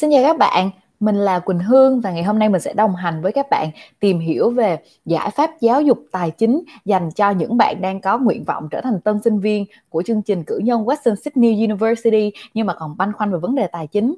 Xin 0.00 0.10
chào 0.10 0.22
các 0.22 0.38
bạn, 0.38 0.70
mình 1.00 1.16
là 1.16 1.38
Quỳnh 1.38 1.58
Hương 1.58 2.00
và 2.00 2.12
ngày 2.12 2.22
hôm 2.22 2.38
nay 2.38 2.48
mình 2.48 2.60
sẽ 2.60 2.72
đồng 2.72 2.96
hành 2.96 3.22
với 3.22 3.32
các 3.32 3.46
bạn 3.50 3.70
tìm 4.00 4.18
hiểu 4.18 4.50
về 4.50 4.78
giải 5.04 5.30
pháp 5.30 5.50
giáo 5.60 5.82
dục 5.82 5.98
tài 6.12 6.30
chính 6.30 6.62
dành 6.84 7.10
cho 7.10 7.30
những 7.30 7.56
bạn 7.56 7.80
đang 7.80 8.00
có 8.00 8.18
nguyện 8.18 8.44
vọng 8.44 8.68
trở 8.70 8.80
thành 8.80 9.00
tân 9.00 9.22
sinh 9.24 9.38
viên 9.40 9.64
của 9.88 10.02
chương 10.02 10.22
trình 10.22 10.44
cử 10.44 10.58
nhân 10.58 10.84
Western 10.84 11.14
Sydney 11.14 11.66
University 11.66 12.32
nhưng 12.54 12.66
mà 12.66 12.74
còn 12.74 12.96
băn 12.96 13.12
khoăn 13.12 13.32
về 13.32 13.38
vấn 13.38 13.54
đề 13.54 13.66
tài 13.66 13.86
chính. 13.86 14.14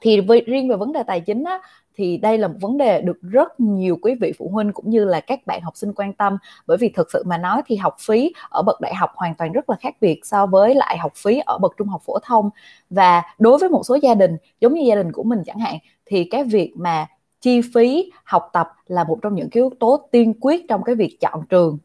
Thì 0.00 0.20
với, 0.20 0.40
riêng 0.46 0.68
về 0.68 0.76
vấn 0.76 0.92
đề 0.92 1.02
tài 1.02 1.20
chính 1.20 1.44
á, 1.44 1.60
thì 2.00 2.16
đây 2.16 2.38
là 2.38 2.48
một 2.48 2.54
vấn 2.60 2.78
đề 2.78 3.00
được 3.00 3.22
rất 3.22 3.60
nhiều 3.60 3.98
quý 4.02 4.14
vị 4.20 4.32
phụ 4.38 4.48
huynh 4.48 4.72
cũng 4.72 4.90
như 4.90 5.04
là 5.04 5.20
các 5.20 5.46
bạn 5.46 5.60
học 5.62 5.76
sinh 5.76 5.92
quan 5.92 6.12
tâm. 6.12 6.36
Bởi 6.66 6.76
vì 6.76 6.88
thực 6.88 7.12
sự 7.12 7.22
mà 7.26 7.38
nói 7.38 7.62
thì 7.66 7.76
học 7.76 7.96
phí 8.00 8.32
ở 8.50 8.62
bậc 8.62 8.80
đại 8.80 8.94
học 8.94 9.10
hoàn 9.14 9.34
toàn 9.34 9.52
rất 9.52 9.70
là 9.70 9.76
khác 9.80 9.94
biệt 10.00 10.20
so 10.24 10.46
với 10.46 10.74
lại 10.74 10.98
học 10.98 11.12
phí 11.16 11.38
ở 11.46 11.58
bậc 11.58 11.72
trung 11.76 11.88
học 11.88 12.02
phổ 12.04 12.18
thông. 12.18 12.50
Và 12.90 13.22
đối 13.38 13.58
với 13.58 13.68
một 13.68 13.82
số 13.84 13.94
gia 13.94 14.14
đình 14.14 14.36
giống 14.60 14.74
như 14.74 14.82
gia 14.82 14.94
đình 14.94 15.12
của 15.12 15.22
mình 15.22 15.42
chẳng 15.46 15.58
hạn 15.58 15.78
thì 16.06 16.24
cái 16.24 16.44
việc 16.44 16.72
mà 16.76 17.06
chi 17.40 17.60
phí 17.74 18.10
học 18.24 18.50
tập 18.52 18.72
là 18.86 19.04
một 19.04 19.18
trong 19.22 19.34
những 19.34 19.50
cái 19.50 19.60
yếu 19.60 19.70
tố 19.80 20.08
tiên 20.10 20.34
quyết 20.40 20.68
trong 20.68 20.82
cái 20.82 20.94
việc 20.94 21.16
chọn 21.20 21.42
trường. 21.48 21.78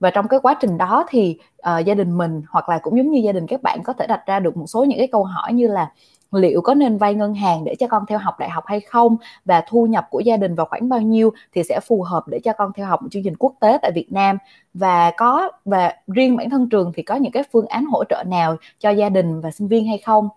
Và 0.00 0.10
trong 0.10 0.28
cái 0.28 0.40
quá 0.42 0.56
trình 0.60 0.78
đó 0.78 1.04
thì 1.08 1.38
uh, 1.58 1.86
gia 1.86 1.94
đình 1.94 2.18
mình 2.18 2.42
hoặc 2.50 2.68
là 2.68 2.78
cũng 2.78 2.98
giống 2.98 3.10
như 3.10 3.20
gia 3.24 3.32
đình 3.32 3.46
các 3.46 3.62
bạn 3.62 3.82
có 3.84 3.92
thể 3.92 4.06
đặt 4.06 4.26
ra 4.26 4.40
được 4.40 4.56
một 4.56 4.66
số 4.66 4.84
những 4.84 4.98
cái 4.98 5.08
câu 5.12 5.24
hỏi 5.24 5.52
như 5.52 5.66
là 5.68 5.92
liệu 6.34 6.60
có 6.60 6.74
nên 6.74 6.98
vay 6.98 7.14
ngân 7.14 7.34
hàng 7.34 7.64
để 7.64 7.74
cho 7.78 7.86
con 7.86 8.06
theo 8.08 8.18
học 8.18 8.34
đại 8.38 8.50
học 8.50 8.64
hay 8.66 8.80
không 8.80 9.16
và 9.44 9.64
thu 9.68 9.86
nhập 9.86 10.06
của 10.10 10.20
gia 10.20 10.36
đình 10.36 10.54
vào 10.54 10.66
khoảng 10.66 10.88
bao 10.88 11.00
nhiêu 11.00 11.32
thì 11.54 11.62
sẽ 11.62 11.80
phù 11.80 12.02
hợp 12.02 12.28
để 12.28 12.38
cho 12.44 12.52
con 12.52 12.72
theo 12.72 12.86
học 12.86 13.02
một 13.02 13.08
chương 13.10 13.22
trình 13.22 13.36
quốc 13.38 13.54
tế 13.60 13.78
tại 13.82 13.90
Việt 13.94 14.12
Nam? 14.12 14.38
Và 14.74 15.10
có, 15.16 15.50
và 15.64 15.94
riêng 16.06 16.36
bản 16.36 16.50
thân 16.50 16.68
trường 16.68 16.92
thì 16.94 17.02
có 17.02 17.14
những 17.14 17.32
cái 17.32 17.42
phương 17.52 17.66
án 17.66 17.84
hỗ 17.84 18.04
trợ 18.04 18.24
nào 18.26 18.56
cho 18.78 18.90
gia 18.90 19.08
đình 19.08 19.40
và 19.40 19.50
sinh 19.50 19.68
viên 19.68 19.86
hay 19.86 19.98
không? 19.98 20.28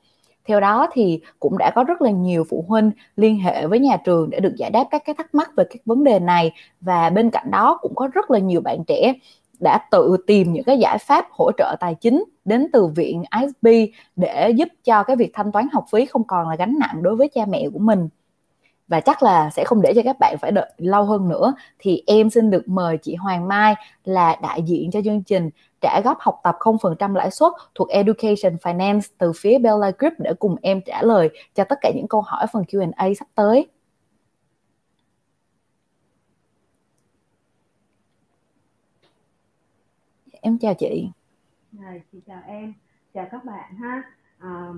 Theo 0.45 0.59
đó 0.59 0.87
thì 0.93 1.21
cũng 1.39 1.57
đã 1.57 1.71
có 1.75 1.83
rất 1.83 2.01
là 2.01 2.11
nhiều 2.11 2.43
phụ 2.49 2.65
huynh 2.67 2.91
liên 3.15 3.39
hệ 3.39 3.67
với 3.67 3.79
nhà 3.79 3.97
trường 3.97 4.29
để 4.29 4.39
được 4.39 4.55
giải 4.57 4.71
đáp 4.71 4.83
các 4.91 5.01
cái 5.05 5.15
thắc 5.15 5.35
mắc 5.35 5.51
về 5.57 5.63
các 5.69 5.81
vấn 5.85 6.03
đề 6.03 6.19
này. 6.19 6.51
Và 6.81 7.09
bên 7.09 7.29
cạnh 7.29 7.51
đó 7.51 7.77
cũng 7.81 7.95
có 7.95 8.09
rất 8.13 8.31
là 8.31 8.39
nhiều 8.39 8.61
bạn 8.61 8.83
trẻ 8.87 9.13
đã 9.59 9.79
tự 9.91 10.17
tìm 10.27 10.53
những 10.53 10.63
cái 10.63 10.77
giải 10.77 10.97
pháp 10.97 11.27
hỗ 11.31 11.51
trợ 11.57 11.75
tài 11.79 11.95
chính 11.95 12.23
đến 12.45 12.67
từ 12.73 12.87
viện 12.87 13.23
ISB 13.41 13.67
để 14.15 14.49
giúp 14.49 14.67
cho 14.83 15.03
cái 15.03 15.15
việc 15.15 15.31
thanh 15.33 15.51
toán 15.51 15.67
học 15.73 15.85
phí 15.91 16.05
không 16.05 16.23
còn 16.23 16.49
là 16.49 16.55
gánh 16.55 16.79
nặng 16.79 17.03
đối 17.03 17.15
với 17.15 17.27
cha 17.27 17.45
mẹ 17.45 17.69
của 17.73 17.79
mình 17.79 18.09
và 18.87 18.99
chắc 18.99 19.23
là 19.23 19.49
sẽ 19.49 19.63
không 19.63 19.81
để 19.81 19.93
cho 19.95 20.01
các 20.05 20.15
bạn 20.19 20.35
phải 20.41 20.51
đợi 20.51 20.71
lâu 20.77 21.03
hơn 21.03 21.29
nữa, 21.29 21.53
thì 21.79 22.03
em 22.07 22.29
xin 22.29 22.49
được 22.49 22.67
mời 22.67 22.97
chị 22.97 23.15
Hoàng 23.15 23.47
Mai 23.47 23.75
là 24.05 24.35
đại 24.41 24.61
diện 24.61 24.91
cho 24.91 25.01
chương 25.05 25.23
trình 25.23 25.49
trả 25.81 26.01
góp 26.03 26.17
học 26.19 26.39
tập 26.43 26.55
0% 26.59 27.15
lãi 27.15 27.31
suất 27.31 27.51
thuộc 27.75 27.89
Education 27.89 28.55
Finance 28.63 29.01
từ 29.17 29.31
phía 29.35 29.57
Bella 29.57 29.91
Group 29.97 30.13
để 30.17 30.33
cùng 30.39 30.55
em 30.61 30.81
trả 30.81 31.01
lời 31.01 31.29
cho 31.55 31.63
tất 31.63 31.79
cả 31.81 31.91
những 31.95 32.07
câu 32.07 32.21
hỏi 32.21 32.45
phần 32.53 32.63
Q&A 32.63 33.13
sắp 33.19 33.27
tới. 33.35 33.67
Em 40.47 40.57
chào 40.57 40.73
chị. 40.73 41.09
Rồi, 41.71 42.01
chị 42.11 42.19
chào 42.27 42.41
em 42.47 42.73
chào 43.13 43.27
các 43.31 43.45
bạn 43.45 43.75
ha. 43.75 44.03
À, 44.39 44.69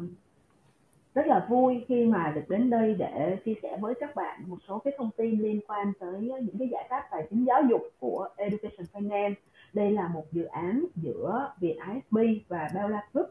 rất 1.13 1.27
là 1.27 1.47
vui 1.49 1.85
khi 1.87 2.05
mà 2.05 2.31
được 2.35 2.49
đến 2.49 2.69
đây 2.69 2.95
để 2.99 3.37
chia 3.45 3.53
sẻ 3.61 3.77
với 3.81 3.93
các 3.99 4.15
bạn 4.15 4.43
một 4.47 4.57
số 4.67 4.79
cái 4.79 4.93
thông 4.97 5.09
tin 5.17 5.41
liên 5.41 5.59
quan 5.67 5.93
tới 5.99 6.21
những 6.21 6.57
cái 6.59 6.69
giải 6.71 6.87
pháp 6.89 7.03
tài 7.11 7.27
chính 7.29 7.45
giáo 7.45 7.61
dục 7.69 7.81
của 7.99 8.29
Education 8.35 8.85
Finance. 8.93 9.33
Đây 9.73 9.91
là 9.91 10.07
một 10.07 10.23
dự 10.31 10.43
án 10.43 10.85
giữa 10.95 11.53
Viện 11.59 11.77
ISB 11.93 12.17
và 12.47 12.69
Bella 12.75 13.07
Group. 13.13 13.29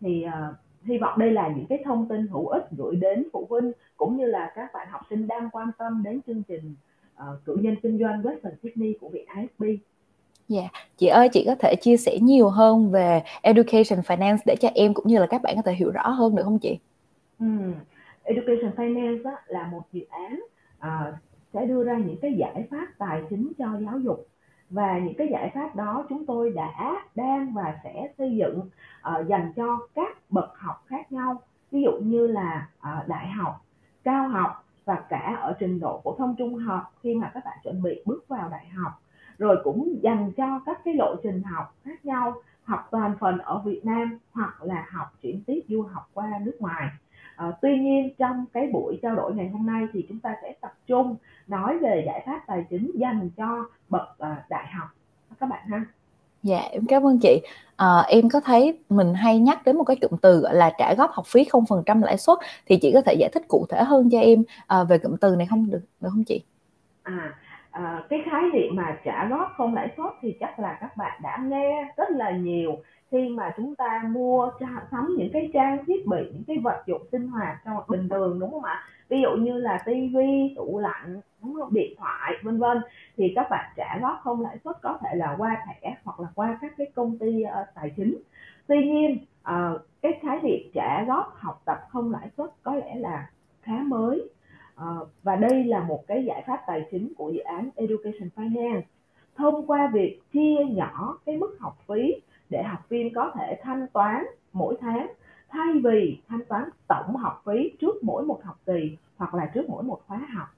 Thì 0.00 0.24
uh, 0.26 0.56
hy 0.84 0.98
vọng 0.98 1.18
đây 1.18 1.30
là 1.30 1.48
những 1.48 1.66
cái 1.66 1.82
thông 1.84 2.08
tin 2.08 2.26
hữu 2.26 2.46
ích 2.46 2.64
gửi 2.76 2.96
đến 2.96 3.28
phụ 3.32 3.46
huynh 3.50 3.72
cũng 3.96 4.16
như 4.16 4.26
là 4.26 4.52
các 4.54 4.70
bạn 4.74 4.88
học 4.90 5.02
sinh 5.10 5.26
đang 5.26 5.50
quan 5.52 5.70
tâm 5.78 6.02
đến 6.02 6.20
chương 6.26 6.42
trình 6.42 6.74
uh, 7.16 7.44
cử 7.44 7.56
nhân 7.60 7.76
kinh 7.82 7.98
doanh 7.98 8.22
Western 8.22 8.54
Sydney 8.62 8.94
của 9.00 9.08
Viện 9.08 9.26
ISB 9.36 9.64
Dạ, 10.48 10.60
yeah. 10.60 10.72
chị 10.96 11.06
ơi 11.06 11.28
chị 11.32 11.44
có 11.46 11.54
thể 11.54 11.74
chia 11.80 11.96
sẻ 11.96 12.18
nhiều 12.22 12.48
hơn 12.48 12.90
về 12.90 13.22
Education 13.42 14.00
Finance 14.00 14.38
để 14.46 14.56
cho 14.60 14.68
em 14.74 14.94
cũng 14.94 15.06
như 15.06 15.18
là 15.18 15.26
các 15.26 15.42
bạn 15.42 15.56
có 15.56 15.62
thể 15.62 15.72
hiểu 15.72 15.90
rõ 15.90 16.08
hơn 16.08 16.36
được 16.36 16.42
không 16.42 16.58
chị? 16.58 16.78
Ừ. 17.40 17.46
Education 18.22 18.70
Finance 18.76 19.30
á, 19.30 19.42
là 19.46 19.68
một 19.72 19.82
dự 19.92 20.04
án 20.10 20.40
à, 20.78 21.18
sẽ 21.52 21.66
đưa 21.66 21.84
ra 21.84 21.98
những 21.98 22.16
cái 22.22 22.34
giải 22.34 22.66
pháp 22.70 22.86
tài 22.98 23.22
chính 23.30 23.52
cho 23.58 23.66
giáo 23.80 23.98
dục 23.98 24.28
và 24.70 24.98
những 24.98 25.14
cái 25.14 25.28
giải 25.30 25.50
pháp 25.54 25.76
đó 25.76 26.06
chúng 26.08 26.26
tôi 26.26 26.50
đã 26.50 27.02
đang 27.14 27.54
và 27.54 27.78
sẽ 27.84 28.08
xây 28.18 28.36
dựng 28.36 28.58
uh, 28.58 29.28
dành 29.28 29.52
cho 29.56 29.78
các 29.94 30.30
bậc 30.30 30.58
học 30.58 30.84
khác 30.86 31.12
nhau 31.12 31.42
ví 31.70 31.82
dụ 31.82 31.92
như 32.00 32.26
là 32.26 32.68
uh, 32.78 33.08
đại 33.08 33.28
học 33.28 33.64
cao 34.04 34.28
học 34.28 34.64
và 34.84 34.94
cả 35.08 35.38
ở 35.40 35.56
trình 35.58 35.80
độ 35.80 36.00
phổ 36.04 36.14
thông 36.18 36.34
trung 36.38 36.54
học 36.54 36.82
khi 37.02 37.14
mà 37.14 37.30
các 37.34 37.44
bạn 37.44 37.58
chuẩn 37.64 37.82
bị 37.82 38.02
bước 38.04 38.28
vào 38.28 38.48
đại 38.48 38.66
học 38.66 38.92
rồi 39.38 39.56
cũng 39.64 39.98
dành 40.02 40.32
cho 40.36 40.60
các 40.66 40.80
cái 40.84 40.94
lộ 40.94 41.16
trình 41.22 41.42
học 41.42 41.74
khác 41.84 42.04
nhau 42.04 42.34
học 42.64 42.88
toàn 42.90 43.14
phần 43.20 43.38
ở 43.38 43.62
Việt 43.64 43.84
Nam 43.84 44.18
hoặc 44.32 44.62
là 44.62 44.86
học 44.92 45.06
chuyển 45.22 45.42
tiếp 45.46 45.60
du 45.68 45.82
học 45.82 46.10
qua 46.12 46.30
nước 46.42 46.56
ngoài 46.58 46.88
à, 47.36 47.52
tuy 47.62 47.78
nhiên 47.78 48.14
trong 48.18 48.44
cái 48.52 48.66
buổi 48.72 48.98
trao 49.02 49.14
đổi 49.14 49.34
ngày 49.34 49.48
hôm 49.48 49.66
nay 49.66 49.86
thì 49.92 50.06
chúng 50.08 50.20
ta 50.20 50.36
sẽ 50.42 50.54
tập 50.60 50.72
trung 50.86 51.16
nói 51.46 51.78
về 51.78 52.02
giải 52.06 52.22
pháp 52.26 52.40
tài 52.46 52.64
chính 52.70 52.90
dành 52.94 53.30
cho 53.36 53.68
bậc 53.88 54.18
à, 54.18 54.44
đại 54.48 54.66
học 54.66 54.88
các 55.40 55.46
bạn 55.46 55.66
ha 55.68 55.84
Dạ 56.42 56.58
em 56.58 56.86
cảm 56.86 57.06
ơn 57.06 57.18
chị. 57.18 57.40
À, 57.76 58.04
em 58.08 58.28
có 58.28 58.40
thấy 58.40 58.78
mình 58.88 59.14
hay 59.14 59.38
nhắc 59.38 59.64
đến 59.64 59.76
một 59.76 59.84
cái 59.84 59.96
cụm 59.96 60.18
từ 60.22 60.40
gọi 60.40 60.54
là 60.54 60.72
trả 60.78 60.94
góp 60.94 61.10
học 61.12 61.26
phí 61.26 61.44
0% 61.44 62.02
lãi 62.02 62.18
suất 62.18 62.38
thì 62.66 62.76
chị 62.76 62.90
có 62.94 63.00
thể 63.00 63.14
giải 63.18 63.30
thích 63.34 63.42
cụ 63.48 63.66
thể 63.68 63.84
hơn 63.84 64.08
cho 64.12 64.20
em 64.20 64.42
à, 64.66 64.84
về 64.84 64.98
cụm 64.98 65.16
từ 65.16 65.36
này 65.36 65.46
không 65.46 65.70
được 65.70 65.80
được 66.00 66.08
không 66.10 66.24
chị? 66.24 66.42
À 67.02 67.34
à, 67.74 68.02
cái 68.08 68.22
khái 68.30 68.42
niệm 68.52 68.76
mà 68.76 68.96
trả 69.04 69.28
góp 69.28 69.52
không 69.56 69.74
lãi 69.74 69.88
suất 69.96 70.12
thì 70.20 70.36
chắc 70.40 70.58
là 70.58 70.78
các 70.80 70.96
bạn 70.96 71.20
đã 71.22 71.38
nghe 71.42 71.92
rất 71.96 72.10
là 72.10 72.30
nhiều 72.30 72.76
khi 73.10 73.28
mà 73.28 73.54
chúng 73.56 73.74
ta 73.74 74.02
mua 74.08 74.50
sắm 74.90 75.14
những 75.18 75.30
cái 75.32 75.50
trang 75.54 75.84
thiết 75.86 76.06
bị 76.06 76.18
những 76.32 76.42
cái 76.46 76.58
vật 76.58 76.82
dụng 76.86 77.02
sinh 77.12 77.28
hoạt 77.28 77.56
cho 77.64 77.84
bình 77.88 78.08
thường 78.08 78.40
đúng 78.40 78.50
không 78.50 78.64
ạ? 78.64 78.82
Ví 79.08 79.20
dụ 79.22 79.30
như 79.36 79.58
là 79.58 79.82
tivi 79.84 80.54
tủ 80.56 80.78
lạnh 80.78 81.20
đúng 81.42 81.54
không? 81.54 81.74
Điện 81.74 81.94
thoại 81.98 82.32
vân 82.42 82.58
vân. 82.58 82.80
Thì 83.16 83.32
các 83.36 83.46
bạn 83.50 83.72
trả 83.76 83.98
góp 84.02 84.20
không 84.22 84.40
lãi 84.40 84.58
suất 84.64 84.76
có 84.82 84.98
thể 85.02 85.14
là 85.14 85.34
qua 85.38 85.56
thẻ 85.66 85.96
hoặc 86.04 86.20
là 86.20 86.28
qua 86.34 86.58
các 86.60 86.72
cái 86.78 86.86
công 86.94 87.18
ty 87.18 87.44
uh, 87.44 87.66
tài 87.74 87.90
chính. 87.96 88.16
Tuy 88.66 88.84
nhiên 88.84 89.18
uh, 89.40 89.80
cái 90.02 90.12
khái 90.22 90.38
niệm 90.42 90.70
trả 90.74 91.04
góp 91.04 91.34
học 91.36 91.62
tập 91.64 91.78
không 91.88 92.12
lãi 92.12 92.28
suất 92.36 92.50
có 92.62 92.74
lẽ 92.74 92.94
là 92.94 93.28
khá 93.62 93.78
mới. 93.86 94.28
À, 94.76 94.86
và 95.22 95.36
đây 95.36 95.64
là 95.64 95.84
một 95.84 96.04
cái 96.06 96.24
giải 96.24 96.44
pháp 96.46 96.60
tài 96.66 96.84
chính 96.90 97.12
của 97.16 97.30
dự 97.30 97.40
án 97.40 97.70
Education 97.76 98.28
Finance 98.36 98.82
thông 99.36 99.66
qua 99.66 99.90
việc 99.94 100.20
chia 100.32 100.56
nhỏ 100.70 101.18
cái 101.26 101.36
mức 101.36 101.56
học 101.60 101.78
phí 101.88 102.14
để 102.50 102.62
học 102.62 102.88
viên 102.88 103.14
có 103.14 103.32
thể 103.34 103.60
thanh 103.62 103.86
toán 103.92 104.24
mỗi 104.52 104.76
tháng 104.80 105.12
thay 105.48 105.72
vì 105.84 106.18
thanh 106.28 106.44
toán 106.48 106.64
tổng 106.88 107.16
học 107.16 107.42
phí 107.46 107.70
trước 107.80 108.04
mỗi 108.04 108.24
một 108.24 108.40
học 108.44 108.60
kỳ 108.66 108.96
hoặc 109.16 109.34
là 109.34 109.50
trước 109.54 109.68
mỗi 109.68 109.82
một 109.82 110.00
khóa 110.06 110.18
học 110.34 110.48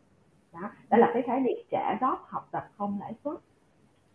đó, 0.52 0.70
đó 0.90 0.96
là 0.98 1.10
cái 1.14 1.22
khái 1.22 1.40
niệm 1.40 1.58
trả 1.70 1.98
góp 2.00 2.24
học 2.28 2.48
tập 2.52 2.68
không 2.78 2.98
lãi 3.00 3.12
suất 3.24 3.38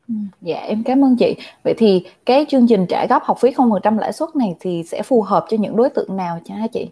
ừ, 0.07 0.13
Dạ 0.41 0.59
em 0.59 0.83
cảm 0.83 1.03
ơn 1.05 1.15
chị. 1.19 1.35
Vậy 1.63 1.73
thì 1.77 2.05
cái 2.25 2.45
chương 2.49 2.67
trình 2.67 2.85
trả 2.89 3.05
góp 3.09 3.23
học 3.23 3.37
phí 3.41 3.51
0% 3.51 3.97
lãi 3.97 4.13
suất 4.13 4.35
này 4.35 4.55
thì 4.59 4.83
sẽ 4.83 5.03
phù 5.03 5.21
hợp 5.21 5.45
cho 5.49 5.57
những 5.57 5.75
đối 5.75 5.89
tượng 5.89 6.17
nào 6.17 6.39
cho 6.45 6.55
hả 6.55 6.67
chị? 6.67 6.89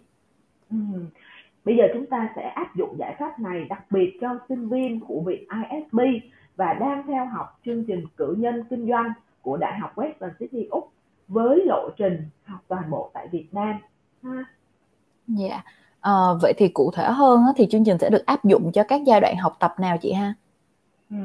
Ừ. 0.70 0.76
Bây 1.64 1.76
giờ 1.76 1.84
chúng 1.94 2.06
ta 2.06 2.32
sẽ 2.36 2.42
áp 2.42 2.76
dụng 2.76 2.96
giải 2.98 3.16
pháp 3.18 3.38
này 3.38 3.64
đặc 3.64 3.82
biệt 3.90 4.18
cho 4.20 4.38
sinh 4.48 4.68
viên 4.68 5.00
của 5.00 5.20
viện 5.26 5.44
ISB 5.70 6.00
và 6.56 6.72
đang 6.72 7.06
theo 7.06 7.26
học 7.26 7.60
chương 7.64 7.84
trình 7.84 8.04
cử 8.16 8.34
nhân 8.38 8.64
kinh 8.70 8.88
doanh 8.88 9.12
của 9.42 9.56
Đại 9.56 9.78
học 9.78 9.96
Western 9.96 10.30
Sydney 10.40 10.66
Úc 10.70 10.92
với 11.28 11.64
lộ 11.66 11.90
trình 11.96 12.28
học 12.44 12.60
toàn 12.68 12.90
bộ 12.90 13.10
tại 13.14 13.28
Việt 13.32 13.46
Nam. 13.52 13.74
Ha. 14.22 14.44
Dạ. 15.26 15.62
À, 16.00 16.12
vậy 16.42 16.52
thì 16.56 16.68
cụ 16.68 16.90
thể 16.94 17.04
hơn 17.04 17.40
thì 17.56 17.66
chương 17.70 17.84
trình 17.84 17.98
sẽ 17.98 18.10
được 18.10 18.26
áp 18.26 18.44
dụng 18.44 18.72
cho 18.72 18.82
các 18.88 19.00
giai 19.06 19.20
đoạn 19.20 19.36
học 19.36 19.56
tập 19.60 19.74
nào 19.78 19.96
chị 20.00 20.12
ha? 20.12 20.34
Ừ. 21.10 21.16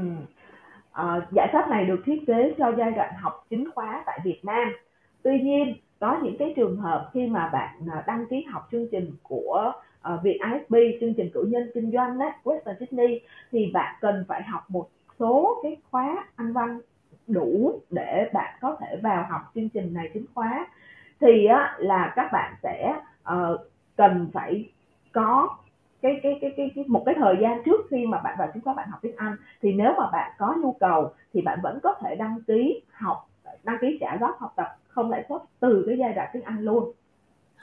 À, 0.92 1.28
giải 1.32 1.50
pháp 1.54 1.70
này 1.70 1.86
được 1.86 2.02
thiết 2.06 2.24
kế 2.28 2.54
cho 2.58 2.72
giai 2.78 2.92
đoạn 2.92 3.14
học 3.22 3.46
chính 3.50 3.72
khóa 3.72 4.04
tại 4.06 4.20
Việt 4.24 4.46
Nam. 4.46 4.74
Tuy 5.24 5.40
nhiên, 5.40 5.76
có 6.00 6.20
những 6.24 6.38
cái 6.40 6.54
trường 6.56 6.78
hợp 6.78 7.10
khi 7.14 7.28
mà 7.28 7.50
bạn 7.54 7.76
à, 7.92 8.04
đăng 8.08 8.26
ký 8.30 8.46
học 8.52 8.68
chương 8.72 8.88
trình 8.92 9.12
của 9.24 9.72
Ờ, 10.06 10.13
uh, 10.16 10.24
viện 10.24 10.38
ISB 10.54 10.75
chương 11.02 11.13
trình 11.13 11.30
cử 11.34 11.44
nhân 11.50 11.72
kinh 11.74 11.92
doanh 11.92 12.19
đó, 12.19 12.31
Western 12.44 12.75
Sydney 12.80 13.22
thì 13.52 13.72
bạn 13.74 13.96
cần 14.02 14.25
phải 14.28 14.44
học 14.44 14.63
một 14.69 14.90
số 15.19 15.60
cái 15.63 15.78
khóa 15.92 16.28
Anh 16.36 16.54
văn 16.54 16.80
đủ 17.28 17.80
để 17.90 18.30
bạn 18.34 18.57
có 18.62 18.78
thể 18.80 19.00
vào 19.04 19.25
học 19.30 19.42
chương 19.56 19.69
trình 19.69 19.94
này 19.94 20.10
chính 20.13 20.25
khóa. 20.34 20.68
Thì 21.19 21.46
á, 21.46 21.75
là 21.80 22.13
các 22.16 22.30
bạn 22.31 22.54
sẽ 22.63 22.96
uh, 23.34 23.60
cần 23.96 24.30
phải 24.34 24.69
có 25.13 25.57
cái, 26.02 26.19
cái 26.24 26.38
cái 26.42 26.54
cái 26.58 26.72
cái 26.75 26.86
một 26.88 27.04
cái 27.06 27.16
thời 27.18 27.36
gian 27.42 27.63
trước 27.66 27.81
khi 27.90 28.06
mà 28.06 28.22
bạn 28.22 28.36
vào 28.40 28.50
chính 28.54 28.63
khóa 28.63 28.74
bạn 28.74 28.90
học 28.90 29.00
tiếng 29.01 29.16
Anh. 29.16 29.36
Thì 29.62 29.74
nếu 29.74 29.92
mà 29.98 30.10
bạn 30.12 30.31
có 30.38 30.56
nhu 30.62 30.72
cầu 30.80 31.13
thì 31.34 31.42
bạn 31.42 31.60
vẫn 31.63 31.80
có 31.84 31.96
thể 32.01 32.16
đăng 32.16 32.38
ký 32.48 32.81
học 32.92 33.30
đăng 33.63 33.78
ký 33.81 33.98
trả 34.01 34.18
góp 34.18 34.40
học 34.40 34.54
tập 34.56 34.78
không 34.88 35.10
lãi 35.12 35.25
suất 35.30 35.42
từ 35.60 35.84
cái 35.88 35.98
giai 35.98 36.13
đoạn 36.13 36.30
tiếng 36.34 36.44
Anh 36.44 36.60
luôn. 36.60 36.92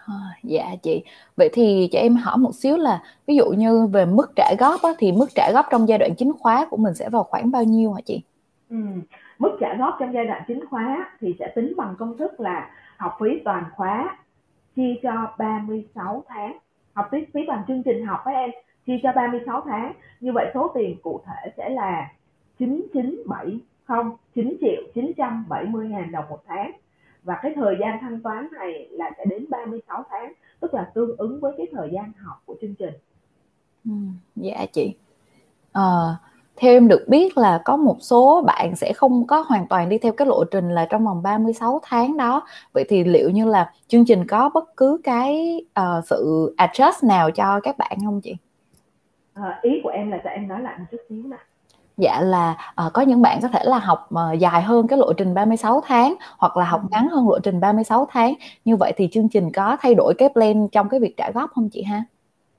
À, 0.07 0.15
dạ 0.43 0.65
chị. 0.83 1.05
Vậy 1.37 1.51
thì 1.53 1.89
cho 1.93 1.99
em 1.99 2.17
hỏi 2.17 2.39
một 2.39 2.55
xíu 2.55 2.77
là 2.77 3.03
ví 3.27 3.37
dụ 3.37 3.45
như 3.45 3.87
về 3.87 4.07
mức 4.07 4.33
trả 4.37 4.55
góp 4.59 4.83
á, 4.83 4.91
thì 4.99 5.13
mức 5.13 5.27
trả 5.35 5.51
góp 5.53 5.67
trong 5.71 5.89
giai 5.89 5.99
đoạn 5.99 6.15
chính 6.15 6.33
khóa 6.39 6.67
của 6.71 6.77
mình 6.77 6.95
sẽ 6.95 7.09
vào 7.09 7.25
khoảng 7.25 7.51
bao 7.51 7.65
nhiêu 7.65 7.93
hả 7.93 8.01
chị? 8.05 8.23
Ừ. 8.71 8.77
Mức 9.39 9.57
trả 9.61 9.77
góp 9.79 9.97
trong 10.01 10.15
giai 10.15 10.25
đoạn 10.25 10.43
chính 10.49 10.67
khóa 10.67 11.11
thì 11.21 11.35
sẽ 11.39 11.53
tính 11.55 11.73
bằng 11.77 11.95
công 11.99 12.17
thức 12.17 12.41
là 12.41 12.71
học 12.97 13.17
phí 13.21 13.29
toàn 13.45 13.65
khóa 13.77 14.19
chia 14.77 14.95
cho 15.03 15.35
36 15.39 16.25
tháng. 16.29 16.59
Học 16.93 17.09
phí 17.13 17.19
phí 17.35 17.41
toàn 17.47 17.63
chương 17.69 17.83
trình 17.83 18.07
học 18.07 18.21
với 18.25 18.35
em 18.35 18.51
chia 18.87 18.99
cho 19.03 19.13
36 19.13 19.63
tháng. 19.67 19.93
Như 20.21 20.33
vậy 20.33 20.47
số 20.55 20.71
tiền 20.75 20.97
cụ 21.03 21.21
thể 21.27 21.53
sẽ 21.57 21.69
là 21.69 22.11
9970 22.59 23.61
9 24.35 24.57
triệu 24.61 24.83
970 24.95 25.89
ngàn 25.89 26.13
đồng 26.13 26.25
một 26.29 26.39
tháng 26.47 26.73
và 27.23 27.39
cái 27.43 27.53
thời 27.57 27.77
gian 27.81 27.99
thanh 28.01 28.23
toán 28.23 28.49
này 28.53 28.89
là 28.91 29.11
sẽ 29.19 29.25
đến 29.25 29.47
36 29.51 30.05
tháng 30.11 30.33
tức 30.61 30.75
là 30.75 30.91
tương 30.95 31.17
ứng 31.17 31.41
với 31.41 31.53
cái 31.57 31.67
thời 31.73 31.91
gian 31.93 32.13
học 32.25 32.43
của 32.45 32.57
chương 32.61 32.75
trình. 32.75 32.95
Ừ, 33.85 33.91
dạ 34.37 34.67
chị. 34.73 34.95
À, 35.73 36.17
theo 36.57 36.73
em 36.73 36.89
được 36.89 37.05
biết 37.09 37.39
là 37.39 37.63
có 37.65 37.77
một 37.77 37.97
số 38.01 38.43
bạn 38.47 38.77
sẽ 38.77 38.93
không 38.93 39.27
có 39.27 39.41
hoàn 39.41 39.67
toàn 39.69 39.89
đi 39.89 39.99
theo 39.99 40.13
cái 40.13 40.27
lộ 40.27 40.45
trình 40.45 40.71
là 40.71 40.87
trong 40.91 41.05
vòng 41.05 41.23
36 41.23 41.81
tháng 41.83 42.17
đó. 42.17 42.47
Vậy 42.73 42.85
thì 42.89 43.05
liệu 43.05 43.31
như 43.31 43.45
là 43.45 43.73
chương 43.89 44.05
trình 44.05 44.27
có 44.27 44.51
bất 44.55 44.77
cứ 44.77 45.01
cái 45.05 45.61
uh, 45.81 46.05
sự 46.05 46.55
adjust 46.59 47.09
nào 47.09 47.31
cho 47.31 47.61
các 47.61 47.79
bạn 47.79 47.99
không 48.05 48.21
chị? 48.21 48.37
À, 49.35 49.59
ý 49.63 49.81
của 49.83 49.89
em 49.89 50.11
là 50.11 50.21
cho 50.25 50.31
em 50.31 50.49
nói 50.49 50.61
lại 50.61 50.79
một 50.79 50.85
chút 50.91 51.01
xíu 51.09 51.23
nè 51.25 51.37
dạ 52.03 52.21
là 52.21 52.57
uh, 52.87 52.93
có 52.93 53.03
những 53.03 53.23
bạn 53.23 53.39
có 53.43 53.49
thể 53.49 53.61
là 53.65 53.79
học 53.79 54.09
uh, 54.15 54.39
dài 54.39 54.63
hơn 54.63 54.87
cái 54.89 54.99
lộ 54.99 55.13
trình 55.13 55.35
36 55.35 55.81
tháng 55.87 56.15
hoặc 56.39 56.57
là 56.57 56.65
học 56.65 56.81
ngắn 56.91 57.09
hơn 57.09 57.29
lộ 57.29 57.39
trình 57.39 57.61
36 57.61 58.07
tháng. 58.11 58.35
Như 58.65 58.77
vậy 58.77 58.93
thì 58.97 59.09
chương 59.13 59.29
trình 59.29 59.53
có 59.53 59.77
thay 59.81 59.95
đổi 59.95 60.15
cái 60.19 60.29
plan 60.29 60.69
trong 60.69 60.89
cái 60.89 61.01
việc 61.01 61.17
trả 61.17 61.31
góp 61.35 61.51
không 61.51 61.69
chị 61.73 61.83
ha? 61.83 62.05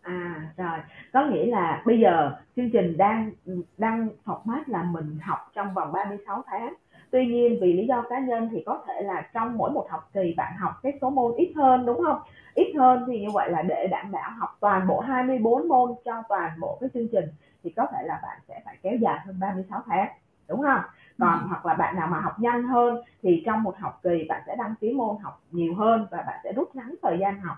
À 0.01 0.50
rồi. 0.57 0.78
Có 1.13 1.25
nghĩa 1.25 1.45
là 1.45 1.81
bây 1.86 2.00
giờ 2.00 2.31
chương 2.56 2.69
trình 2.69 2.98
đang 2.98 3.31
đang 3.78 4.07
format 4.25 4.62
là 4.68 4.84
mình 4.84 5.18
học 5.22 5.51
trong 5.56 5.74
vòng 5.74 5.92
36 5.92 6.44
tháng. 6.48 6.74
Tuy 7.12 7.25
nhiên 7.25 7.57
vì 7.62 7.74
lý 7.74 7.88
do 7.88 8.04
cá 8.10 8.19
nhân 8.19 8.50
thì 8.51 8.63
có 8.66 8.80
thể 8.88 9.01
là 9.01 9.22
trong 9.34 9.57
mỗi 9.57 9.72
một 9.72 9.88
học 9.89 10.10
kỳ 10.13 10.34
bạn 10.38 10.54
học 10.60 10.72
cái 10.84 10.94
số 11.01 11.10
môn 11.10 11.34
ít 11.38 11.54
hơn 11.56 11.86
đúng 11.86 12.01
không? 12.06 12.19
Ít 12.54 12.74
hơn 12.78 13.04
thì 13.07 13.19
như 13.19 13.28
vậy 13.34 13.50
là 13.51 13.62
để 13.62 13.88
đảm 13.92 14.12
bảo 14.12 14.31
học 14.39 14.57
toàn 14.60 14.88
bộ 14.88 15.00
24 15.00 15.68
môn 15.68 15.92
cho 16.06 16.24
toàn 16.30 16.51
bộ 16.60 16.78
cái 16.81 16.89
chương 16.94 17.07
trình 17.12 17.25
thì 17.63 17.69
có 17.69 17.86
thể 17.92 18.04
là 18.04 18.19
bạn 18.24 18.39
sẽ 18.48 18.62
phải 18.65 18.77
kéo 18.81 18.94
dài 19.01 19.19
hơn 19.25 19.39
36 19.39 19.81
tháng 19.86 20.07
đúng 20.48 20.62
không? 20.62 20.81
Còn 21.19 21.39
ừ. 21.39 21.45
hoặc 21.50 21.65
là 21.65 21.74
bạn 21.74 21.95
nào 21.95 22.07
mà 22.07 22.19
học 22.19 22.39
nhanh 22.39 22.63
hơn 22.63 23.04
thì 23.21 23.44
trong 23.45 23.63
một 23.63 23.75
học 23.77 24.00
kỳ 24.04 24.25
bạn 24.30 24.42
sẽ 24.48 24.56
đăng 24.56 24.75
ký 24.81 24.94
môn 24.94 25.18
học 25.24 25.42
nhiều 25.51 25.75
hơn 25.75 26.07
và 26.12 26.24
bạn 26.27 26.39
sẽ 26.44 26.54
rút 26.54 26.75
ngắn 26.75 26.95
thời 27.01 27.18
gian 27.19 27.39
học 27.39 27.57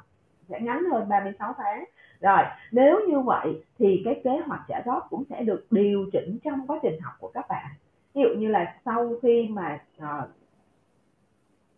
sẽ 0.49 0.59
ngắn 0.59 0.85
hơn 0.91 1.09
36 1.09 1.53
tháng. 1.57 1.83
Rồi 2.21 2.43
nếu 2.71 2.99
như 3.07 3.19
vậy 3.19 3.63
thì 3.79 4.01
cái 4.05 4.21
kế 4.23 4.41
hoạch 4.47 4.61
trả 4.67 4.81
góp 4.85 5.07
cũng 5.09 5.23
sẽ 5.29 5.43
được 5.43 5.67
điều 5.71 6.05
chỉnh 6.13 6.37
trong 6.43 6.67
quá 6.67 6.79
trình 6.83 7.01
học 7.01 7.13
của 7.19 7.31
các 7.33 7.45
bạn. 7.49 7.65
Ví 8.13 8.21
dụ 8.21 8.39
như 8.39 8.47
là 8.47 8.75
sau 8.85 9.13
khi 9.21 9.47
mà 9.51 9.79
uh, 9.97 10.29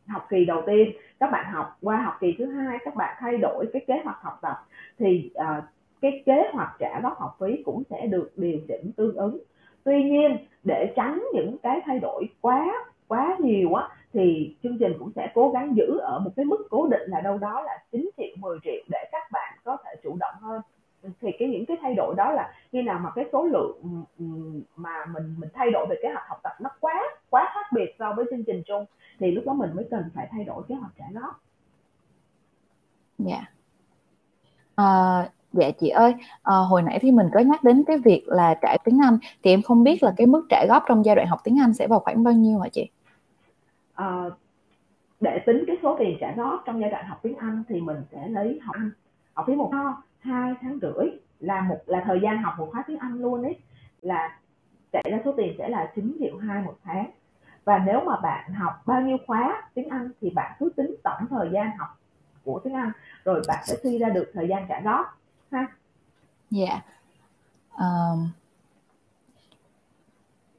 học 0.08 0.28
kỳ 0.30 0.46
đầu 0.46 0.64
tiên 0.68 0.92
các 1.20 1.32
bạn 1.32 1.54
học 1.54 1.78
qua 1.82 2.02
học 2.02 2.18
kỳ 2.20 2.36
thứ 2.38 2.46
hai 2.46 2.78
các 2.86 2.96
bạn 2.96 3.18
thay 3.20 3.38
đổi 3.38 3.66
cái 3.74 3.86
kế 3.88 4.02
hoạch 4.04 4.22
học 4.22 4.40
tập 4.42 4.66
thì 5.00 5.32
uh, 5.40 5.64
cái 6.02 6.24
kế 6.26 6.50
hoạch 6.54 6.76
trả 6.80 7.00
góp 7.04 7.20
học 7.20 7.38
phí 7.40 7.64
cũng 7.64 7.84
sẽ 7.90 8.08
được 8.08 8.32
điều 8.36 8.60
chỉnh 8.68 8.92
tương 8.98 9.16
ứng 9.16 9.40
tuy 9.84 10.04
nhiên 10.04 10.38
để 10.64 10.94
tránh 10.96 11.24
những 11.34 11.58
cái 11.64 11.82
thay 11.86 12.00
đổi 12.00 12.30
quá 12.42 12.74
quá 13.08 13.36
nhiều 13.40 13.74
á 13.74 13.90
thì 14.14 14.56
chương 14.64 14.78
trình 14.78 14.94
cũng 15.00 15.12
sẽ 15.16 15.32
cố 15.36 15.50
gắng 15.50 15.76
giữ 15.76 15.98
ở 15.98 16.20
một 16.20 16.32
cái 16.36 16.46
mức 16.46 16.68
cố 16.70 16.88
định 16.88 17.10
là 17.10 17.22
đâu 17.22 17.38
đó 17.38 17.62
là 17.62 17.84
9 17.92 18.10
triệu 18.18 18.36
10 18.38 18.58
triệu 18.64 18.84
để 18.90 19.10
các 19.12 19.32
bạn 19.32 19.58
có 19.64 19.78
thể 19.86 19.96
chủ 20.04 20.18
động 20.20 20.36
hơn 20.42 20.62
thì 21.22 21.32
cái 21.40 21.48
những 21.48 21.66
cái 21.66 21.78
thay 21.82 21.94
đổi 21.96 22.16
đó 22.18 22.32
là 22.32 22.54
khi 22.72 22.82
nào 22.82 23.00
mà 23.00 23.12
cái 23.16 23.26
số 23.32 23.46
lượng 23.46 23.78
ừ, 23.84 23.90
ừ, 24.20 24.26
mà 24.76 25.06
mình 25.06 25.36
mình 25.38 25.50
thay 25.54 25.72
đổi 25.72 25.88
về 25.90 25.96
kế 26.02 26.10
hoạch 26.10 26.30
học 26.30 26.40
tập 26.44 26.54
nó 26.62 26.70
quá 26.80 27.04
quá 27.30 27.52
khác 27.54 27.66
biệt 27.74 27.96
so 28.00 28.14
với 28.14 28.26
chương 28.30 28.44
trình 28.44 28.64
chung 28.66 28.86
thì 29.20 29.32
lúc 29.32 29.46
đó 29.46 29.54
mình 29.54 29.70
mới 29.76 29.88
cần 29.92 30.10
phải 30.16 30.28
thay 30.32 30.44
đổi 30.44 30.64
kế 30.68 30.76
hoạch 30.76 30.92
trả 30.98 31.06
góp. 31.14 31.42
Dạ. 33.18 33.36
Yeah. 33.36 33.48
Uh, 35.26 35.37
Dạ 35.58 35.72
chị 35.72 35.90
ơi, 35.90 36.16
à, 36.44 36.56
hồi 36.56 36.82
nãy 36.82 37.00
thì 37.02 37.12
mình 37.12 37.28
có 37.34 37.40
nhắc 37.40 37.64
đến 37.64 37.84
cái 37.88 37.98
việc 37.98 38.24
là 38.28 38.56
trả 38.62 38.78
tiếng 38.84 39.00
Anh. 39.04 39.18
Thì 39.44 39.52
em 39.52 39.62
không 39.62 39.84
biết 39.84 40.04
là 40.04 40.14
cái 40.18 40.28
mức 40.28 40.46
trả 40.50 40.66
góp 40.70 40.84
trong 40.88 41.06
giai 41.06 41.16
đoạn 41.16 41.28
học 41.28 41.40
tiếng 41.44 41.60
Anh 41.60 41.74
sẽ 41.74 41.88
vào 41.88 42.00
khoảng 42.00 42.24
bao 42.24 42.34
nhiêu 42.34 42.60
hả 42.60 42.70
chị? 42.70 42.90
À, 43.94 44.24
để 45.20 45.40
tính 45.46 45.64
cái 45.68 45.76
số 45.84 45.96
tiền 46.00 46.18
trả 46.22 46.34
góp 46.36 46.64
trong 46.66 46.82
giai 46.82 46.90
đoạn 46.90 47.06
học 47.08 47.20
tiếng 47.22 47.36
Anh 47.36 47.64
thì 47.70 47.82
mình 47.82 47.98
sẽ 48.12 48.28
lấy 48.28 48.60
học 48.64 48.76
Anh. 48.76 48.92
Học 49.34 49.46
phí 49.48 49.56
một 49.56 49.70
kho 49.72 50.04
hai 50.20 50.54
tháng 50.62 50.80
rưỡi 50.82 51.10
là 51.40 51.62
một 51.62 51.78
là 51.86 52.04
thời 52.06 52.20
gian 52.24 52.44
học 52.44 52.54
một 52.58 52.70
khóa 52.72 52.84
tiếng 52.88 52.98
Anh 52.98 53.14
luôn 53.14 53.44
ấy. 53.44 53.56
Là 54.02 54.38
chạy 54.92 55.04
ra 55.12 55.20
số 55.26 55.34
tiền 55.38 55.56
sẽ 55.58 55.70
là 55.70 55.92
9 55.96 56.18
triệu 56.20 56.38
hai 56.38 56.64
một 56.64 56.76
tháng. 56.84 57.12
Và 57.66 57.84
nếu 57.86 58.02
mà 58.06 58.16
bạn 58.24 58.54
học 58.54 58.74
bao 58.86 59.02
nhiêu 59.02 59.18
khóa 59.28 59.64
tiếng 59.74 59.90
Anh 59.90 60.12
thì 60.22 60.30
bạn 60.30 60.52
cứ 60.60 60.70
tính 60.76 60.96
tổng 61.04 61.28
thời 61.30 61.50
gian 61.54 61.78
học 61.78 62.00
của 62.44 62.60
tiếng 62.64 62.74
Anh. 62.74 62.92
Rồi 63.26 63.42
bạn 63.48 63.64
sẽ 63.66 63.76
suy 63.84 63.98
ra 63.98 64.10
được 64.10 64.32
thời 64.34 64.48
gian 64.48 64.66
trả 64.70 64.82
góp 64.82 65.17
ha? 65.52 65.68
Dạ. 66.50 66.82
Um, 67.78 68.30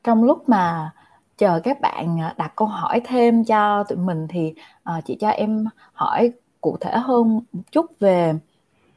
trong 0.05 0.25
lúc 0.25 0.49
mà 0.49 0.93
chờ 1.39 1.61
các 1.65 1.81
bạn 1.81 2.21
à, 2.21 2.35
đặt 2.37 2.53
câu 2.57 2.69
hỏi 2.69 3.01
thêm 3.05 3.45
cho 3.45 3.85
tụi 3.85 3.99
mình 3.99 4.27
thì 4.29 4.55
uh, 4.99 5.05
chị 5.05 5.17
cho 5.21 5.29
em 5.29 5.67
hỏi 5.93 6.33
cụ 6.61 6.77
thể 6.81 6.99
hơn 6.99 7.35
một 7.53 7.63
chút 7.73 7.87
về 8.01 8.35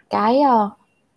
cái 0.10 0.42
uh, 0.42 0.72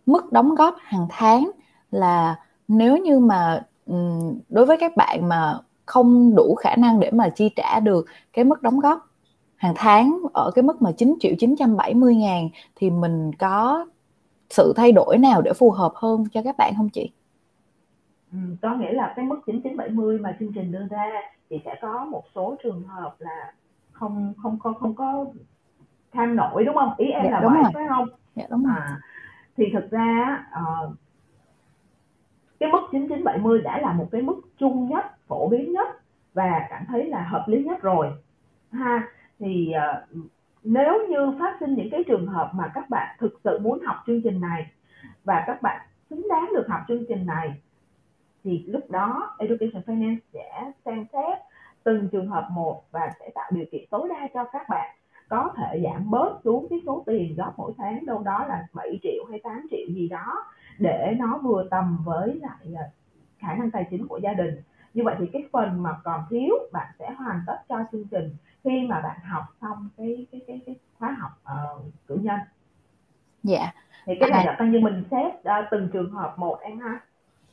mức 0.06 0.32
đóng 0.32 0.54
góp 0.54 0.74
hàng 0.80 1.06
tháng 1.10 1.50
là 1.90 2.38
nếu 2.68 2.96
như 2.96 3.18
mà 3.18 3.62
um, 3.86 4.38
đối 4.48 4.66
với 4.66 4.76
các 4.76 4.96
bạn 4.96 5.28
mà 5.28 5.58
không 5.86 6.34
đủ 6.34 6.54
khả 6.54 6.76
năng 6.76 7.00
để 7.00 7.10
mà 7.10 7.28
chi 7.28 7.50
trả 7.56 7.80
được 7.80 8.06
cái 8.32 8.44
mức 8.44 8.62
đóng 8.62 8.80
góp 8.80 9.06
hàng 9.56 9.74
tháng 9.76 10.20
ở 10.32 10.50
cái 10.54 10.62
mức 10.62 10.82
mà 10.82 10.92
9 10.92 11.14
triệu 11.20 11.32
970 11.38 12.14
ngàn 12.14 12.48
thì 12.76 12.90
mình 12.90 13.32
có 13.38 13.86
sự 14.50 14.72
thay 14.76 14.92
đổi 14.92 15.18
nào 15.18 15.42
để 15.42 15.52
phù 15.52 15.70
hợp 15.70 15.92
hơn 15.94 16.24
cho 16.32 16.42
các 16.42 16.56
bạn 16.58 16.72
không 16.76 16.88
chị? 16.88 17.10
Ừ, 18.32 18.38
có 18.62 18.74
nghĩa 18.74 18.92
là 18.92 19.12
cái 19.16 19.24
mức 19.24 19.40
9970 19.46 20.18
mà 20.18 20.36
chương 20.40 20.52
trình 20.52 20.72
đưa 20.72 20.86
ra 20.90 21.10
thì 21.50 21.60
sẽ 21.64 21.74
có 21.82 22.04
một 22.04 22.24
số 22.34 22.56
trường 22.62 22.82
hợp 22.82 23.14
là 23.18 23.52
không 23.92 24.32
không 24.42 24.58
không 24.58 24.74
không 24.74 24.94
có 24.94 25.26
tham 26.12 26.36
nổi 26.36 26.64
đúng 26.64 26.74
không? 26.74 26.94
Ý 26.96 27.06
em 27.06 27.24
dạ, 27.24 27.30
là 27.30 27.40
vậy 27.48 27.62
phải 27.74 27.84
không? 27.88 28.08
Dạ 28.34 28.44
đúng 28.50 28.64
rồi. 28.64 28.74
À, 28.76 29.00
thì 29.56 29.64
thực 29.72 29.90
ra 29.90 30.44
uh, 30.60 30.94
cái 32.60 32.72
mức 32.72 32.80
9970 32.92 33.60
đã 33.60 33.78
là 33.78 33.92
một 33.92 34.08
cái 34.12 34.22
mức 34.22 34.40
chung 34.58 34.88
nhất, 34.88 35.04
phổ 35.26 35.48
biến 35.48 35.72
nhất 35.72 35.88
và 36.34 36.66
cảm 36.70 36.84
thấy 36.88 37.06
là 37.06 37.22
hợp 37.22 37.44
lý 37.46 37.64
nhất 37.64 37.82
rồi. 37.82 38.12
Ha 38.72 39.08
thì 39.38 39.72
uh, 40.14 40.26
nếu 40.64 41.06
như 41.08 41.36
phát 41.38 41.56
sinh 41.60 41.74
những 41.74 41.90
cái 41.90 42.04
trường 42.04 42.26
hợp 42.26 42.50
mà 42.54 42.70
các 42.74 42.90
bạn 42.90 43.16
thực 43.18 43.40
sự 43.44 43.58
muốn 43.58 43.80
học 43.84 43.96
chương 44.06 44.22
trình 44.22 44.40
này 44.40 44.66
và 45.24 45.44
các 45.46 45.62
bạn 45.62 45.86
xứng 46.10 46.28
đáng 46.28 46.50
được 46.54 46.66
học 46.68 46.80
chương 46.88 47.04
trình 47.08 47.26
này, 47.26 47.54
thì 48.44 48.64
lúc 48.66 48.90
đó 48.90 49.36
Education 49.38 49.82
Finance 49.86 50.18
sẽ 50.32 50.72
xem 50.84 51.06
xét 51.12 51.38
từng 51.84 52.08
trường 52.12 52.28
hợp 52.28 52.48
một 52.50 52.82
và 52.90 53.10
sẽ 53.20 53.30
tạo 53.34 53.50
điều 53.54 53.64
kiện 53.72 53.84
tối 53.90 54.08
đa 54.08 54.28
cho 54.34 54.44
các 54.52 54.68
bạn 54.68 54.96
có 55.28 55.52
thể 55.56 55.80
giảm 55.84 56.10
bớt 56.10 56.40
xuống 56.44 56.66
cái 56.70 56.78
số 56.86 57.02
tiền 57.06 57.34
góp 57.36 57.54
mỗi 57.58 57.72
tháng, 57.78 58.06
đâu 58.06 58.22
đó 58.22 58.44
là 58.48 58.66
7 58.72 58.98
triệu 59.02 59.24
hay 59.30 59.40
8 59.44 59.66
triệu 59.70 59.86
gì 59.94 60.08
đó, 60.08 60.44
để 60.78 61.14
nó 61.18 61.38
vừa 61.38 61.68
tầm 61.70 61.98
với 62.04 62.40
lại 62.42 62.74
à, 62.76 62.84
khả 63.38 63.54
năng 63.54 63.70
tài 63.70 63.86
chính 63.90 64.06
của 64.06 64.18
gia 64.18 64.32
đình. 64.32 64.54
Như 64.94 65.02
vậy 65.04 65.14
thì 65.18 65.26
cái 65.32 65.44
phần 65.52 65.82
mà 65.82 65.90
còn 66.04 66.20
thiếu, 66.30 66.54
bạn 66.72 66.86
sẽ 66.98 67.10
hoàn 67.18 67.40
tất 67.46 67.58
cho 67.68 67.78
chương 67.92 68.04
trình 68.10 68.36
khi 68.64 68.86
mà 68.88 69.00
bạn 69.00 69.20
học 69.30 69.44
xong 69.60 69.88
cái 69.96 70.26
cái 70.32 70.40
cái, 70.46 70.60
cái 70.66 70.74
khóa 70.98 71.16
học 71.20 71.30
uh, 71.42 71.84
cử 72.06 72.18
nhân 72.22 72.40
dạ 73.42 73.72
thì 74.06 74.12
cái 74.20 74.30
này 74.30 74.44
à. 74.44 74.46
là 74.46 74.56
coi 74.58 74.68
như 74.68 74.80
mình 74.80 75.04
xét 75.10 75.34
uh, 75.34 75.64
từng 75.70 75.88
trường 75.92 76.10
hợp 76.10 76.34
một 76.38 76.58
em 76.60 76.78
ha 76.80 77.00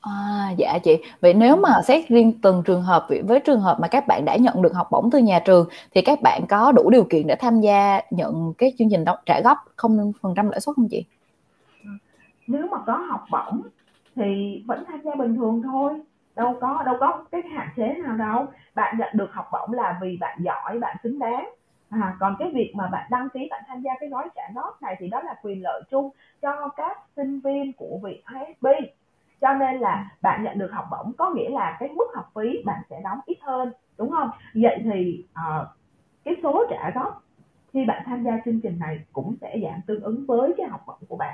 À, 0.02 0.52
dạ 0.58 0.80
chị. 0.84 0.98
Vậy 1.22 1.34
nếu 1.34 1.56
mà 1.56 1.70
xét 1.84 2.08
riêng 2.08 2.34
từng 2.42 2.64
trường 2.66 2.82
hợp 2.82 3.08
với 3.28 3.40
trường 3.40 3.60
hợp 3.60 3.78
mà 3.82 3.88
các 3.88 4.08
bạn 4.08 4.26
đã 4.26 4.36
nhận 4.36 4.62
được 4.62 4.74
học 4.74 4.88
bổng 4.92 5.10
từ 5.12 5.20
nhà 5.20 5.40
trường 5.46 5.68
thì 5.94 6.02
các 6.02 6.22
bạn 6.22 6.42
có 6.50 6.72
đủ 6.72 6.90
điều 6.90 7.04
kiện 7.04 7.28
để 7.28 7.36
tham 7.36 7.62
gia 7.62 8.02
nhận 8.12 8.54
cái 8.58 8.74
chương 8.78 8.90
trình 8.92 9.06
trả 9.26 9.42
góp 9.44 9.58
không 9.76 10.12
phần 10.22 10.34
trăm 10.36 10.50
lãi 10.50 10.60
suất 10.60 10.76
không 10.76 10.88
chị? 10.92 11.06
Nếu 12.48 12.68
mà 12.72 12.78
có 12.86 12.94
học 13.10 13.26
bổng 13.32 13.62
thì 14.16 14.64
vẫn 14.68 14.84
tham 14.88 15.02
gia 15.04 15.16
bình 15.16 15.36
thường 15.36 15.62
thôi 15.64 15.94
đâu 16.36 16.58
có 16.62 16.84
đâu 16.86 16.96
có 17.00 17.26
cái 17.32 17.42
hạn 17.56 17.70
chế 17.76 17.94
nào 18.04 18.18
đâu. 18.18 18.46
Bạn 18.76 18.98
nhận 18.98 19.10
được 19.14 19.30
học 19.32 19.50
bổng 19.52 19.74
là 19.74 20.00
vì 20.02 20.18
bạn 20.18 20.38
giỏi 20.42 20.80
bạn 20.80 20.98
xứng 21.04 21.20
đáng. 21.20 21.50
À, 21.90 22.16
còn 22.20 22.36
cái 22.40 22.52
việc 22.54 22.74
mà 22.76 22.88
bạn 22.88 23.08
đăng 23.10 23.30
ký 23.30 23.48
bạn 23.50 23.64
tham 23.68 23.82
gia 23.82 23.92
cái 24.00 24.10
gói 24.10 24.30
trả 24.36 24.44
góp 24.56 24.82
này 24.82 24.96
thì 25.00 25.08
đó 25.08 25.22
là 25.22 25.36
quyền 25.44 25.64
lợi 25.64 25.82
chung 25.90 26.10
cho 26.42 26.70
các 26.78 26.98
sinh 27.16 27.40
viên 27.40 27.74
của 27.74 28.00
vị 28.04 28.24
ISB 28.40 28.68
cho 29.42 29.54
nên 29.54 29.76
là 29.76 30.10
bạn 30.22 30.44
nhận 30.44 30.60
được 30.60 30.72
học 30.72 30.86
bổng 30.92 31.14
có 31.18 31.30
nghĩa 31.30 31.50
là 31.50 31.78
cái 31.80 31.90
mức 31.90 32.06
học 32.16 32.32
phí 32.36 32.64
bạn 32.66 32.82
sẽ 32.90 33.02
đóng 33.04 33.20
ít 33.26 33.38
hơn 33.42 33.72
đúng 33.98 34.12
không? 34.12 34.30
Vậy 34.54 34.78
thì 34.84 35.26
uh, 35.32 35.68
cái 36.24 36.36
số 36.44 36.66
trả 36.70 36.92
góp 36.96 37.24
khi 37.74 37.86
bạn 37.86 38.04
tham 38.06 38.24
gia 38.24 38.32
chương 38.46 38.62
trình 38.62 38.80
này 38.80 39.00
cũng 39.14 39.36
sẽ 39.42 39.58
giảm 39.64 39.82
tương 39.88 40.04
ứng 40.04 40.26
với 40.28 40.54
cái 40.58 40.68
học 40.68 40.82
bổng 40.88 41.00
của 41.10 41.16
bạn 41.16 41.34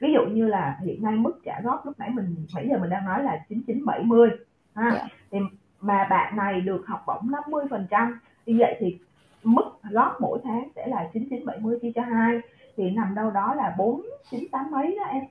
ví 0.00 0.12
dụ 0.12 0.20
như 0.34 0.46
là 0.46 0.78
hiện 0.84 1.02
nay 1.02 1.16
mức 1.16 1.40
trả 1.44 1.60
góp 1.64 1.86
lúc 1.86 1.98
nãy 1.98 2.10
mình 2.10 2.36
nãy 2.54 2.66
giờ 2.70 2.78
mình 2.78 2.90
đang 2.90 3.04
nói 3.04 3.22
là 3.22 3.44
9970 3.48 4.30
ha 4.74 4.82
yeah. 4.82 4.94
Dạ. 4.94 5.08
thì 5.30 5.38
mà 5.80 6.06
bạn 6.10 6.36
này 6.36 6.60
được 6.60 6.86
học 6.86 7.04
bổng 7.06 7.30
50 7.30 7.64
phần 7.70 7.86
trăm 7.90 8.20
như 8.46 8.56
vậy 8.58 8.76
thì 8.80 8.98
mức 9.44 9.64
góp 9.90 10.20
mỗi 10.20 10.38
tháng 10.44 10.68
sẽ 10.76 10.86
là 10.86 11.08
9970 11.12 11.78
chia 11.82 11.92
cho 11.94 12.02
hai 12.02 12.40
thì 12.76 12.90
nằm 12.90 13.14
đâu 13.14 13.30
đó 13.30 13.54
là 13.54 13.74
498 13.78 14.70
mấy 14.70 14.96
đó 14.96 15.04
em 15.12 15.22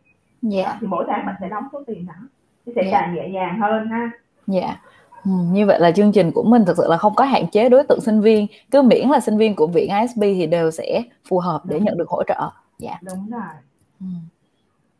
dạ 0.41 0.63
yeah. 0.63 0.77
thì 0.81 0.87
mỗi 0.87 1.05
tháng 1.07 1.25
bạn 1.25 1.35
sẽ 1.39 1.49
đóng 1.49 1.63
số 1.73 1.83
tiền 1.87 2.05
đó 2.05 2.27
thì 2.65 2.71
sẽ 2.75 2.81
yeah. 2.81 2.93
Dạ. 2.93 3.13
nhẹ 3.13 3.29
nhàng 3.29 3.59
hơn 3.59 3.87
ha 3.87 4.11
dạ 4.47 4.61
yeah. 4.61 4.79
Ừ, 5.23 5.31
như 5.51 5.65
vậy 5.65 5.79
là 5.79 5.91
chương 5.91 6.11
trình 6.11 6.31
của 6.31 6.43
mình 6.43 6.65
thực 6.65 6.77
sự 6.77 6.83
là 6.89 6.97
không 6.97 7.15
có 7.15 7.23
hạn 7.23 7.47
chế 7.51 7.69
đối 7.69 7.83
tượng 7.83 8.01
sinh 8.01 8.21
viên 8.21 8.47
cứ 8.71 8.81
miễn 8.81 9.09
là 9.09 9.19
sinh 9.19 9.37
viên 9.37 9.55
của 9.55 9.67
viện 9.67 9.91
ISB 10.01 10.21
thì 10.21 10.47
đều 10.47 10.71
sẽ 10.71 11.03
phù 11.29 11.39
hợp 11.39 11.61
để 11.65 11.79
nhận 11.79 11.97
được 11.97 12.09
hỗ 12.09 12.23
trợ 12.23 12.49
dạ 12.79 12.99
đúng 13.01 13.29
rồi 13.29 13.41
ừ. 13.99 14.05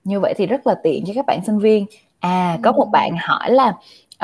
Như 0.07 0.19
vậy 0.19 0.33
thì 0.37 0.47
rất 0.47 0.67
là 0.67 0.75
tiện 0.83 1.03
cho 1.07 1.13
các 1.15 1.25
bạn 1.25 1.39
sinh 1.45 1.59
viên. 1.59 1.85
À 2.19 2.57
có 2.63 2.71
một 2.71 2.89
bạn 2.91 3.11
hỏi 3.19 3.51
là 3.51 3.73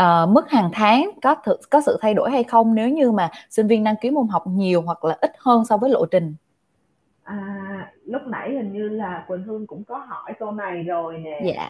uh, 0.01 0.29
mức 0.29 0.49
hàng 0.49 0.69
tháng 0.73 1.11
có 1.21 1.35
thực 1.43 1.59
có 1.69 1.81
sự 1.81 1.97
thay 2.01 2.13
đổi 2.13 2.31
hay 2.31 2.43
không 2.43 2.75
nếu 2.75 2.89
như 2.89 3.11
mà 3.11 3.29
sinh 3.49 3.67
viên 3.67 3.83
đăng 3.83 3.95
ký 4.01 4.11
môn 4.11 4.27
học 4.27 4.43
nhiều 4.47 4.81
hoặc 4.81 5.05
là 5.05 5.17
ít 5.21 5.31
hơn 5.39 5.65
so 5.65 5.77
với 5.77 5.89
lộ 5.89 6.05
trình? 6.05 6.35
À 7.23 7.91
lúc 8.05 8.21
nãy 8.27 8.51
hình 8.51 8.73
như 8.73 8.89
là 8.89 9.23
quỳnh 9.27 9.43
hương 9.43 9.67
cũng 9.67 9.83
có 9.83 9.97
hỏi 9.97 10.33
câu 10.39 10.51
này 10.51 10.83
rồi 10.83 11.17
nè. 11.17 11.41
Dạ. 11.55 11.69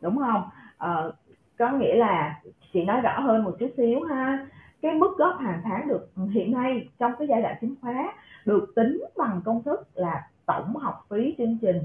Đúng 0.00 0.18
không? 0.18 0.48
Uh, 0.84 1.14
có 1.58 1.70
nghĩa 1.70 1.94
là 1.94 2.40
chị 2.72 2.84
nói 2.84 3.00
rõ 3.00 3.20
hơn 3.20 3.44
một 3.44 3.56
chút 3.58 3.70
xíu 3.76 4.02
ha. 4.02 4.46
Cái 4.82 4.94
mức 4.94 5.14
góp 5.18 5.36
hàng 5.40 5.60
tháng 5.64 5.88
được 5.88 6.10
hiện 6.34 6.52
nay 6.52 6.88
trong 6.98 7.12
cái 7.18 7.28
giai 7.30 7.42
đoạn 7.42 7.56
chính 7.60 7.74
khóa 7.82 8.12
được 8.44 8.72
tính 8.76 9.04
bằng 9.16 9.40
công 9.44 9.62
thức 9.62 9.88
là 9.94 10.28
tổng 10.46 10.76
học 10.76 11.06
phí 11.10 11.34
chương 11.38 11.58
trình 11.62 11.82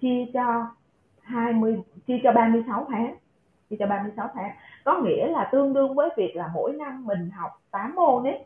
chia 0.00 0.24
cho 0.34 0.66
20 1.22 1.82
chia 2.06 2.20
cho 2.22 2.32
36 2.32 2.86
tháng 2.90 3.16
chia 3.70 3.76
cho 3.78 3.86
36 3.86 4.30
tháng 4.34 4.50
có 4.84 5.00
nghĩa 5.04 5.26
là 5.26 5.48
tương 5.52 5.72
đương 5.72 5.94
với 5.94 6.10
việc 6.16 6.36
là 6.36 6.50
mỗi 6.54 6.72
năm 6.72 7.06
mình 7.06 7.30
học 7.30 7.50
8 7.70 7.94
môn 7.94 8.24
ấy. 8.24 8.44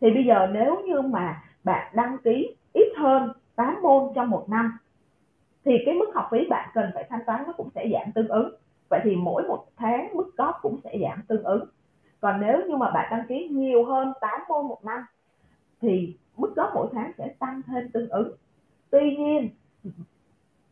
Thì 0.00 0.10
bây 0.10 0.24
giờ 0.24 0.48
nếu 0.52 0.80
như 0.86 1.00
mà 1.00 1.42
bạn 1.64 1.92
đăng 1.94 2.18
ký 2.18 2.56
ít 2.72 2.92
hơn 2.96 3.32
8 3.56 3.82
môn 3.82 4.12
trong 4.14 4.30
một 4.30 4.48
năm, 4.48 4.78
thì 5.64 5.72
cái 5.86 5.94
mức 5.94 6.10
học 6.14 6.28
phí 6.30 6.48
bạn 6.50 6.68
cần 6.74 6.90
phải 6.94 7.04
thanh 7.08 7.24
toán 7.26 7.42
nó 7.46 7.52
cũng 7.52 7.68
sẽ 7.74 7.88
giảm 7.92 8.12
tương 8.12 8.28
ứng. 8.28 8.54
Vậy 8.88 9.00
thì 9.04 9.16
mỗi 9.16 9.42
một 9.42 9.64
tháng 9.76 10.16
mức 10.16 10.30
góp 10.36 10.58
cũng 10.62 10.80
sẽ 10.84 10.96
giảm 11.02 11.22
tương 11.28 11.44
ứng. 11.44 11.64
Còn 12.20 12.40
nếu 12.40 12.66
như 12.68 12.76
mà 12.76 12.90
bạn 12.90 13.08
đăng 13.10 13.26
ký 13.28 13.48
nhiều 13.48 13.84
hơn 13.84 14.12
8 14.20 14.40
môn 14.48 14.66
một 14.66 14.84
năm, 14.84 15.00
thì 15.80 16.16
mức 16.36 16.52
góp 16.56 16.70
mỗi 16.74 16.86
tháng 16.92 17.12
sẽ 17.18 17.28
tăng 17.38 17.62
thêm 17.66 17.88
tương 17.88 18.08
ứng. 18.08 18.32
Tuy 18.90 19.16
nhiên 19.16 19.48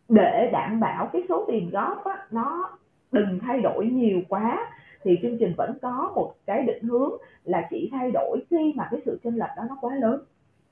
để 0.08 0.50
đảm 0.52 0.80
bảo 0.80 1.10
cái 1.12 1.22
số 1.28 1.44
tiền 1.48 1.70
góp 1.70 2.04
á, 2.04 2.26
nó 2.30 2.78
đừng 3.12 3.38
thay 3.42 3.60
đổi 3.60 3.86
nhiều 3.86 4.20
quá 4.28 4.72
thì 5.02 5.18
chương 5.22 5.38
trình 5.38 5.54
vẫn 5.56 5.78
có 5.82 6.12
một 6.14 6.34
cái 6.46 6.62
định 6.62 6.82
hướng 6.82 7.12
là 7.44 7.68
chỉ 7.70 7.88
thay 7.92 8.10
đổi 8.10 8.38
khi 8.50 8.72
mà 8.76 8.88
cái 8.90 9.00
sự 9.04 9.20
chênh 9.24 9.36
lệch 9.36 9.50
đó 9.56 9.62
nó 9.68 9.78
quá 9.80 9.94
lớn. 9.94 10.20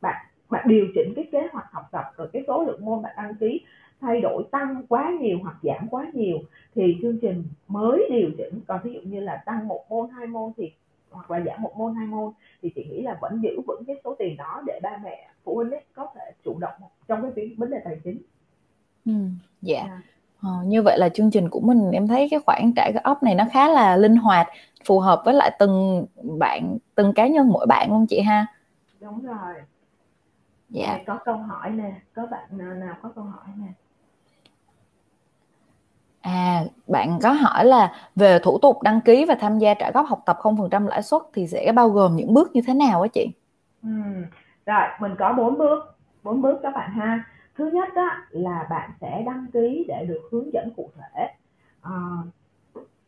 Bạn 0.00 0.26
bạn 0.50 0.68
điều 0.68 0.86
chỉnh 0.94 1.12
cái 1.16 1.28
kế 1.32 1.48
hoạch 1.52 1.72
học 1.72 1.84
tập 1.92 2.04
rồi 2.16 2.28
cái 2.32 2.44
số 2.46 2.64
lượng 2.64 2.84
môn 2.84 3.02
bạn 3.02 3.14
đăng 3.16 3.34
ký 3.34 3.60
thay 4.00 4.20
đổi 4.20 4.42
tăng 4.50 4.82
quá 4.88 5.12
nhiều 5.20 5.38
hoặc 5.42 5.56
giảm 5.62 5.88
quá 5.90 6.10
nhiều 6.14 6.38
thì 6.74 6.96
chương 7.02 7.18
trình 7.22 7.44
mới 7.68 8.08
điều 8.10 8.30
chỉnh. 8.36 8.60
Còn 8.66 8.80
ví 8.84 8.92
dụ 8.92 9.00
như 9.00 9.20
là 9.20 9.42
tăng 9.46 9.68
một 9.68 9.84
môn 9.88 10.10
hai 10.10 10.26
môn 10.26 10.52
thì 10.56 10.72
hoặc 11.10 11.30
là 11.30 11.40
giảm 11.46 11.62
một 11.62 11.72
môn 11.76 11.94
hai 11.94 12.06
môn 12.06 12.32
thì 12.62 12.72
chị 12.74 12.84
nghĩ 12.90 13.02
là 13.02 13.18
vẫn 13.20 13.40
giữ 13.42 13.60
vững 13.66 13.84
cái 13.86 13.96
số 14.04 14.14
tiền 14.18 14.36
đó 14.36 14.62
để 14.66 14.80
ba 14.82 15.00
mẹ 15.04 15.30
phụ 15.44 15.54
huynh 15.54 15.70
ấy 15.70 15.84
có 15.94 16.06
thể 16.14 16.32
chủ 16.44 16.58
động 16.60 16.74
trong 17.08 17.32
cái 17.36 17.54
vấn 17.58 17.70
đề 17.70 17.78
tài 17.84 18.00
chính 18.04 18.18
ừ, 19.06 19.12
dạ. 19.62 19.80
À. 19.80 20.00
Ờ, 20.44 20.50
như 20.64 20.82
vậy 20.82 20.98
là 20.98 21.08
chương 21.08 21.30
trình 21.30 21.48
của 21.48 21.60
mình 21.60 21.90
em 21.90 22.08
thấy 22.08 22.28
cái 22.30 22.40
khoản 22.46 22.72
trả 22.76 22.90
góp 23.04 23.22
này 23.22 23.34
nó 23.34 23.44
khá 23.52 23.68
là 23.68 23.96
linh 23.96 24.16
hoạt 24.16 24.48
phù 24.84 25.00
hợp 25.00 25.22
với 25.24 25.34
lại 25.34 25.56
từng 25.58 26.06
bạn 26.38 26.78
từng 26.94 27.12
cá 27.12 27.26
nhân 27.26 27.48
mỗi 27.48 27.66
bạn 27.66 27.90
luôn 27.90 28.06
chị 28.06 28.20
ha 28.20 28.46
đúng 29.00 29.22
rồi 29.22 29.54
dạ 30.68 30.86
yeah. 30.86 31.00
có 31.06 31.18
câu 31.24 31.36
hỏi 31.36 31.70
nè 31.70 31.92
có 32.14 32.26
bạn 32.26 32.44
nào, 32.50 32.74
nào 32.74 32.94
có 33.02 33.08
câu 33.14 33.24
hỏi 33.24 33.48
nè 33.56 33.72
À, 36.20 36.64
bạn 36.86 37.18
có 37.22 37.32
hỏi 37.32 37.64
là 37.64 37.92
về 38.16 38.38
thủ 38.38 38.58
tục 38.58 38.82
đăng 38.82 39.00
ký 39.00 39.24
và 39.24 39.34
tham 39.34 39.58
gia 39.58 39.74
trả 39.74 39.90
góp 39.90 40.06
học 40.08 40.22
tập 40.26 40.38
0% 40.40 40.86
lãi 40.86 41.02
suất 41.02 41.22
thì 41.32 41.46
sẽ 41.46 41.72
bao 41.72 41.88
gồm 41.88 42.16
những 42.16 42.34
bước 42.34 42.50
như 42.52 42.60
thế 42.66 42.74
nào 42.74 43.02
á 43.02 43.08
chị? 43.08 43.28
Ừ. 43.82 43.88
Rồi, 44.66 44.82
mình 45.00 45.14
có 45.18 45.32
bốn 45.32 45.58
bước, 45.58 45.96
bốn 46.22 46.42
bước 46.42 46.58
các 46.62 46.74
bạn 46.74 46.90
ha. 46.90 47.24
Thứ 47.54 47.70
nhất 47.70 47.88
đó 47.94 48.08
là 48.30 48.66
bạn 48.70 48.90
sẽ 49.00 49.22
đăng 49.26 49.46
ký 49.52 49.84
để 49.88 50.06
được 50.08 50.20
hướng 50.30 50.52
dẫn 50.52 50.70
cụ 50.76 50.90
thể. 50.96 51.28
À, 51.82 51.92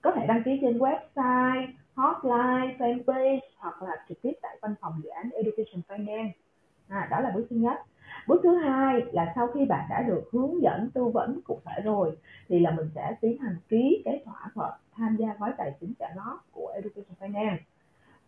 có 0.00 0.10
thể 0.10 0.26
đăng 0.26 0.42
ký 0.44 0.58
trên 0.62 0.78
website, 0.78 1.66
hotline, 1.94 2.76
fanpage 2.78 3.40
hoặc 3.58 3.82
là 3.82 4.04
trực 4.08 4.22
tiếp 4.22 4.32
tại 4.42 4.58
văn 4.62 4.74
phòng 4.80 5.00
dự 5.04 5.08
án 5.08 5.30
Education 5.30 5.82
Finance. 5.88 6.30
À, 6.88 7.08
đó 7.10 7.20
là 7.20 7.30
bước 7.34 7.46
thứ 7.50 7.56
nhất 7.56 7.78
bước 8.26 8.40
thứ 8.42 8.56
hai 8.56 9.02
là 9.12 9.32
sau 9.34 9.46
khi 9.54 9.64
bạn 9.64 9.86
đã 9.90 10.02
được 10.02 10.24
hướng 10.32 10.62
dẫn 10.62 10.90
tư 10.94 11.04
vấn 11.04 11.40
cụ 11.44 11.60
thể 11.64 11.82
rồi 11.84 12.16
thì 12.48 12.58
là 12.58 12.70
mình 12.70 12.90
sẽ 12.94 13.16
tiến 13.20 13.38
hành 13.38 13.56
ký 13.68 14.02
cái 14.04 14.22
thỏa 14.24 14.50
thuận 14.54 14.72
tham 14.92 15.16
gia 15.16 15.34
gói 15.38 15.52
tài 15.58 15.72
chính 15.80 15.92
trả 15.98 16.06
góp 16.16 16.46
của 16.52 16.72
Education 16.74 17.14
Finance 17.20 17.58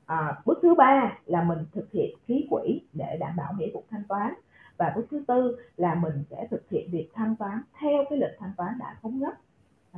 à, 0.06 0.40
bước 0.44 0.58
thứ 0.62 0.75
ba 0.75 1.18
là 1.26 1.44
mình 1.44 1.58
thực 1.72 1.92
hiện 1.92 2.10
ký 2.26 2.46
quỹ 2.50 2.80
để 2.92 3.16
đảm 3.20 3.37
bảo 3.37 3.54
nghĩa 3.58 3.70
vụ 3.75 3.82
thanh 3.90 4.04
toán 4.08 4.34
và 4.78 4.92
bước 4.97 5.06
thứ 5.11 5.25
tư 5.28 5.56
là 5.76 5.94
mình 5.94 6.25
sẽ 6.30 6.47
thực 6.50 6.70
hiện 6.70 6.90
việc 6.92 7.08
thanh 7.14 7.37
toán 7.37 7.62
theo 7.80 8.04
cái 8.11 8.18
lịch 8.18 8.37
thanh 8.38 8.52
toán 8.56 8.78
đã 8.78 8.97
thống 9.02 9.18
nhất. 9.18 9.38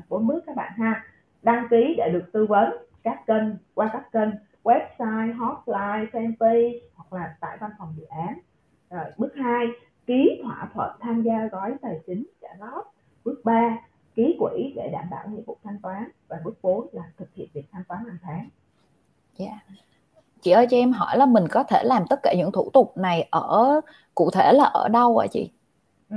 Bốn 0.09 0.27
bước 0.27 0.45
các 0.47 0.57
bạn 0.57 0.73
ha. 0.79 1.05
Đăng 1.43 1.67
ký 1.71 1.95
để 1.99 2.11
được 2.13 2.25
tư 2.33 2.47
vấn 2.47 2.77
các 3.03 3.27
kênh, 3.27 3.45
qua 3.75 3.91
các 3.93 4.13
kênh 4.13 4.29
website, 4.65 5.37
hotline, 5.37 6.11
fanpage 6.13 6.79
hoặc 6.95 7.13
là 7.13 7.37
tại 7.41 7.57
văn 7.61 7.71
phòng 7.79 7.95
dự 7.97 8.05
án. 8.05 8.39
Rồi, 8.91 9.05
bước 9.17 9.35
2 9.37 9.67
ký 10.07 10.41
thỏa 10.43 10.71
thuận 10.75 10.91
tham 11.01 11.23
gia 11.23 11.47
gói 11.47 11.75
tài 11.83 12.01
chính 12.07 12.25
trả 12.41 12.49
góp. 12.59 12.95
Bước 13.25 13.41
3 13.45 13.79
ký 14.15 14.37
quỹ 14.39 14.73
để 14.77 14.91
đảm 14.93 15.05
bảo 15.11 15.29
nghĩa 15.29 15.43
vụ 15.47 15.57
thanh 15.65 15.79
toán. 15.83 16.09
Và 16.29 16.41
bước 16.45 16.63
4 16.63 16.89
là 16.93 17.03
thực 17.17 17.35
hiện 17.35 17.49
việc 17.53 17.65
thanh 17.73 17.85
toán 17.89 18.05
hàng 18.05 18.19
tháng. 18.23 18.49
Dạ. 19.37 19.47
Yeah. 19.47 19.61
chị 20.41 20.51
ơi, 20.51 20.67
cho 20.71 20.77
em 20.77 20.93
hỏi 20.93 21.19
là 21.19 21.27
mình 21.27 21.45
có 21.51 21.63
thể 21.63 21.83
làm 21.85 22.03
tất 22.11 22.21
cả 22.23 22.35
những 22.37 22.53
thủ 22.53 22.71
tục 22.73 22.97
này 22.97 23.29
ở 23.31 23.81
cụ 24.21 24.31
thể 24.31 24.53
là 24.53 24.65
ở 24.65 24.89
đâu 24.89 25.19
ạ 25.19 25.27
chị? 25.31 25.51
Ừ. 26.11 26.17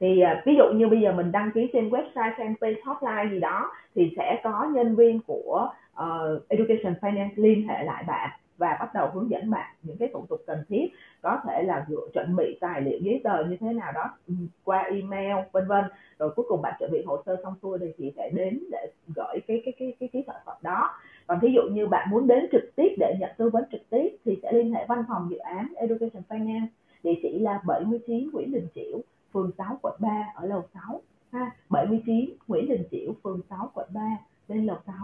thì 0.00 0.20
à, 0.20 0.42
ví 0.46 0.54
dụ 0.56 0.64
như 0.74 0.88
bây 0.88 1.00
giờ 1.00 1.12
mình 1.12 1.32
đăng 1.32 1.50
ký 1.54 1.70
trên 1.72 1.88
website 1.88 2.34
fanpage 2.36 2.74
hotline 2.84 3.34
gì 3.34 3.40
đó 3.40 3.70
thì 3.94 4.12
sẽ 4.16 4.40
có 4.44 4.66
nhân 4.74 4.96
viên 4.96 5.20
của 5.26 5.68
uh, 6.02 6.48
education 6.48 6.94
finance 7.00 7.30
liên 7.36 7.68
hệ 7.68 7.84
lại 7.84 8.04
bạn 8.06 8.30
và 8.58 8.76
bắt 8.80 8.94
đầu 8.94 9.08
hướng 9.14 9.30
dẫn 9.30 9.50
bạn 9.50 9.74
những 9.82 9.96
cái 9.96 10.08
thủ 10.12 10.26
tục 10.28 10.40
cần 10.46 10.58
thiết. 10.68 10.86
Có 11.22 11.40
thể 11.48 11.62
là 11.62 11.86
dựa 11.88 12.08
chuẩn 12.14 12.36
bị 12.36 12.58
tài 12.60 12.80
liệu 12.80 12.98
giấy 13.02 13.20
tờ 13.24 13.44
như 13.44 13.56
thế 13.60 13.72
nào 13.72 13.92
đó 13.92 14.04
ừ, 14.28 14.34
qua 14.64 14.82
email 14.82 15.36
vân 15.52 15.68
vân. 15.68 15.84
Rồi 16.18 16.30
cuối 16.36 16.46
cùng 16.48 16.62
bạn 16.62 16.74
chuẩn 16.78 16.90
bị 16.92 17.02
hồ 17.06 17.22
sơ 17.26 17.36
xong 17.42 17.54
xuôi 17.62 17.78
thì 17.78 17.86
chị 17.98 18.12
sẽ 18.16 18.30
đến 18.34 18.60
để 18.70 18.92
gửi 19.16 19.40
cái 19.46 19.62
cái 19.64 19.74
cái 19.78 19.92
cái 20.00 20.08
ký 20.12 20.22
thỏa 20.26 20.36
thuận 20.44 20.56
đó. 20.62 20.90
Còn 21.26 21.40
thí 21.40 21.48
dụ 21.54 21.62
như 21.70 21.86
bạn 21.86 22.08
muốn 22.10 22.26
đến 22.26 22.46
trực 22.52 22.76
tiếp 22.76 22.94
để 22.98 23.14
nhận 23.20 23.30
tư 23.36 23.50
vấn 23.50 23.64
trực 23.72 23.90
tiếp 23.90 24.16
thì 24.24 24.38
sẽ 24.42 24.52
liên 24.52 24.74
hệ 24.74 24.84
văn 24.88 25.04
phòng 25.08 25.28
dự 25.30 25.36
án 25.36 25.72
Education 25.76 26.22
Finance 26.28 26.66
địa 27.06 27.20
chỉ 27.22 27.38
là 27.38 27.60
79 27.66 28.30
Nguyễn 28.32 28.52
Đình 28.52 28.66
Chiểu 28.74 29.00
phường 29.32 29.50
6 29.58 29.78
quận 29.82 29.94
3 29.98 30.08
ở 30.34 30.46
lầu 30.46 30.62
6 30.74 31.00
ha 31.32 31.50
79 31.70 32.30
Nguyễn 32.48 32.68
Đình 32.68 32.82
Chiểu 32.90 33.12
phường 33.24 33.40
6 33.50 33.70
quận 33.74 33.88
3 33.94 34.00
lên 34.48 34.66
lầu 34.66 34.76
6 34.86 34.94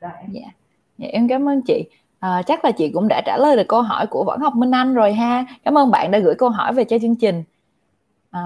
rồi 0.00 0.12
em 0.20 0.30
dạ. 0.32 0.48
dạ 0.98 1.08
em 1.12 1.28
cảm 1.28 1.48
ơn 1.48 1.62
chị 1.62 1.84
À, 2.22 2.42
chắc 2.46 2.64
là 2.64 2.72
chị 2.72 2.90
cũng 2.94 3.08
đã 3.08 3.22
trả 3.26 3.36
lời 3.36 3.56
được 3.56 3.68
câu 3.68 3.82
hỏi 3.82 4.06
của 4.06 4.24
Võ 4.24 4.36
Ngọc 4.40 4.54
Minh 4.54 4.70
Anh 4.70 4.94
rồi 4.94 5.12
ha. 5.12 5.44
Cảm 5.64 5.78
ơn 5.78 5.90
bạn 5.90 6.10
đã 6.10 6.18
gửi 6.18 6.34
câu 6.34 6.48
hỏi 6.48 6.72
về 6.72 6.84
cho 6.84 6.98
chương 6.98 7.16
trình. 7.16 7.42
À, 8.30 8.40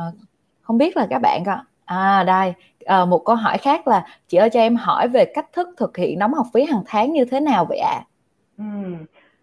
không 0.63 0.79
biết 0.79 0.97
là 0.97 1.07
các 1.11 1.19
bạn 1.19 1.43
có 1.47 1.57
à 1.85 2.25
đây 2.25 2.55
à, 2.85 3.05
một 3.05 3.23
câu 3.25 3.37
hỏi 3.37 3.59
khác 3.59 3.89
là 3.89 4.07
chị 4.29 4.39
ơi 4.39 4.51
cho 4.51 4.61
em 4.61 4.77
hỏi 4.77 5.09
về 5.09 5.25
cách 5.35 5.53
thức 5.53 5.69
thực 5.77 5.97
hiện 5.97 6.19
đóng 6.19 6.35
học 6.35 6.47
phí 6.55 6.65
hàng 6.65 6.83
tháng 6.87 7.13
như 7.13 7.25
thế 7.25 7.41
nào 7.41 7.65
vậy 7.69 7.79
ạ? 7.79 8.01
À? 8.01 8.05
Ừ. 8.59 8.65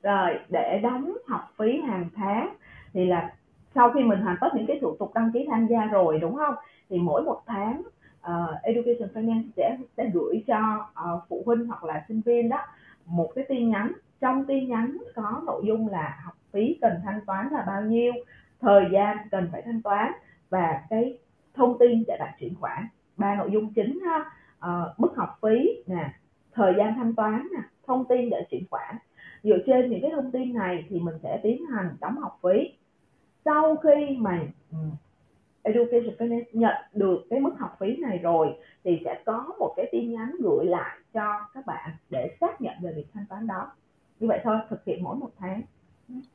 Rồi 0.03 0.39
để 0.50 0.79
đóng 0.84 1.13
học 1.27 1.53
phí 1.58 1.82
hàng 1.88 2.10
tháng 2.15 2.53
thì 2.93 3.05
là 3.05 3.29
sau 3.75 3.92
khi 3.92 4.03
mình 4.03 4.22
hoàn 4.22 4.38
tất 4.42 4.48
những 4.56 4.68
cái 4.68 4.80
thủ 4.82 4.96
tục 5.00 5.12
đăng 5.15 5.32
ký 5.34 5.48
tham 5.51 5.68
gia 5.68 5.86
rồi 5.86 6.20
đúng 6.20 6.36
không? 6.36 6.56
Thì 6.89 7.00
mỗi 7.00 7.24
một 7.24 7.42
tháng 7.46 7.82
uh, 8.22 8.63
Education 8.63 9.10
Finance 9.13 9.50
sẽ 9.56 9.77
sẽ 9.98 10.10
gửi 10.13 10.44
cho 10.48 10.88
uh, 11.13 11.24
phụ 11.30 11.44
huynh 11.46 11.65
hoặc 11.68 11.84
là 11.84 12.06
sinh 12.08 12.22
viên 12.25 12.50
đó 12.50 12.60
một 13.06 13.32
cái 13.36 13.46
tin 13.50 13.70
nhắn. 13.70 13.92
Trong 14.22 14.46
tin 14.46 14.70
nhắn 14.70 14.98
có 15.15 15.42
nội 15.46 15.62
dung 15.65 15.88
là 15.88 16.20
học 16.24 16.34
phí 16.51 16.77
cần 16.82 16.94
thanh 17.03 17.20
toán 17.25 17.48
là 17.51 17.63
bao 17.68 17.82
nhiêu 17.82 18.13
thời 18.60 18.84
gian 18.92 19.18
cần 19.32 19.50
phải 19.51 19.62
thanh 19.62 19.82
toán 19.82 20.12
và 20.50 20.82
cái 20.89 21.18
thông 21.53 21.77
tin 21.80 22.03
để 22.08 22.18
đặt 22.20 22.36
chuyển 22.39 22.56
khoản. 22.60 22.88
Ba 23.18 23.36
nội 23.36 23.50
dung 23.51 23.74
chính 23.74 24.00
ha 24.06 24.25
uh, 24.70 25.00
mức 25.00 25.13
học 25.15 25.38
phí 25.42 25.84
nè 25.88 26.13
thời 26.53 26.74
gian 26.77 26.96
thanh 26.96 27.15
toán 27.15 27.48
nè 27.56 27.62
thông 27.88 28.06
tin 28.06 28.30
để 28.30 28.46
chuyển 28.51 28.63
khoản. 28.70 28.96
Dựa 29.44 29.58
trên 29.65 29.89
những 29.89 30.01
cái 30.01 30.12
thông 30.15 30.32
tin 30.32 30.53
này 30.53 30.86
thì 30.89 31.00
mình 31.00 31.15
sẽ 31.24 31.39
tiến 31.44 31.65
hành 31.65 31.96
đóng 32.01 32.18
học 32.18 32.39
phí 32.44 32.77
sau 33.45 33.75
khi 33.75 34.17
mà 34.17 34.41
ừ, 34.71 34.77
Education 35.63 36.15
Finance 36.17 36.43
nhận 36.53 36.75
được 36.93 37.21
cái 37.29 37.39
mức 37.39 37.51
học 37.59 37.75
phí 37.79 37.97
này 37.97 38.17
rồi 38.17 38.47
thì 38.83 39.01
sẽ 39.05 39.21
có 39.25 39.45
một 39.59 39.73
cái 39.77 39.89
tin 39.91 40.13
nhắn 40.13 40.35
gửi 40.39 40.65
lại 40.65 40.97
cho 41.13 41.39
các 41.53 41.65
bạn 41.65 41.89
để 42.09 42.35
xác 42.41 42.62
nhận 42.62 42.73
về 42.81 42.93
việc 42.95 43.05
thanh 43.13 43.25
toán 43.29 43.47
đó 43.47 43.71
như 44.19 44.27
vậy 44.27 44.39
thôi 44.43 44.57
thực 44.69 44.85
hiện 44.85 45.03
mỗi 45.03 45.15
một 45.15 45.29
tháng 45.39 45.62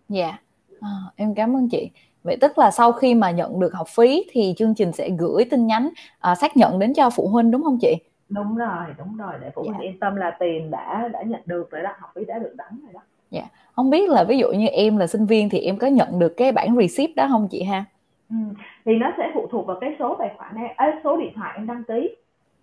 dạ 0.09 0.27
yeah. 0.27 0.41
à, 0.81 0.89
em 1.17 1.35
cảm 1.35 1.57
ơn 1.57 1.69
chị 1.69 1.91
vậy 2.23 2.37
tức 2.41 2.59
là 2.59 2.71
sau 2.71 2.93
khi 2.93 3.15
mà 3.15 3.31
nhận 3.31 3.61
được 3.61 3.75
học 3.75 3.87
phí 3.89 4.27
thì 4.31 4.55
chương 4.57 4.75
trình 4.75 4.93
sẽ 4.93 5.11
gửi 5.19 5.45
tin 5.51 5.67
nhắn 5.67 5.89
uh, 6.33 6.39
xác 6.39 6.57
nhận 6.57 6.79
đến 6.79 6.95
cho 6.95 7.11
phụ 7.11 7.29
huynh 7.29 7.51
đúng 7.51 7.63
không 7.63 7.79
chị 7.81 7.95
đúng 8.29 8.57
rồi 8.57 8.87
đúng 8.99 9.17
rồi 9.17 9.33
để 9.41 9.51
phụ 9.55 9.63
huynh 9.63 9.73
yeah. 9.73 9.85
Dạ. 9.85 9.91
yên 9.91 9.99
tâm 9.99 10.17
là 10.17 10.37
tiền 10.41 10.71
đã 10.71 11.09
đã 11.13 11.23
nhận 11.23 11.41
được 11.47 11.71
rồi 11.71 11.83
đó 11.83 11.91
học 11.99 12.11
phí 12.15 12.25
đã 12.25 12.39
được 12.39 12.55
đóng 12.57 12.81
rồi 12.83 12.93
đó 12.93 13.01
dạ. 13.31 13.41
Yeah. 13.41 13.53
không 13.73 13.91
biết 13.91 14.11
là 14.11 14.25
ví 14.25 14.39
dụ 14.39 14.53
như 14.53 14.67
em 14.67 14.97
là 14.97 15.07
sinh 15.07 15.27
viên 15.27 15.49
thì 15.49 15.61
em 15.61 15.77
có 15.77 15.87
nhận 15.87 16.19
được 16.19 16.35
cái 16.37 16.53
bản 16.53 16.77
receipt 16.77 17.17
đó 17.17 17.27
không 17.29 17.49
chị 17.51 17.63
ha? 17.63 17.85
Ừ. 18.31 18.37
thì 18.85 18.97
nó 18.97 19.13
sẽ 19.19 19.31
phụ 19.35 19.49
thuộc 19.51 19.67
vào 19.67 19.77
cái 19.81 19.97
số 19.99 20.17
tài 20.19 20.35
khoản 20.37 20.55
này 20.55 20.69
à, 20.77 21.01
số 21.05 21.17
điện 21.17 21.33
thoại 21.35 21.53
em 21.57 21.67
đăng 21.67 21.85
ký. 21.85 22.17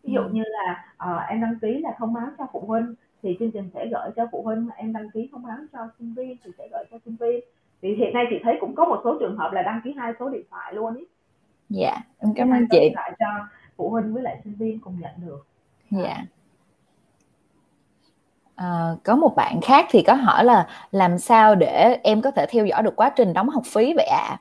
Ví 0.03 0.13
dụ 0.13 0.21
ừ. 0.21 0.29
như 0.31 0.43
là 0.45 0.85
uh, 1.03 1.29
em 1.29 1.41
đăng 1.41 1.59
ký 1.61 1.79
là 1.83 1.95
thông 1.97 2.13
báo 2.13 2.27
cho 2.37 2.45
phụ 2.53 2.63
huynh 2.67 2.95
thì 3.23 3.35
chương 3.39 3.51
trình 3.51 3.69
sẽ 3.73 3.85
gửi 3.85 4.09
cho 4.15 4.27
phụ 4.31 4.41
huynh 4.41 4.67
em 4.77 4.93
đăng 4.93 5.09
ký 5.09 5.29
thông 5.31 5.43
báo 5.43 5.57
cho 5.73 5.79
sinh 5.99 6.13
viên 6.13 6.37
thì 6.43 6.51
sẽ 6.57 6.67
gửi 6.71 6.83
cho 6.91 6.97
sinh 7.05 7.15
viên. 7.19 7.39
Thì 7.81 7.95
hiện 7.95 8.13
nay 8.13 8.25
chị 8.29 8.35
thấy 8.43 8.57
cũng 8.59 8.75
có 8.75 8.85
một 8.85 9.01
số 9.03 9.17
trường 9.19 9.37
hợp 9.37 9.53
là 9.53 9.61
đăng 9.61 9.81
ký 9.83 9.93
hai 9.97 10.13
số 10.19 10.29
điện 10.29 10.43
thoại 10.51 10.73
luôn 10.73 10.95
ý. 10.95 11.03
Dạ 11.69 11.97
em 12.19 12.33
cảm 12.35 12.51
ơn 12.51 12.67
chị. 12.71 12.91
lại 12.95 13.11
cho 13.19 13.25
phụ 13.75 13.89
huynh 13.89 14.13
với 14.13 14.23
lại 14.23 14.41
sinh 14.43 14.53
viên 14.53 14.79
cùng 14.79 14.99
nhận 14.99 15.11
được. 15.25 15.45
Dạ 15.91 16.17
à, 18.55 18.95
có 19.03 19.15
một 19.15 19.35
bạn 19.35 19.61
khác 19.61 19.85
thì 19.89 20.03
có 20.07 20.13
hỏi 20.13 20.45
là 20.45 20.67
làm 20.91 21.17
sao 21.17 21.55
để 21.55 21.99
em 22.03 22.21
có 22.21 22.31
thể 22.31 22.45
theo 22.49 22.65
dõi 22.65 22.83
được 22.83 22.95
quá 22.95 23.09
trình 23.09 23.33
đóng 23.33 23.49
học 23.49 23.63
phí 23.65 23.93
vậy 23.95 24.05
ạ 24.05 24.27
à? 24.29 24.37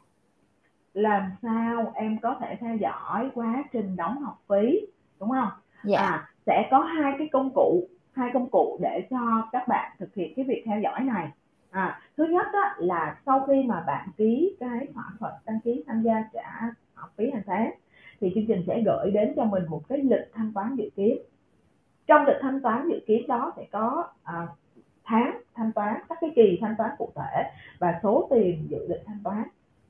làm 0.95 1.31
sao 1.43 1.93
em 1.95 2.19
có 2.23 2.37
thể 2.41 2.57
theo 2.61 2.77
dõi 2.77 3.31
quá 3.35 3.65
trình 3.73 3.97
đóng 3.97 4.23
học 4.23 4.43
phí 4.49 4.81
đúng 5.21 5.31
không 5.31 5.49
dạ. 5.85 5.99
à, 5.99 6.29
sẽ 6.47 6.69
có 6.71 6.79
hai 6.79 7.13
cái 7.19 7.29
công 7.33 7.51
cụ 7.55 7.89
hai 8.13 8.31
công 8.35 8.51
cụ 8.51 8.79
để 8.83 9.07
cho 9.11 9.49
các 9.53 9.69
bạn 9.69 9.97
thực 9.99 10.15
hiện 10.15 10.33
cái 10.37 10.45
việc 10.45 10.63
theo 10.67 10.81
dõi 10.81 11.01
này 11.01 11.29
à, 11.71 12.01
thứ 12.17 12.25
nhất 12.25 12.47
á, 12.53 12.75
là 12.79 13.17
sau 13.27 13.45
khi 13.47 13.63
mà 13.63 13.85
bạn 13.87 14.09
ký 14.17 14.57
cái 14.61 14.87
thỏa 14.95 15.05
thuận 15.19 15.33
đăng 15.45 15.61
ký 15.61 15.85
tham 15.87 16.03
gia 16.03 16.25
trả 16.33 16.71
học 16.95 17.13
phí 17.17 17.31
hàng 17.31 17.43
tháng 17.47 17.71
thì 18.21 18.33
chương 18.35 18.47
trình 18.49 18.65
sẽ 18.67 18.83
gửi 18.87 19.11
đến 19.11 19.33
cho 19.37 19.45
mình 19.45 19.63
một 19.69 19.83
cái 19.89 19.99
lịch 19.99 20.31
thanh 20.35 20.53
toán 20.53 20.77
dự 20.77 20.91
kiến 20.97 21.19
trong 22.07 22.27
lịch 22.27 22.37
thanh 22.41 22.61
toán 22.61 22.89
dự 22.89 23.01
kiến 23.07 23.27
đó 23.29 23.53
sẽ 23.57 23.67
có 23.73 24.05
à, 24.25 24.47
tháng 25.05 25.41
thanh 25.55 25.73
toán 25.73 26.01
các 26.09 26.19
cái 26.21 26.31
kỳ 26.37 26.59
thanh 26.61 26.75
toán 26.79 26.91
cụ 26.99 27.13
thể 27.15 27.51
và 27.79 28.01
số 28.03 28.29
tiền 28.31 28.67
dự 28.69 28.87
định 28.89 29.01
thanh 29.07 29.21
toán. 29.25 29.43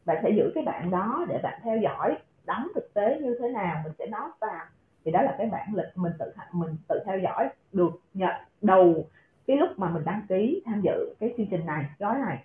Bạn 0.05 0.17
sẽ 0.23 0.31
giữ 0.31 0.53
cái 0.55 0.65
bạn 0.65 0.91
đó 0.91 1.25
để 1.29 1.41
bạn 1.43 1.61
theo 1.63 1.79
dõi 1.79 2.17
đóng 2.45 2.69
thực 2.75 2.95
tế 2.95 3.21
như 3.21 3.37
thế 3.41 3.49
nào 3.49 3.81
mình 3.85 3.93
sẽ 3.99 4.07
nói 4.07 4.29
vào. 4.41 4.67
Thì 5.05 5.11
đó 5.11 5.23
là 5.23 5.35
cái 5.39 5.47
bản 5.47 5.75
lịch 5.75 5.97
mình 5.97 6.13
tự 6.19 6.33
mình 6.53 6.77
tự 6.89 7.01
theo 7.07 7.19
dõi 7.19 7.49
được 7.73 8.01
nhận 8.15 8.35
đầu 8.63 9.07
cái 9.47 9.57
lúc 9.57 9.69
mà 9.77 9.91
mình 9.91 10.05
đăng 10.05 10.23
ký 10.29 10.63
tham 10.65 10.81
dự 10.81 11.15
cái 11.21 11.35
chương 11.37 11.47
trình 11.51 11.67
này 11.67 11.85
gói 11.99 12.19
này. 12.19 12.45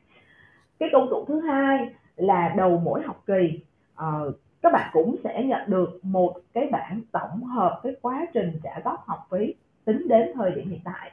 Cái 0.79 0.89
công 0.91 1.07
cụ 1.09 1.25
thứ 1.27 1.39
hai 1.39 1.89
là 2.15 2.53
đầu 2.57 2.81
mỗi 2.83 3.01
học 3.01 3.23
kỳ. 3.27 3.59
Uh, 3.93 4.35
các 4.61 4.73
bạn 4.73 4.89
cũng 4.93 5.15
sẽ 5.23 5.43
nhận 5.43 5.61
được 5.67 5.99
một 6.03 6.35
cái 6.53 6.69
bản 6.71 7.01
tổng 7.11 7.43
hợp 7.43 7.79
cái 7.83 7.95
quá 8.01 8.25
trình 8.33 8.59
trả 8.63 8.79
góp 8.83 9.07
học 9.07 9.27
phí 9.31 9.53
tính 9.85 10.07
đến 10.07 10.31
thời 10.35 10.51
điểm 10.51 10.69
hiện 10.69 10.79
tại. 10.85 11.11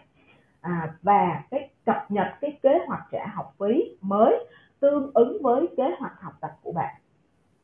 À, 0.61 0.95
và 1.03 1.43
cái 1.51 1.71
cập 1.85 2.11
nhật 2.11 2.27
cái 2.41 2.59
kế 2.63 2.79
hoạch 2.87 3.03
trả 3.13 3.27
học 3.27 3.55
phí 3.59 3.97
mới 4.01 4.47
tương 4.81 5.11
ứng 5.15 5.43
với 5.43 5.67
kế 5.77 5.95
hoạch 5.99 6.21
học 6.21 6.33
tập 6.41 6.51
của 6.63 6.73
bạn. 6.73 6.95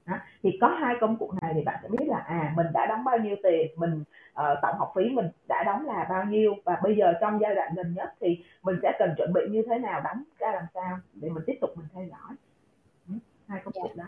Đó. 0.06 0.16
thì 0.42 0.58
có 0.60 0.68
hai 0.68 0.94
công 1.00 1.16
cụ 1.16 1.32
này 1.42 1.52
thì 1.54 1.62
bạn 1.64 1.78
sẽ 1.82 1.88
biết 1.88 2.06
là 2.08 2.16
à 2.16 2.52
mình 2.56 2.66
đã 2.74 2.86
đóng 2.86 3.04
bao 3.04 3.18
nhiêu 3.18 3.36
tiền 3.42 3.70
mình 3.76 4.04
uh, 4.32 4.58
tổng 4.62 4.78
học 4.78 4.92
phí 4.96 5.10
mình 5.10 5.26
đã 5.48 5.62
đóng 5.66 5.86
là 5.86 6.06
bao 6.10 6.24
nhiêu 6.24 6.54
và 6.64 6.80
bây 6.82 6.96
giờ 6.96 7.12
trong 7.20 7.38
giai 7.40 7.54
đoạn 7.54 7.72
gần 7.76 7.94
nhất 7.94 8.14
thì 8.20 8.44
mình 8.62 8.76
sẽ 8.82 8.92
cần 8.98 9.14
chuẩn 9.16 9.32
bị 9.32 9.40
như 9.50 9.62
thế 9.70 9.78
nào 9.78 10.00
đóng 10.04 10.22
ra 10.38 10.52
làm 10.52 10.64
sao 10.74 10.98
để 11.14 11.28
mình 11.28 11.42
tiếp 11.46 11.58
tục 11.60 11.70
mình 11.76 11.86
theo 11.94 12.04
dõi. 12.04 12.36
Ừ, 13.08 13.14
hai 13.48 13.60
công 13.64 13.72
cụ 13.72 13.90
đó 13.96 14.04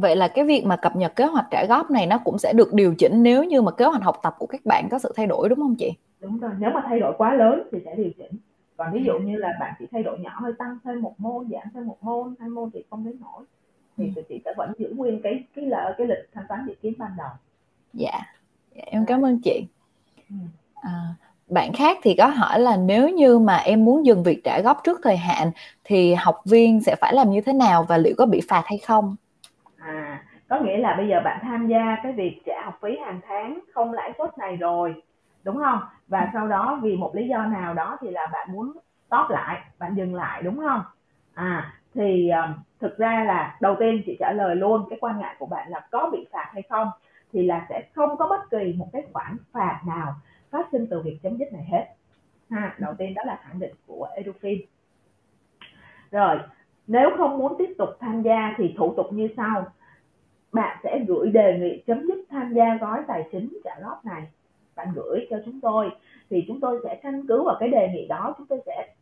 vậy 0.00 0.16
là 0.16 0.28
cái 0.28 0.44
việc 0.44 0.64
mà 0.64 0.76
cập 0.76 0.96
nhật 0.96 1.16
kế 1.16 1.24
hoạch 1.24 1.46
trả 1.50 1.64
góp 1.64 1.90
này 1.90 2.06
nó 2.06 2.18
cũng 2.24 2.38
sẽ 2.38 2.52
được 2.52 2.72
điều 2.72 2.94
chỉnh 2.94 3.22
nếu 3.22 3.44
như 3.44 3.62
mà 3.62 3.70
kế 3.70 3.84
hoạch 3.84 4.02
học 4.02 4.20
tập 4.22 4.34
của 4.38 4.46
các 4.46 4.60
bạn 4.64 4.88
có 4.90 4.98
sự 4.98 5.12
thay 5.16 5.26
đổi 5.26 5.48
đúng 5.48 5.58
không 5.58 5.74
chị? 5.78 5.92
Đúng 6.20 6.38
rồi 6.38 6.50
nếu 6.58 6.70
mà 6.74 6.82
thay 6.86 7.00
đổi 7.00 7.14
quá 7.18 7.34
lớn 7.34 7.62
thì 7.72 7.78
sẽ 7.84 7.94
điều 7.96 8.10
chỉnh. 8.18 8.38
Còn 8.76 8.92
ví 8.92 9.04
dụ 9.04 9.18
như 9.18 9.36
là 9.36 9.52
bạn 9.60 9.74
chỉ 9.78 9.86
thay 9.92 10.02
đổi 10.02 10.18
nhỏ 10.18 10.30
hơi 10.34 10.52
tăng 10.58 10.78
thêm 10.84 11.02
một 11.02 11.14
môn 11.18 11.48
giảm 11.50 11.62
thêm 11.74 11.86
một 11.86 11.96
môn 12.00 12.34
hai 12.40 12.48
môn 12.48 12.70
thì 12.74 12.84
không 12.90 13.04
đến 13.04 13.16
nổi 13.20 13.44
thì 13.96 14.12
tụi 14.14 14.24
chị 14.28 14.40
sẽ 14.44 14.54
vẫn 14.56 14.72
giữ 14.78 14.92
nguyên 14.96 15.20
cái 15.22 15.44
cái 15.56 15.64
là 15.64 15.94
cái 15.98 16.06
lịch 16.06 16.28
thanh 16.34 16.44
toán 16.48 16.66
dự 16.66 16.74
kiến 16.82 16.92
ban 16.98 17.10
đầu. 17.18 17.30
Dạ, 17.92 18.20
dạ 18.76 18.82
em 18.86 19.06
cảm 19.06 19.24
ơn 19.24 19.40
chị. 19.44 19.66
Ừ. 20.30 20.36
à, 20.74 21.14
bạn 21.48 21.72
khác 21.72 21.98
thì 22.02 22.14
có 22.18 22.26
hỏi 22.26 22.60
là 22.60 22.76
nếu 22.76 23.08
như 23.08 23.38
mà 23.38 23.56
em 23.56 23.84
muốn 23.84 24.06
dừng 24.06 24.22
việc 24.22 24.40
trả 24.44 24.60
góp 24.60 24.84
trước 24.84 25.00
thời 25.02 25.16
hạn 25.16 25.50
thì 25.84 26.14
học 26.14 26.40
viên 26.44 26.80
sẽ 26.80 26.96
phải 27.00 27.14
làm 27.14 27.30
như 27.30 27.40
thế 27.40 27.52
nào 27.52 27.86
và 27.88 27.98
liệu 27.98 28.14
có 28.18 28.26
bị 28.26 28.40
phạt 28.48 28.62
hay 28.66 28.78
không 28.78 29.16
à 29.84 30.24
có 30.48 30.60
nghĩa 30.60 30.78
là 30.78 30.94
bây 30.96 31.08
giờ 31.08 31.20
bạn 31.24 31.38
tham 31.42 31.66
gia 31.66 31.96
cái 32.02 32.12
việc 32.12 32.40
trả 32.46 32.64
học 32.64 32.78
phí 32.82 32.96
hàng 32.96 33.20
tháng 33.28 33.60
không 33.74 33.92
lãi 33.92 34.12
suất 34.18 34.38
này 34.38 34.56
rồi 34.56 35.02
đúng 35.44 35.56
không? 35.56 35.80
Và 36.08 36.20
ừ. 36.20 36.26
sau 36.32 36.48
đó 36.48 36.78
vì 36.82 36.96
một 36.96 37.14
lý 37.14 37.28
do 37.28 37.46
nào 37.46 37.74
đó 37.74 37.96
thì 38.00 38.10
là 38.10 38.26
bạn 38.32 38.52
muốn 38.52 38.72
stop 39.06 39.30
lại 39.30 39.62
bạn 39.78 39.94
dừng 39.94 40.14
lại 40.14 40.42
đúng 40.42 40.56
không? 40.56 40.82
À 41.34 41.72
thì 41.94 42.30
um, 42.30 42.54
thực 42.80 42.98
ra 42.98 43.24
là 43.26 43.56
đầu 43.60 43.76
tiên 43.80 44.02
chị 44.06 44.16
trả 44.20 44.32
lời 44.32 44.56
luôn 44.56 44.86
cái 44.90 44.98
quan 45.00 45.18
ngại 45.18 45.36
của 45.38 45.46
bạn 45.46 45.70
là 45.70 45.86
có 45.90 46.10
bị 46.12 46.26
phạt 46.32 46.50
hay 46.52 46.62
không 46.62 46.88
thì 47.32 47.42
là 47.42 47.66
sẽ 47.68 47.82
không 47.94 48.16
có 48.16 48.26
bất 48.28 48.50
kỳ 48.50 48.74
một 48.78 48.88
cái 48.92 49.02
khoản 49.12 49.36
phạt 49.52 49.80
nào 49.86 50.14
phát 50.50 50.66
sinh 50.72 50.86
từ 50.90 51.02
việc 51.02 51.18
chấm 51.22 51.36
dứt 51.36 51.52
này 51.52 51.64
hết. 51.72 51.84
Ha 52.50 52.74
đầu 52.78 52.94
tiên 52.98 53.14
đó 53.14 53.22
là 53.26 53.38
khẳng 53.42 53.58
định 53.58 53.74
của 53.86 54.08
Edufin. 54.16 54.62
Rồi 56.10 56.38
nếu 56.86 57.10
không 57.16 57.38
muốn 57.38 57.54
tiếp 57.58 57.74
tục 57.78 57.88
tham 58.00 58.22
gia 58.22 58.54
thì 58.56 58.74
thủ 58.78 58.94
tục 58.96 59.12
như 59.12 59.28
sau. 59.36 59.66
Bạn 60.52 60.78
sẽ 60.82 61.04
gửi 61.08 61.30
đề 61.30 61.58
nghị 61.58 61.82
chấm 61.86 62.06
dứt 62.06 62.18
tham 62.30 62.54
gia 62.54 62.76
gói 62.80 63.02
tài 63.08 63.28
chính 63.32 63.58
trả 63.64 63.74
góp 63.82 64.04
này. 64.04 64.22
Bạn 64.76 64.88
gửi 64.94 65.26
cho 65.30 65.36
chúng 65.44 65.60
tôi, 65.60 65.90
thì 66.30 66.44
chúng 66.48 66.60
tôi 66.60 66.80
sẽ 66.84 67.00
căn 67.02 67.26
cứ 67.28 67.42
vào 67.42 67.56
cái 67.60 67.68
đề 67.68 67.88
nghị 67.94 68.06
đó, 68.08 68.34
chúng 68.38 68.46
tôi 68.46 68.60
sẽ 68.66 68.94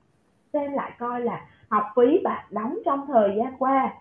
xem 0.53 0.73
lại 0.73 0.93
coi 0.99 1.21
là 1.21 1.47
học 1.69 1.85
phí 1.97 2.19
bạn 2.25 2.45
đóng 2.51 2.79
trong 2.85 3.07
thời 3.07 3.35
gian 3.37 3.57
qua 3.59 3.95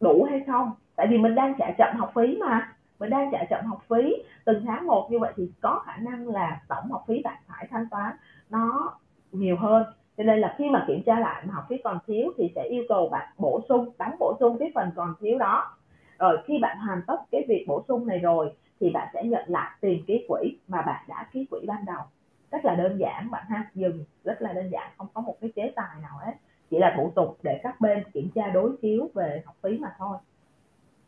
đủ 0.00 0.26
hay 0.30 0.42
không. 0.46 0.72
Tại 0.96 1.06
vì 1.10 1.18
mình 1.18 1.34
đang 1.34 1.54
trả 1.58 1.70
chậm 1.78 1.96
học 1.96 2.12
phí 2.14 2.36
mà, 2.40 2.76
mình 2.98 3.10
đang 3.10 3.28
trả 3.32 3.44
chậm 3.50 3.64
học 3.64 3.82
phí. 3.88 4.14
Từng 4.44 4.64
tháng 4.66 4.86
một 4.86 5.08
như 5.10 5.18
vậy 5.18 5.32
thì 5.36 5.50
có 5.60 5.82
khả 5.86 5.96
năng 5.96 6.28
là 6.28 6.60
tổng 6.68 6.90
học 6.90 7.04
phí 7.08 7.22
bạn 7.22 7.36
phải 7.48 7.66
thanh 7.70 7.88
toán 7.90 8.16
nó 8.50 8.94
nhiều 9.32 9.56
hơn 9.56 9.84
cho 10.18 10.24
nên 10.24 10.40
là 10.40 10.54
khi 10.58 10.70
mà 10.70 10.84
kiểm 10.88 11.02
tra 11.02 11.20
lại 11.20 11.42
mà 11.46 11.54
học 11.54 11.64
phí 11.68 11.76
còn 11.84 11.98
thiếu 12.06 12.32
thì 12.38 12.52
sẽ 12.54 12.62
yêu 12.70 12.84
cầu 12.88 13.08
bạn 13.08 13.28
bổ 13.38 13.60
sung 13.68 13.90
đóng 13.98 14.14
bổ 14.18 14.36
sung 14.40 14.56
cái 14.58 14.70
phần 14.74 14.90
còn 14.96 15.14
thiếu 15.20 15.38
đó. 15.38 15.76
Rồi 16.18 16.38
khi 16.46 16.58
bạn 16.62 16.78
hoàn 16.78 17.02
tất 17.06 17.16
cái 17.30 17.44
việc 17.48 17.64
bổ 17.68 17.84
sung 17.88 18.06
này 18.06 18.18
rồi 18.18 18.52
thì 18.80 18.90
bạn 18.90 19.08
sẽ 19.14 19.24
nhận 19.24 19.44
lại 19.46 19.70
tiền 19.80 20.04
ký 20.06 20.24
quỹ 20.28 20.56
mà 20.68 20.82
bạn 20.82 21.04
đã 21.08 21.26
ký 21.32 21.46
quỹ 21.50 21.60
ban 21.66 21.84
đầu. 21.84 22.02
Rất 22.50 22.64
là 22.64 22.74
đơn 22.74 22.98
giản 22.98 23.30
bạn 23.30 23.44
ha 23.48 23.70
dừng 23.74 24.04
rất 24.24 24.42
là 24.42 24.52
đơn 24.52 24.70
giản 24.70 24.90
không 24.98 25.06
có 25.14 25.20
một 25.20 25.36
cái 25.40 25.50
chế 25.56 25.72
tài 25.76 26.00
nào 26.02 26.18
hết. 26.24 26.32
Chỉ 26.70 26.78
là 26.78 26.94
thủ 26.96 27.12
tục 27.14 27.38
để 27.42 27.60
các 27.62 27.80
bên 27.80 28.04
kiểm 28.12 28.30
tra 28.34 28.48
đối 28.48 28.76
chiếu 28.82 29.10
về 29.14 29.42
học 29.46 29.56
phí 29.62 29.78
mà 29.78 29.88
thôi. 29.98 30.16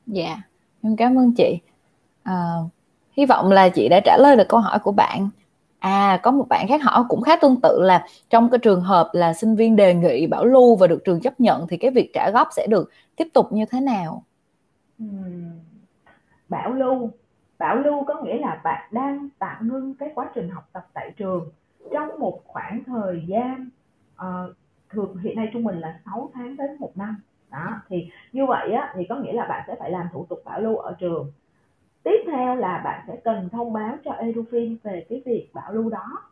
Dạ 0.06 0.36
em 0.82 0.96
cảm 0.96 1.18
ơn 1.18 1.32
chị. 1.36 1.58
À, 2.22 2.54
hy 3.16 3.26
vọng 3.26 3.52
là 3.52 3.68
chị 3.68 3.88
đã 3.88 4.00
trả 4.04 4.16
lời 4.16 4.36
được 4.36 4.48
câu 4.48 4.60
hỏi 4.60 4.78
của 4.78 4.92
bạn 4.92 5.28
à 5.80 6.20
có 6.22 6.30
một 6.30 6.48
bạn 6.48 6.66
khác 6.68 6.82
hỏi 6.82 7.04
cũng 7.08 7.22
khá 7.22 7.36
tương 7.36 7.60
tự 7.60 7.82
là 7.82 8.06
trong 8.30 8.50
cái 8.50 8.58
trường 8.58 8.80
hợp 8.80 9.10
là 9.12 9.32
sinh 9.32 9.56
viên 9.56 9.76
đề 9.76 9.94
nghị 9.94 10.26
bảo 10.26 10.44
lưu 10.44 10.76
và 10.76 10.86
được 10.86 11.04
trường 11.04 11.20
chấp 11.20 11.40
nhận 11.40 11.66
thì 11.66 11.76
cái 11.76 11.90
việc 11.90 12.10
trả 12.14 12.30
góp 12.30 12.48
sẽ 12.56 12.66
được 12.70 12.90
tiếp 13.16 13.28
tục 13.34 13.52
như 13.52 13.64
thế 13.70 13.80
nào? 13.80 14.24
Bảo 16.48 16.72
lưu. 16.72 17.10
Bảo 17.58 17.76
lưu 17.76 18.04
có 18.04 18.22
nghĩa 18.22 18.38
là 18.38 18.60
bạn 18.64 18.88
đang 18.92 19.28
tạm 19.38 19.68
ngưng 19.68 19.94
cái 19.94 20.08
quá 20.14 20.30
trình 20.34 20.48
học 20.50 20.68
tập 20.72 20.86
tại 20.94 21.12
trường 21.16 21.50
trong 21.92 22.18
một 22.18 22.40
khoảng 22.44 22.84
thời 22.86 23.24
gian 23.26 23.68
uh, 24.14 24.56
thường 24.90 25.16
hiện 25.16 25.36
nay 25.36 25.48
trung 25.52 25.64
bình 25.64 25.80
là 25.80 26.00
6 26.04 26.30
tháng 26.34 26.56
đến 26.56 26.70
một 26.78 26.92
năm. 26.94 27.16
Đó 27.50 27.82
thì 27.88 28.10
như 28.32 28.46
vậy 28.46 28.72
á 28.72 28.94
thì 28.96 29.06
có 29.08 29.16
nghĩa 29.16 29.32
là 29.32 29.46
bạn 29.46 29.64
sẽ 29.66 29.74
phải 29.78 29.90
làm 29.90 30.06
thủ 30.12 30.26
tục 30.28 30.42
bảo 30.44 30.60
lưu 30.60 30.76
ở 30.76 30.96
trường 30.98 31.32
tiếp 32.02 32.24
theo 32.26 32.56
là 32.56 32.80
bạn 32.84 33.04
sẽ 33.08 33.16
cần 33.24 33.48
thông 33.52 33.72
báo 33.72 33.96
cho 34.04 34.10
Edufin 34.10 34.76
về 34.82 35.06
cái 35.08 35.22
việc 35.26 35.48
bảo 35.54 35.72
lưu 35.72 35.90
đó. 35.90 36.22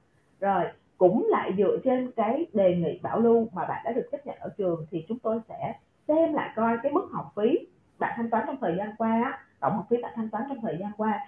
Rồi 0.41 0.65
cũng 0.99 1.27
lại 1.29 1.55
dựa 1.59 1.79
trên 1.85 2.11
cái 2.17 2.47
đề 2.53 2.77
nghị 2.77 3.01
bảo 3.03 3.21
lưu 3.21 3.49
mà 3.53 3.65
bạn 3.67 3.83
đã 3.85 3.93
được 3.93 4.09
chấp 4.13 4.27
nhận 4.27 4.37
ở 4.41 4.51
trường 4.59 4.87
thì 4.91 5.05
chúng 5.09 5.19
tôi 5.19 5.41
sẽ 5.49 5.75
xem 6.09 6.33
lại 6.35 6.51
coi 6.57 6.79
cái 6.83 6.93
mức 6.93 7.09
học 7.13 7.33
phí 7.37 7.59
bạn 7.99 8.13
thanh 8.17 8.31
toán 8.31 8.45
trong 8.47 8.57
thời 8.61 8.75
gian 8.79 8.91
qua 8.99 9.39
tổng 9.61 9.73
học 9.77 9.87
phí 9.91 9.97
bạn 10.03 10.13
thanh 10.17 10.29
toán 10.29 10.45
trong 10.49 10.61
thời 10.63 10.77
gian 10.81 10.91
qua 10.97 11.21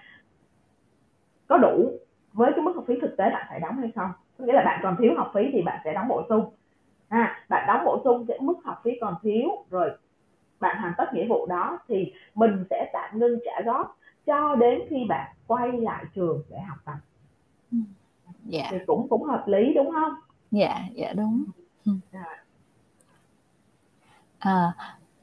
có 1.46 1.58
đủ 1.58 1.90
với 2.32 2.52
cái 2.52 2.60
mức 2.60 2.72
học 2.74 2.84
phí 2.86 3.00
thực 3.00 3.16
tế 3.16 3.30
bạn 3.30 3.46
phải 3.48 3.60
đóng 3.60 3.76
hay 3.76 3.92
không. 3.94 4.10
Có 4.38 4.44
nghĩa 4.44 4.52
là 4.52 4.62
bạn 4.64 4.80
còn 4.82 4.96
thiếu 4.98 5.12
học 5.16 5.30
phí 5.34 5.50
thì 5.52 5.62
bạn 5.62 5.80
sẽ 5.84 5.92
đóng 5.92 6.08
bổ 6.08 6.22
sung. 6.28 6.52
À, 7.08 7.44
bạn 7.48 7.64
đóng 7.66 7.84
bổ 7.84 8.00
sung 8.04 8.26
cái 8.28 8.38
mức 8.40 8.54
học 8.64 8.80
phí 8.84 8.90
còn 9.00 9.14
thiếu 9.22 9.48
rồi 9.70 9.90
bạn 10.60 10.80
hoàn 10.80 10.92
tất 10.98 11.14
nghĩa 11.14 11.26
vụ 11.28 11.46
đó 11.46 11.78
thì 11.88 12.12
mình 12.34 12.64
sẽ 12.70 12.90
tạm 12.92 13.18
ngưng 13.18 13.38
trả 13.44 13.62
góp 13.64 13.96
cho 14.26 14.54
đến 14.54 14.80
khi 14.90 14.96
bạn 15.08 15.36
quay 15.46 15.72
lại 15.72 16.04
trường 16.14 16.42
để 16.50 16.58
học 16.60 16.78
tập. 16.84 16.96
Dạ. 18.44 18.68
Thì 18.70 18.76
cũng 18.86 19.08
cũng 19.08 19.22
hợp 19.22 19.44
lý 19.46 19.74
đúng 19.74 19.90
không? 19.90 20.12
Dạ 20.50 20.82
dạ 20.94 21.12
đúng. 21.12 21.44
Rồi. 21.84 22.22
à, 24.38 24.72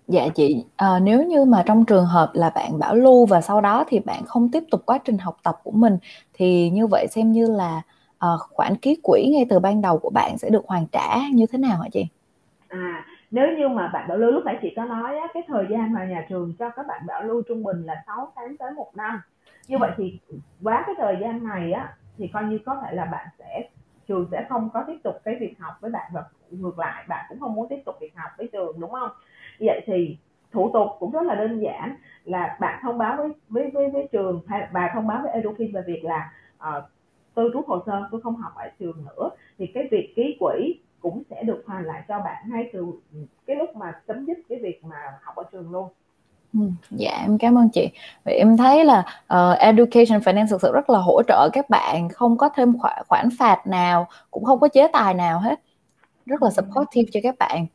dạ 0.08 0.28
chị 0.36 0.66
à, 0.76 1.00
nếu 1.00 1.24
như 1.24 1.46
mà 1.46 1.64
trong 1.66 1.86
trường 1.86 2.06
hợp 2.06 2.32
là 2.34 2.50
bạn 2.50 2.80
bảo 2.80 2.96
lưu 2.96 3.26
và 3.26 3.42
sau 3.42 3.62
đó 3.62 3.86
thì 3.88 4.00
bạn 4.00 4.26
không 4.26 4.52
tiếp 4.52 4.64
tục 4.72 4.82
quá 4.86 4.98
trình 4.98 5.18
học 5.18 5.38
tập 5.44 5.60
của 5.64 5.72
mình 5.72 5.98
thì 6.34 6.70
như 6.70 6.88
vậy 6.88 7.08
xem 7.12 7.32
như 7.32 7.52
là 7.52 7.82
à, 8.18 8.30
khoản 8.40 8.76
ký 8.76 8.98
quỹ 9.04 9.30
ngay 9.34 9.46
từ 9.50 9.60
ban 9.60 9.82
đầu 9.82 10.00
của 10.00 10.10
bạn 10.10 10.38
sẽ 10.38 10.50
được 10.50 10.66
hoàn 10.68 10.88
trả 10.92 11.18
như 11.34 11.46
thế 11.46 11.58
nào 11.58 11.82
hả 11.82 11.90
chị? 11.92 12.06
À 12.68 13.06
nếu 13.32 13.58
như 13.58 13.68
mà 13.68 13.88
bạn 13.94 14.08
bảo 14.08 14.18
lưu 14.18 14.32
lúc 14.32 14.46
nãy 14.46 14.60
chị 14.62 14.74
có 14.76 14.86
nói 14.86 15.18
á, 15.18 15.28
cái 15.34 15.44
thời 15.48 15.66
gian 15.70 15.94
mà 15.94 16.06
nhà 16.06 16.26
trường 16.30 16.54
cho 16.60 16.70
các 16.70 16.88
bạn 16.88 17.02
bảo 17.08 17.24
lưu 17.24 17.42
trung 17.42 17.64
bình 17.64 17.84
là 17.84 18.04
6 18.08 18.32
tháng 18.36 18.58
tới 18.58 18.72
một 18.72 18.92
năm. 18.96 19.22
Như 19.68 19.78
vậy 19.78 19.92
thì 19.98 20.20
quá 20.64 20.84
cái 20.86 20.96
thời 20.98 21.18
gian 21.22 21.44
này 21.44 21.72
á 21.72 21.96
thì 22.18 22.28
coi 22.28 22.44
như 22.44 22.60
có 22.66 22.82
thể 22.82 22.96
là 22.96 23.06
bạn 23.06 23.28
sẽ 23.40 23.70
trường 24.08 24.28
sẽ 24.32 24.46
không 24.50 24.70
có 24.74 24.84
tiếp 24.88 24.98
tục 25.04 25.16
cái 25.24 25.36
việc 25.40 25.60
học 25.60 25.74
với 25.82 25.92
bạn 25.92 26.12
và 26.14 26.24
ngược 26.52 26.80
lại 26.80 27.06
bạn 27.08 27.26
cũng 27.30 27.40
không 27.40 27.56
muốn 27.56 27.68
tiếp 27.70 27.82
tục 27.86 27.96
việc 28.02 28.16
học 28.16 28.32
với 28.38 28.48
trường 28.48 28.80
đúng 28.80 28.92
không? 28.92 29.10
Vậy 29.60 29.82
thì 29.86 30.18
thủ 30.52 30.72
tục 30.74 30.88
cũng 31.00 31.12
rất 31.12 31.24
là 31.24 31.36
đơn 31.36 31.60
giản 31.60 31.96
là 32.24 32.58
bạn 32.60 32.80
thông 32.84 32.98
báo 32.98 33.18
với 33.18 33.30
với 33.50 33.72
với, 33.74 33.90
với 33.90 34.08
trường 34.12 34.42
hay 34.48 34.68
bà 34.74 34.92
thông 34.94 35.08
báo 35.08 35.22
với 35.24 35.42
Edufin 35.42 35.74
về 35.74 35.82
việc 35.88 36.04
là 36.04 36.32
uh, 36.58 36.84
tôi 37.34 37.50
rút 37.54 37.68
hồ 37.68 37.84
sơ 37.86 38.08
tôi 38.12 38.22
không 38.22 38.36
học 38.36 38.52
ở 38.56 38.70
trường 38.80 39.06
nữa. 39.06 39.30
Thì 39.58 39.68
cái 39.74 39.88
việc 39.92 40.14
ký 40.16 40.38
quỹ 40.40 40.80
cũng 41.02 41.24
sẽ 41.30 41.44
được 41.44 41.64
hoàn 41.68 41.86
lại 41.86 42.04
cho 42.08 42.20
bạn 42.20 42.44
ngay 42.50 42.70
từ 42.74 42.86
cái 43.48 43.56
lúc 43.56 43.76
mà 43.76 44.02
chấm 44.08 44.26
dứt 44.26 44.38
cái 44.50 44.60
việc 44.62 44.84
mà 44.84 44.98
học 45.22 45.36
ở 45.36 45.44
trường 45.52 45.72
luôn 45.72 45.90
Ừ, 46.54 46.60
dạ 46.90 47.22
em 47.22 47.38
cảm 47.38 47.58
ơn 47.58 47.70
chị. 47.70 47.90
Vậy 48.26 48.36
em 48.36 48.58
thấy 48.58 48.86
là 48.86 49.00
uh, 49.34 49.60
Education 49.60 50.20
Finance 50.20 50.48
thực 50.48 50.62
sự 50.62 50.72
rất 50.74 50.90
là 50.90 51.00
hỗ 51.00 51.22
trợ 51.28 51.50
các 51.54 51.70
bạn, 51.70 52.10
không 52.10 52.38
có 52.38 52.50
thêm 52.50 52.78
khoản, 52.80 53.04
khoản 53.08 53.30
phạt 53.40 53.68
nào, 53.68 54.08
cũng 54.32 54.44
không 54.46 54.60
có 54.60 54.68
chế 54.68 54.88
tài 54.94 55.14
nào 55.14 55.40
hết, 55.40 55.60
rất 56.26 56.44
là 56.44 56.50
supportive 56.50 57.10
cho 57.14 57.20
các 57.24 57.36
bạn. 57.40 57.66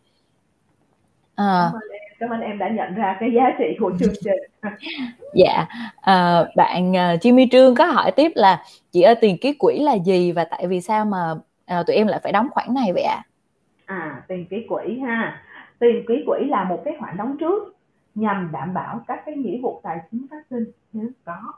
À, 1.35 1.71
cảm, 1.73 1.81
ơn 1.81 1.89
em, 1.91 2.01
cảm 2.21 2.31
ơn 2.31 2.41
em 2.41 2.59
đã 2.59 2.69
nhận 2.69 2.95
ra 2.95 3.17
cái 3.21 3.31
giá 3.35 3.43
trị 3.59 3.65
của 3.81 3.93
chương 4.01 4.15
trình. 4.25 4.41
dạ, 5.35 5.67
uh, 5.99 6.57
bạn 6.57 6.91
uh, 6.91 7.21
Jimmy 7.21 7.47
Trương 7.51 7.75
có 7.75 7.85
hỏi 7.85 8.13
tiếp 8.13 8.33
là 8.35 8.65
chị 8.93 9.03
ơi 9.03 9.15
tiền 9.21 9.39
ký 9.41 9.53
quỹ 9.53 9.79
là 9.79 9.95
gì 9.95 10.33
và 10.33 10.45
tại 10.45 10.67
vì 10.67 10.81
sao 10.81 11.05
mà 11.05 11.35
à, 11.73 11.83
tụi 11.87 11.97
em 11.97 12.07
lại 12.07 12.21
phải 12.23 12.33
đóng 12.33 12.49
khoản 12.51 12.75
này 12.75 12.93
vậy 12.93 13.03
ạ? 13.03 13.23
À? 13.87 13.97
à 13.97 14.23
tiền 14.29 14.47
ký 14.47 14.67
quỹ 14.69 14.99
ha, 14.99 15.43
tiền 15.79 16.05
ký 16.09 16.25
quỹ 16.27 16.45
là 16.49 16.65
một 16.65 16.83
cái 16.85 16.97
khoản 17.01 17.17
đóng 17.17 17.37
trước 17.41 17.77
nhằm 18.15 18.49
đảm 18.53 18.75
bảo 18.75 19.01
các 19.07 19.23
cái 19.27 19.37
nghĩa 19.37 19.59
vụ 19.63 19.81
tài 19.83 19.99
chính 20.11 20.27
phát 20.31 20.47
sinh 20.51 20.65
nếu 20.93 21.09
có 21.25 21.53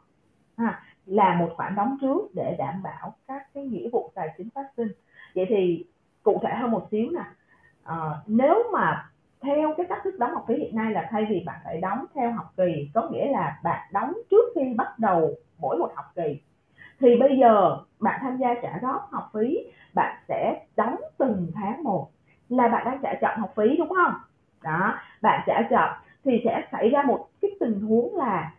à, 0.57 0.83
là 1.07 1.35
một 1.35 1.49
khoản 1.57 1.75
đóng 1.75 1.97
trước 2.01 2.35
để 2.35 2.57
đảm 2.59 2.83
bảo 2.83 3.15
các 3.29 3.47
cái 3.55 3.65
nghĩa 3.65 3.89
vụ 3.93 4.11
tài 4.15 4.29
chính 4.39 4.49
phát 4.55 4.67
sinh 4.77 4.89
vậy 5.35 5.47
thì 5.49 5.85
cụ 6.23 6.41
thể 6.43 6.55
hơn 6.55 6.71
một 6.71 6.89
xíu 6.91 7.11
nè 7.11 7.25
à, 7.85 7.97
nếu 8.27 8.55
mà 8.73 9.11
theo 9.41 9.75
cái 9.77 9.87
cách 9.89 9.99
thức 10.05 10.19
đóng 10.19 10.35
học 10.35 10.45
phí 10.49 10.55
hiện 10.55 10.77
nay 10.77 10.93
là 10.93 11.09
thay 11.11 11.27
vì 11.31 11.43
bạn 11.47 11.61
phải 11.65 11.81
đóng 11.81 12.05
theo 12.15 12.33
học 12.33 12.53
kỳ 12.57 12.91
có 12.95 13.09
nghĩa 13.11 13.27
là 13.33 13.61
bạn 13.63 13.89
đóng 13.93 14.13
trước 14.31 14.53
khi 14.55 14.75
bắt 14.77 14.99
đầu 14.99 15.35
mỗi 15.59 15.79
một 15.79 15.93
học 15.95 16.07
kỳ 16.15 16.41
thì 17.01 17.17
bây 17.17 17.39
giờ 17.39 17.79
bạn 18.01 18.21
tham 18.23 18.37
gia 18.37 18.55
trả 18.63 18.79
góp 18.83 19.09
học 19.13 19.31
phí, 19.35 19.59
bạn 19.95 20.17
sẽ 20.29 20.67
đóng 20.77 20.97
từng 21.19 21.51
tháng 21.55 21.83
một 21.85 22.11
là 22.49 22.69
bạn 22.69 22.85
đang 22.85 23.01
trả 23.03 23.15
chậm 23.15 23.41
học 23.41 23.53
phí, 23.57 23.77
đúng 23.77 23.89
không? 23.89 24.15
Đó, 24.63 24.95
bạn 25.23 25.41
trả 25.47 25.63
chậm 25.71 25.89
thì 26.25 26.41
sẽ 26.45 26.69
xảy 26.73 26.89
ra 26.89 27.03
một 27.03 27.29
cái 27.41 27.51
tình 27.61 27.81
huống 27.81 28.17
là 28.17 28.53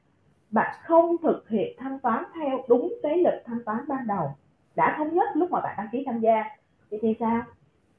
bạn 0.51 0.75
không 0.83 1.15
thực 1.23 1.49
hiện 1.49 1.75
thanh 1.79 1.99
toán 1.99 2.23
theo 2.35 2.59
đúng 2.69 2.93
cái 3.03 3.17
lịch 3.17 3.43
thanh 3.45 3.63
toán 3.65 3.77
ban 3.87 4.07
đầu. 4.07 4.35
Đã 4.75 4.95
thống 4.97 5.13
nhất 5.13 5.29
lúc 5.35 5.51
mà 5.51 5.59
bạn 5.59 5.75
đăng 5.77 5.87
ký 5.91 6.03
tham 6.05 6.19
gia. 6.19 6.43
Vậy 6.91 6.99
thì 7.01 7.15
sao? 7.19 7.41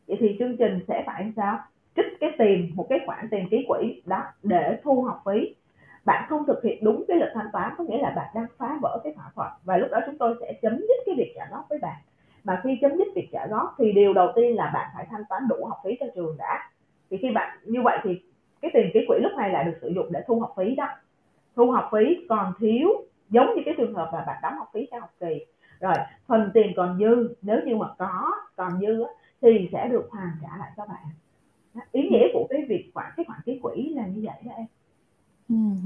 Vậy 0.08 0.16
thì 0.20 0.36
chương 0.38 0.56
trình 0.56 0.80
sẽ 0.88 1.02
phải 1.06 1.22
làm 1.24 1.32
sao? 1.36 1.58
Trích 1.96 2.20
cái 2.20 2.30
tiền, 2.38 2.72
một 2.74 2.86
cái 2.88 2.98
khoản 3.06 3.28
tiền 3.30 3.48
ký 3.50 3.64
quỹ 3.68 4.02
đó 4.06 4.22
để 4.42 4.78
thu 4.82 5.02
học 5.02 5.22
phí 5.26 5.54
bạn 6.06 6.26
không 6.28 6.46
thực 6.46 6.62
hiện 6.64 6.84
đúng 6.84 7.04
cái 7.08 7.16
lịch 7.16 7.28
thanh 7.34 7.48
toán, 7.52 7.74
có 7.78 7.84
nghĩa 7.84 7.98
là 7.98 8.12
bạn 8.16 8.26
đang 8.34 8.46
phá 8.58 8.78
vỡ 8.82 9.00
cái 9.04 9.12
thỏa 9.16 9.30
thuận. 9.34 9.48
Và 9.64 9.76
lúc 9.76 9.90
đó 9.90 9.98
chúng 10.06 10.18
tôi 10.18 10.36
sẽ 10.40 10.52
chấm 10.62 10.76
dứt 10.76 11.02
cái 11.06 11.14
việc 11.18 11.32
trả 11.36 11.46
góp 11.50 11.68
với 11.68 11.78
bạn. 11.78 11.96
Mà 12.44 12.60
khi 12.64 12.78
chấm 12.80 12.96
dứt 12.96 13.08
việc 13.14 13.28
trả 13.32 13.46
góp, 13.46 13.74
thì 13.78 13.92
điều 13.92 14.14
đầu 14.14 14.32
tiên 14.36 14.56
là 14.56 14.70
bạn 14.74 14.90
phải 14.94 15.06
thanh 15.10 15.22
toán 15.28 15.42
đủ 15.48 15.64
học 15.64 15.78
phí 15.84 15.90
cho 16.00 16.06
trường 16.14 16.36
đã. 16.38 16.70
Thì 17.10 17.16
khi 17.16 17.30
bạn, 17.30 17.58
như 17.64 17.82
vậy 17.84 17.98
thì 18.02 18.20
cái 18.62 18.70
tiền 18.74 18.90
ký 18.94 19.00
quỹ 19.08 19.18
lúc 19.22 19.32
này 19.36 19.50
lại 19.50 19.64
được 19.64 19.78
sử 19.80 19.88
dụng 19.88 20.06
để 20.12 20.22
thu 20.26 20.40
học 20.40 20.52
phí 20.56 20.74
đó. 20.74 20.88
Thu 21.56 21.70
học 21.70 21.88
phí 21.92 22.26
còn 22.28 22.52
thiếu, 22.58 22.88
giống 23.30 23.54
như 23.56 23.62
cái 23.64 23.74
trường 23.78 23.94
hợp 23.94 24.10
là 24.12 24.24
bạn 24.26 24.36
đóng 24.42 24.58
học 24.58 24.68
phí 24.74 24.88
cho 24.90 24.98
học 24.98 25.10
kỳ. 25.20 25.44
Rồi, 25.80 25.94
phần 26.26 26.50
tiền 26.54 26.72
còn 26.76 26.98
dư, 26.98 27.34
nếu 27.42 27.60
như 27.64 27.76
mà 27.76 27.86
có, 27.98 28.32
còn 28.56 28.80
dư 28.80 29.04
thì 29.42 29.68
sẽ 29.72 29.88
được 29.88 30.08
hoàn 30.10 30.30
trả 30.42 30.56
lại 30.58 30.70
cho 30.76 30.86
bạn. 30.86 31.04
Ý 31.92 32.08
nghĩa 32.08 32.28
của 32.32 32.46
cái 32.50 32.64
việc 32.68 32.90
khoản, 32.94 33.12
cái 33.16 33.24
khoản 33.28 33.38
ký 33.44 33.60
quỹ 33.62 33.92
là 33.94 34.06
như 34.06 34.22
vậy 34.24 34.34
đó 34.44 34.52
em 34.56 34.66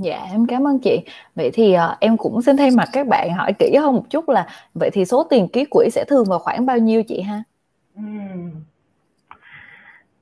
dạ 0.01 0.27
em 0.31 0.47
cảm 0.47 0.67
ơn 0.67 0.79
chị. 0.79 1.01
Vậy 1.35 1.51
thì 1.55 1.75
uh, 1.75 2.01
em 2.01 2.17
cũng 2.17 2.43
xin 2.43 2.57
thay 2.57 2.71
mặt 2.77 2.89
các 2.93 3.07
bạn 3.07 3.31
hỏi 3.33 3.53
kỹ 3.59 3.77
hơn 3.77 3.95
một 3.95 4.05
chút 4.11 4.29
là 4.29 4.47
vậy 4.75 4.91
thì 4.93 5.05
số 5.05 5.25
tiền 5.31 5.49
ký 5.49 5.65
quỹ 5.71 5.89
sẽ 5.93 6.05
thường 6.09 6.25
vào 6.29 6.39
khoảng 6.39 6.67
bao 6.67 6.79
nhiêu 6.79 7.03
chị 7.03 7.21
ha? 7.21 7.43
Ừ 7.97 8.03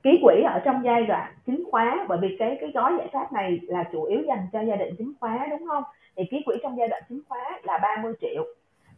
ký 0.03 0.09
quỹ 0.23 0.43
ở 0.43 0.61
trong 0.65 0.81
giai 0.85 1.05
đoạn 1.05 1.33
chính 1.45 1.63
khóa 1.71 2.05
bởi 2.07 2.17
vì 2.21 2.35
cái 2.39 2.57
cái 2.61 2.71
gói 2.73 2.93
giải 2.97 3.07
pháp 3.13 3.33
này 3.33 3.59
là 3.61 3.83
chủ 3.91 4.03
yếu 4.03 4.21
dành 4.27 4.47
cho 4.53 4.61
gia 4.61 4.75
đình 4.75 4.95
chính 4.97 5.13
khóa 5.19 5.47
đúng 5.49 5.67
không? 5.67 5.83
Thì 6.17 6.23
ký 6.31 6.41
quỹ 6.45 6.55
trong 6.63 6.77
giai 6.77 6.87
đoạn 6.87 7.03
chính 7.09 7.21
khóa 7.29 7.59
là 7.63 7.77
30 7.77 8.13
triệu. 8.21 8.43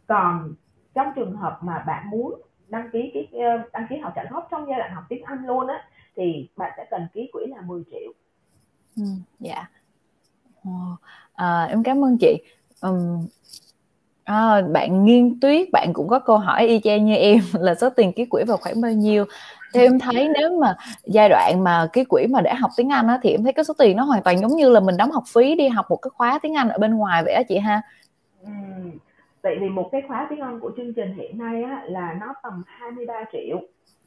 Còn 0.08 0.54
trong 0.94 1.08
trường 1.16 1.36
hợp 1.36 1.60
mà 1.62 1.84
bạn 1.88 2.10
muốn 2.10 2.42
đăng 2.68 2.90
ký 2.94 3.12
cái 3.14 3.28
ờ, 3.42 3.58
đăng 3.74 3.88
ký 3.90 3.98
học 3.98 4.14
trả 4.16 4.24
góp 4.32 4.48
trong 4.52 4.66
giai 4.70 4.80
đoạn 4.80 4.94
học 4.94 5.04
tiếng 5.10 5.24
Anh 5.24 5.46
luôn 5.46 5.68
á 5.68 5.84
thì 6.16 6.50
bạn 6.56 6.72
sẽ 6.78 6.86
cần 6.92 7.08
ký 7.14 7.30
quỹ 7.34 7.46
là 7.48 7.62
10 7.62 7.84
triệu. 7.92 8.12
Ừ, 8.98 9.04
dạ. 9.40 9.70
À, 11.36 11.66
em 11.70 11.84
cảm 11.84 12.06
ơn 12.06 12.18
chị. 12.18 12.38
Um, 12.82 13.28
à, 14.24 14.62
bạn 14.62 15.06
nghiên 15.06 15.40
tuyết 15.40 15.72
bạn 15.72 15.94
cũng 15.94 16.08
có 16.08 16.20
câu 16.20 16.38
hỏi 16.38 16.68
y 16.68 16.80
chang 16.80 17.06
như 17.06 17.16
em 17.16 17.40
là 17.54 17.76
số 17.76 17.90
tiền 17.90 18.14
ký 18.14 18.26
quỹ 18.26 18.44
vào 18.48 18.58
khoảng 18.58 18.82
bao 18.82 18.92
nhiêu 18.92 19.26
theo 19.74 19.84
em 19.84 20.00
thấy 20.00 20.30
nếu 20.34 20.60
mà 20.60 20.76
giai 21.04 21.30
đoạn 21.30 21.64
mà 21.64 21.88
cái 21.94 22.06
quỹ 22.06 22.28
mà 22.28 22.42
để 22.42 22.54
học 22.54 22.72
tiếng 22.78 22.90
Anh 22.90 23.08
á, 23.08 23.20
thì 23.22 23.30
em 23.30 23.44
thấy 23.44 23.54
cái 23.54 23.66
số 23.66 23.74
tiền 23.78 23.98
nó 23.98 24.04
hoàn 24.04 24.24
toàn 24.24 24.40
giống 24.40 24.56
như 24.56 24.70
là 24.70 24.80
mình 24.80 24.98
đóng 24.98 25.12
học 25.12 25.24
phí 25.34 25.56
đi 25.56 25.68
học 25.68 25.86
một 25.90 25.96
cái 25.96 26.10
khóa 26.10 26.40
tiếng 26.42 26.58
Anh 26.58 26.70
ở 26.70 26.78
bên 26.78 26.96
ngoài 26.96 27.24
vậy 27.24 27.34
á 27.34 27.44
chị 27.44 27.58
ha 27.58 27.82
ừ. 28.44 28.50
vậy 29.42 29.58
thì 29.60 29.70
một 29.70 29.90
cái 29.92 30.02
khóa 30.08 30.28
tiếng 30.30 30.40
Anh 30.40 30.60
của 30.60 30.72
chương 30.78 30.94
trình 30.94 31.14
hiện 31.14 31.38
nay 31.38 31.64
á, 31.64 31.82
là 31.86 32.16
nó 32.22 32.34
tầm 32.44 32.64
23 32.66 33.14
triệu 33.32 33.58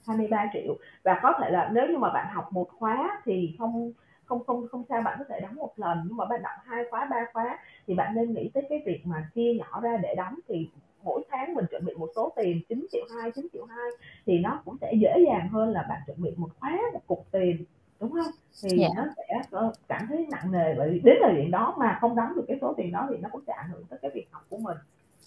23 0.06 0.46
triệu 0.52 0.76
và 1.04 1.20
có 1.22 1.32
thể 1.40 1.50
là 1.50 1.70
nếu 1.72 1.86
như 1.86 1.98
mà 1.98 2.10
bạn 2.12 2.26
học 2.34 2.52
một 2.52 2.68
khóa 2.78 3.22
thì 3.24 3.56
không 3.58 3.92
không 4.26 4.44
không 4.46 4.68
không 4.68 4.84
sao 4.88 5.02
bạn 5.02 5.18
có 5.18 5.24
thể 5.28 5.40
đóng 5.40 5.54
một 5.54 5.72
lần 5.76 5.98
nhưng 6.06 6.16
mà 6.16 6.24
bạn 6.24 6.42
đọc 6.42 6.52
hai 6.64 6.84
khóa 6.90 7.06
ba 7.10 7.26
khóa 7.32 7.58
thì 7.86 7.94
bạn 7.94 8.14
nên 8.14 8.34
nghĩ 8.34 8.50
tới 8.54 8.62
cái 8.68 8.82
việc 8.86 9.00
mà 9.04 9.30
chia 9.34 9.54
nhỏ 9.54 9.80
ra 9.80 9.96
để 10.02 10.14
đóng 10.14 10.34
thì 10.48 10.68
mỗi 11.04 11.24
tháng 11.30 11.54
mình 11.54 11.64
chuẩn 11.70 11.84
bị 11.84 11.94
một 11.94 12.08
số 12.16 12.32
tiền 12.36 12.60
9 12.68 12.86
triệu 12.92 13.04
2, 13.20 13.30
9 13.34 13.46
triệu 13.52 13.64
2 13.64 13.78
thì 14.26 14.38
nó 14.38 14.62
cũng 14.64 14.76
sẽ 14.80 14.92
dễ 15.00 15.14
dàng 15.26 15.48
hơn 15.48 15.70
là 15.70 15.86
bạn 15.88 16.00
chuẩn 16.06 16.22
bị 16.22 16.30
một 16.36 16.48
khóa 16.60 16.78
một 16.92 17.00
cục 17.06 17.26
tiền 17.30 17.64
đúng 18.00 18.12
không 18.12 18.32
thì 18.62 18.78
yeah. 18.80 18.92
Dạ. 18.96 19.02
nó 19.02 19.12
sẽ 19.16 19.58
cảm 19.88 20.06
thấy 20.08 20.26
nặng 20.30 20.52
nề 20.52 20.74
bởi 20.78 20.90
vì 20.90 21.00
đến 21.04 21.16
thời 21.22 21.34
điểm 21.36 21.50
đó 21.50 21.74
mà 21.78 21.98
không 22.00 22.16
đóng 22.16 22.32
được 22.36 22.44
cái 22.48 22.58
số 22.60 22.74
tiền 22.76 22.92
đó 22.92 23.06
thì 23.10 23.16
nó 23.16 23.28
cũng 23.32 23.42
sẽ 23.46 23.52
ảnh 23.52 23.70
hưởng 23.70 23.84
tới 23.84 23.98
cái 24.02 24.10
việc 24.14 24.26
học 24.30 24.46
của 24.48 24.58
mình 24.58 24.76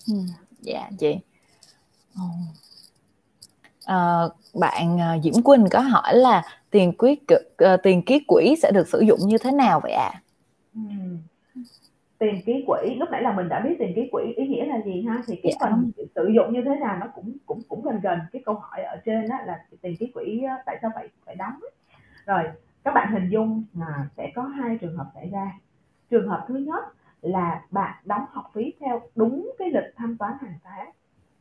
ừ, 0.08 0.14
dạ 0.60 0.80
yeah, 0.80 0.94
chị 1.00 1.20
à, 3.86 4.22
bạn 4.54 4.98
Diễm 5.24 5.44
Quỳnh 5.44 5.66
có 5.72 5.80
hỏi 5.80 6.16
là 6.16 6.44
tiền 6.72 6.92
quý 6.98 7.18
uh, 7.34 7.84
tiền 7.84 8.02
ký 8.02 8.20
quỹ 8.28 8.56
sẽ 8.62 8.72
được 8.72 8.88
sử 8.88 9.00
dụng 9.00 9.20
như 9.26 9.38
thế 9.38 9.52
nào 9.52 9.80
vậy 9.84 9.92
ạ? 9.92 10.12
À? 10.14 10.22
Ừ 10.76 10.82
tiền 12.20 12.42
ký 12.46 12.64
quỹ 12.68 12.96
lúc 12.96 13.10
nãy 13.12 13.22
là 13.22 13.34
mình 13.34 13.50
đã 13.50 13.60
biết 13.60 13.76
tiền 13.80 13.94
ký 13.96 14.10
quỹ 14.12 14.24
ý 14.24 14.48
nghĩa 14.48 14.66
là 14.66 14.82
gì 14.86 15.06
ha 15.08 15.24
thì 15.28 15.40
cái 15.44 15.52
dạ. 15.52 15.58
phần 15.68 15.92
sử 16.16 16.28
dụng 16.36 16.54
như 16.54 16.62
thế 16.66 16.76
nào 16.80 16.98
nó 16.98 17.08
cũng 17.16 17.34
cũng 17.46 17.62
cũng 17.68 17.82
gần 17.84 18.00
gần 18.04 18.20
cái 18.32 18.42
câu 18.46 18.56
hỏi 18.56 18.84
ở 18.84 18.98
trên 19.06 19.30
đó 19.30 19.36
là 19.46 19.66
tiền 19.82 19.96
ký 20.00 20.12
quỹ 20.14 20.44
tại 20.66 20.80
sao 20.82 20.92
phải 20.96 21.10
phải 21.26 21.36
đóng 21.36 21.60
rồi 22.26 22.44
các 22.84 22.94
bạn 22.94 23.14
hình 23.14 23.30
dung 23.30 23.64
là 23.74 24.08
sẽ 24.18 24.32
có 24.36 24.42
hai 24.42 24.78
trường 24.82 24.98
hợp 24.98 25.08
xảy 25.16 25.30
ra 25.30 25.52
trường 26.10 26.30
hợp 26.30 26.46
thứ 26.48 26.56
nhất 26.56 26.84
là 27.22 27.62
bạn 27.72 27.96
đóng 28.06 28.26
học 28.32 28.52
phí 28.54 28.74
theo 28.80 29.02
đúng 29.16 29.52
cái 29.60 29.72
lịch 29.72 29.94
thanh 29.96 30.18
toán 30.18 30.34
hàng 30.42 30.60
tháng 30.64 30.90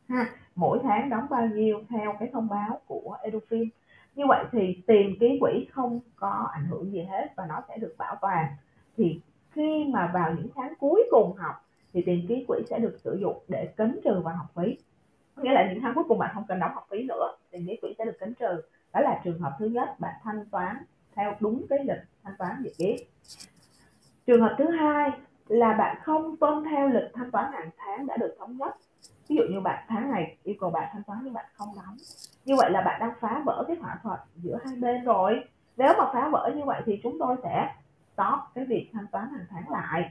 ha 0.09 0.25
mỗi 0.55 0.79
tháng 0.83 1.09
đóng 1.09 1.25
bao 1.29 1.47
nhiêu 1.47 1.81
theo 1.89 2.15
cái 2.19 2.29
thông 2.33 2.49
báo 2.49 2.81
của 2.87 3.17
Edufin 3.23 3.69
như 4.17 4.23
vậy 4.27 4.45
thì 4.51 4.83
tiền 4.87 5.15
ký 5.19 5.37
quỹ 5.39 5.67
không 5.71 5.99
có 6.15 6.47
ảnh 6.53 6.65
hưởng 6.69 6.91
gì 6.91 7.01
hết 7.01 7.33
và 7.35 7.45
nó 7.49 7.61
sẽ 7.67 7.77
được 7.77 7.95
bảo 7.97 8.15
toàn. 8.21 8.45
Thì 8.97 9.19
khi 9.51 9.85
mà 9.93 10.11
vào 10.13 10.33
những 10.37 10.47
tháng 10.55 10.73
cuối 10.79 11.03
cùng 11.11 11.35
học, 11.37 11.55
thì 11.93 12.01
tiền 12.01 12.25
ký 12.29 12.45
quỹ 12.47 12.57
sẽ 12.69 12.79
được 12.79 12.97
sử 13.03 13.17
dụng 13.21 13.43
để 13.47 13.73
cấn 13.77 13.99
trừ 14.03 14.21
vào 14.23 14.35
học 14.35 14.47
phí. 14.55 14.77
Nghĩa 15.37 15.51
là 15.51 15.71
những 15.73 15.81
tháng 15.81 15.95
cuối 15.95 16.03
cùng 16.07 16.19
bạn 16.19 16.31
không 16.33 16.45
cần 16.47 16.59
đóng 16.59 16.71
học 16.73 16.87
phí 16.91 17.03
nữa, 17.03 17.35
tiền 17.51 17.65
ký 17.67 17.77
quỹ 17.81 17.93
sẽ 17.97 18.05
được 18.05 18.19
cấn 18.19 18.33
trừ. 18.33 18.61
Đó 18.93 18.99
là 19.01 19.21
trường 19.23 19.39
hợp 19.39 19.55
thứ 19.59 19.65
nhất, 19.65 19.99
bạn 19.99 20.13
thanh 20.23 20.45
toán 20.51 20.77
theo 21.15 21.35
đúng 21.39 21.65
cái 21.69 21.79
lịch 21.79 22.03
thanh 22.23 22.33
toán 22.37 22.51
dự 22.63 22.71
kiến 22.77 22.97
trường 24.27 24.41
hợp 24.41 24.55
thứ 24.57 24.69
hai 24.69 25.11
là 25.47 25.73
bạn 25.73 25.97
không 26.03 26.37
tuân 26.37 26.63
theo 26.63 26.87
lịch 26.87 27.11
thanh 27.13 27.31
toán 27.31 27.51
hàng 27.51 27.69
tháng 27.77 28.07
đã 28.07 28.17
được 28.17 28.35
thống 28.39 28.57
nhất 28.57 28.75
ví 29.29 29.35
dụ 29.35 29.43
như 29.49 29.59
bạn 29.59 29.85
tháng 29.87 30.11
này 30.11 30.37
yêu 30.43 30.55
cầu 30.59 30.69
bạn 30.69 30.89
thanh 30.93 31.03
toán 31.03 31.19
nhưng 31.23 31.33
bạn 31.33 31.45
không 31.53 31.69
đóng. 31.75 31.95
Như 32.45 32.55
vậy 32.55 32.71
là 32.71 32.81
bạn 32.81 32.99
đang 32.99 33.13
phá 33.19 33.41
vỡ 33.45 33.63
cái 33.67 33.75
thỏa 33.81 33.99
thuận 34.03 34.19
giữa 34.35 34.57
hai 34.65 34.75
bên 34.75 35.03
rồi. 35.03 35.43
Nếu 35.77 35.93
mà 35.97 36.05
phá 36.13 36.29
vỡ 36.31 36.51
như 36.55 36.63
vậy 36.65 36.81
thì 36.85 36.99
chúng 37.03 37.17
tôi 37.19 37.35
sẽ 37.43 37.75
stop 38.13 38.39
cái 38.55 38.65
việc 38.65 38.89
thanh 38.93 39.07
toán 39.11 39.25
hàng 39.29 39.45
tháng 39.49 39.69
lại 39.69 40.09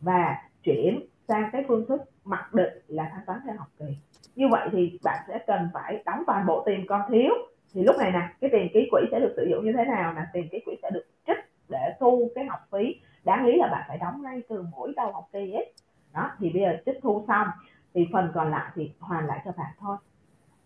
và 0.00 0.42
chuyển 0.62 1.06
sang 1.28 1.50
cái 1.52 1.64
phương 1.68 1.86
thức 1.88 2.02
mặc 2.24 2.54
định 2.54 2.72
là 2.88 3.10
thanh 3.12 3.26
toán 3.26 3.40
theo 3.46 3.56
học 3.58 3.68
kỳ. 3.78 3.96
Như 4.34 4.48
vậy 4.48 4.68
thì 4.72 4.98
bạn 5.04 5.24
sẽ 5.28 5.38
cần 5.46 5.68
phải 5.74 6.02
đóng 6.06 6.22
toàn 6.26 6.46
bộ 6.46 6.62
tiền 6.66 6.86
còn 6.88 7.02
thiếu. 7.08 7.30
Thì 7.74 7.82
lúc 7.82 7.96
này 7.98 8.12
nè, 8.12 8.28
cái 8.40 8.50
tiền 8.52 8.68
ký 8.74 8.88
quỹ 8.90 9.00
sẽ 9.10 9.20
được 9.20 9.34
sử 9.36 9.46
dụng 9.50 9.64
như 9.64 9.72
thế 9.76 9.84
nào 9.84 10.12
nè? 10.12 10.22
Tiền 10.32 10.48
ký 10.52 10.58
quỹ 10.64 10.76
sẽ 10.82 10.90
được 10.90 11.04
trích 11.26 11.38
để 11.68 11.96
thu 12.00 12.30
cái 12.34 12.44
học 12.44 12.60
phí. 12.72 13.00
Đáng 13.24 13.46
lý 13.46 13.56
là 13.56 13.68
bạn 13.72 13.84
phải 13.88 13.98
đóng 13.98 14.22
ngay 14.22 14.42
từ 14.48 14.64
mỗi 14.70 14.92
đầu 14.96 15.12
học 15.12 15.28
kỳ 15.32 15.52
ấy. 15.52 15.72
Đó, 16.14 16.30
thì 16.38 16.50
bây 16.50 16.62
giờ 16.62 16.76
trích 16.86 16.98
thu 17.02 17.24
xong 17.28 17.46
thì 17.94 18.08
phần 18.12 18.30
còn 18.34 18.50
lại 18.50 18.70
thì 18.74 18.92
hoàn 19.00 19.26
lại 19.26 19.42
cho 19.44 19.52
bạn 19.56 19.72
thôi. 19.80 19.96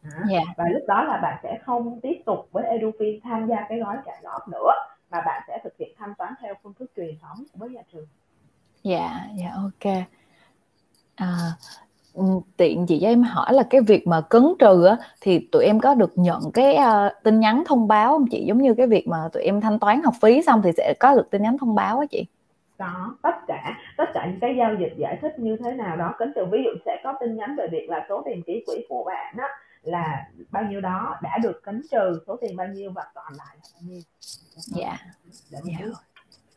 Yeah. 0.02 0.26
Dạ. 0.30 0.52
và 0.56 0.64
lúc 0.68 0.82
đó 0.88 1.04
là 1.04 1.20
bạn 1.22 1.38
sẽ 1.42 1.58
không 1.64 2.00
tiếp 2.00 2.22
tục 2.26 2.48
với 2.52 2.78
Edufin 2.78 3.20
tham 3.24 3.46
gia 3.46 3.66
cái 3.68 3.78
gói 3.78 3.96
trả 4.06 4.12
góp 4.22 4.48
nữa 4.48 4.72
mà 5.10 5.20
bạn 5.20 5.42
sẽ 5.48 5.60
thực 5.64 5.76
hiện 5.78 5.88
thanh 5.98 6.14
toán 6.18 6.34
theo 6.40 6.54
phương 6.62 6.74
thức 6.74 6.90
truyền 6.96 7.18
thống 7.22 7.44
với 7.54 7.68
nhà 7.70 7.82
trường 7.92 8.06
dạ 8.82 9.20
dạ 9.38 9.50
ok 9.54 9.94
à, 11.16 11.52
tiện 12.56 12.86
chị 12.86 12.98
cho 13.00 13.08
em 13.08 13.22
hỏi 13.22 13.52
là 13.52 13.62
cái 13.70 13.80
việc 13.80 14.06
mà 14.06 14.20
cấn 14.20 14.42
trừ 14.58 14.84
á 14.84 14.96
thì 15.20 15.48
tụi 15.52 15.64
em 15.64 15.80
có 15.80 15.94
được 15.94 16.12
nhận 16.14 16.40
cái 16.54 16.76
uh, 16.76 17.12
tin 17.22 17.40
nhắn 17.40 17.62
thông 17.66 17.88
báo 17.88 18.12
không 18.12 18.26
chị 18.30 18.44
giống 18.48 18.62
như 18.62 18.74
cái 18.74 18.86
việc 18.86 19.08
mà 19.08 19.28
tụi 19.32 19.42
em 19.42 19.60
thanh 19.60 19.78
toán 19.78 20.02
học 20.02 20.14
phí 20.22 20.42
xong 20.42 20.62
thì 20.62 20.70
sẽ 20.76 20.94
có 21.00 21.14
được 21.14 21.30
tin 21.30 21.42
nhắn 21.42 21.58
thông 21.58 21.74
báo 21.74 21.98
á 21.98 22.06
chị 22.10 22.26
có 22.78 23.14
tất 23.22 23.34
cả 23.46 23.78
tất 23.96 24.04
cả 24.14 24.26
những 24.26 24.40
cái 24.40 24.56
giao 24.58 24.74
dịch 24.74 24.92
giải 24.96 25.18
thích 25.22 25.38
như 25.38 25.56
thế 25.64 25.72
nào 25.72 25.96
đó 25.96 26.14
cấn 26.18 26.32
trừ 26.34 26.44
ví 26.50 26.58
dụ 26.64 26.70
sẽ 26.86 27.00
có 27.04 27.14
tin 27.20 27.36
nhắn 27.36 27.56
về 27.58 27.68
việc 27.72 27.86
là 27.90 28.06
số 28.08 28.22
tiền 28.24 28.42
ký 28.46 28.64
quỹ 28.66 28.86
của 28.88 29.04
bạn 29.04 29.34
á 29.38 29.48
là 29.82 30.26
bao 30.50 30.64
nhiêu 30.64 30.80
đó 30.80 31.16
đã 31.22 31.38
được 31.38 31.62
cấn 31.62 31.82
trừ 31.90 32.20
số 32.26 32.36
tiền 32.40 32.56
bao 32.56 32.66
nhiêu 32.66 32.90
và 32.94 33.06
còn 33.14 33.32
lại 33.38 33.56
là 33.56 33.68
bao 33.74 33.82
nhiêu. 33.82 34.00
Dạ. 34.56 34.98
Dạ. 35.50 35.86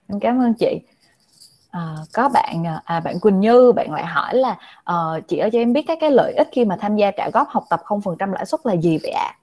Em 0.08 0.20
cảm 0.20 0.42
ơn 0.42 0.54
chị. 0.54 0.82
À, 1.72 1.96
có 2.14 2.30
bạn 2.30 2.68
à, 2.68 2.82
à 2.86 3.00
bạn 3.00 3.20
Quỳnh 3.20 3.40
Như 3.40 3.72
bạn 3.72 3.92
lại 3.92 4.06
hỏi 4.06 4.36
là 4.36 4.58
uh, 4.92 5.28
chị 5.28 5.38
ơi 5.38 5.50
cho 5.54 5.60
em 5.60 5.74
biết 5.74 5.84
các 5.88 5.98
cái 6.02 6.12
lợi 6.12 6.34
ích 6.34 6.48
khi 6.52 6.66
mà 6.66 6.78
tham 6.80 6.96
gia 6.96 7.12
trả 7.12 7.30
góp 7.34 7.48
học 7.50 7.64
tập 7.70 7.82
0% 7.86 8.32
lãi 8.32 8.46
suất 8.46 8.60
là 8.64 8.74
gì 8.74 9.00
vậy 9.04 9.12
ạ? 9.12 9.36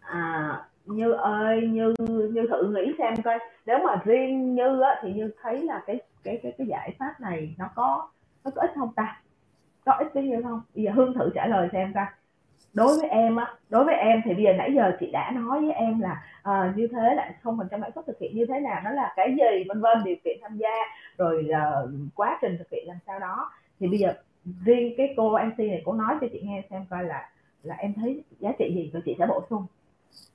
À? 0.00 0.18
à 0.20 0.64
như 0.84 1.12
ơi 1.12 1.60
Như 1.60 1.94
Như 2.32 2.46
thử 2.50 2.74
nghĩ 2.74 2.92
xem 2.98 3.14
coi 3.24 3.38
nếu 3.66 3.78
mà 3.78 3.96
riêng 4.04 4.54
Như 4.54 4.80
á, 4.80 5.00
thì 5.02 5.12
Như 5.12 5.30
thấy 5.42 5.62
là 5.62 5.82
cái 5.86 6.00
cái 6.24 6.40
cái 6.42 6.52
cái 6.58 6.66
giải 6.66 6.94
pháp 6.98 7.20
này 7.20 7.54
nó 7.58 7.68
có 7.74 8.08
nó 8.44 8.50
có 8.54 8.62
ích 8.62 8.70
không 8.74 8.92
ta? 8.96 9.20
Có 9.84 9.92
ích 9.92 10.14
bao 10.14 10.24
nhiêu 10.24 10.40
không? 10.42 10.60
Bây 10.74 10.84
giờ 10.84 10.90
Hương 10.94 11.14
thử 11.14 11.30
trả 11.34 11.46
lời 11.46 11.68
xem 11.72 11.92
coi 11.94 12.06
đối 12.74 12.98
với 12.98 13.08
em 13.08 13.36
á 13.36 13.54
đối 13.70 13.84
với 13.84 13.94
em 13.94 14.20
thì 14.24 14.34
bây 14.34 14.44
giờ 14.44 14.52
nãy 14.52 14.72
giờ 14.74 14.92
chị 15.00 15.10
đã 15.10 15.30
nói 15.30 15.60
với 15.60 15.72
em 15.72 16.00
là 16.00 16.24
uh, 16.40 16.76
như 16.76 16.86
thế 16.86 17.14
là 17.14 17.34
không 17.42 17.58
phần 17.58 17.68
trăm 17.70 17.80
lãi 17.80 17.90
suất 17.94 18.06
thực 18.06 18.18
hiện 18.20 18.36
như 18.36 18.46
thế 18.46 18.60
nào 18.60 18.80
nó 18.84 18.90
là 18.90 19.12
cái 19.16 19.36
gì 19.36 19.64
vân 19.68 19.80
vân 19.80 20.04
điều 20.04 20.16
kiện 20.24 20.38
tham 20.42 20.56
gia 20.56 20.74
rồi 21.18 21.48
uh, 21.50 21.90
quá 22.14 22.38
trình 22.42 22.56
thực 22.58 22.70
hiện 22.70 22.84
làm 22.88 22.96
sao 23.06 23.18
đó 23.18 23.50
thì 23.80 23.88
bây 23.88 23.98
giờ 23.98 24.14
riêng 24.64 24.94
cái 24.96 25.14
cô 25.16 25.38
MC 25.38 25.58
này 25.58 25.82
cô 25.84 25.92
nói 25.92 26.14
cho 26.20 26.26
chị 26.32 26.40
nghe 26.44 26.62
xem 26.70 26.84
coi 26.90 27.04
là 27.04 27.28
là 27.62 27.74
em 27.74 27.94
thấy 27.94 28.24
giá 28.38 28.52
trị 28.58 28.72
gì 28.74 28.90
rồi 28.92 29.02
chị 29.04 29.16
sẽ 29.18 29.26
bổ 29.26 29.42
sung 29.50 29.66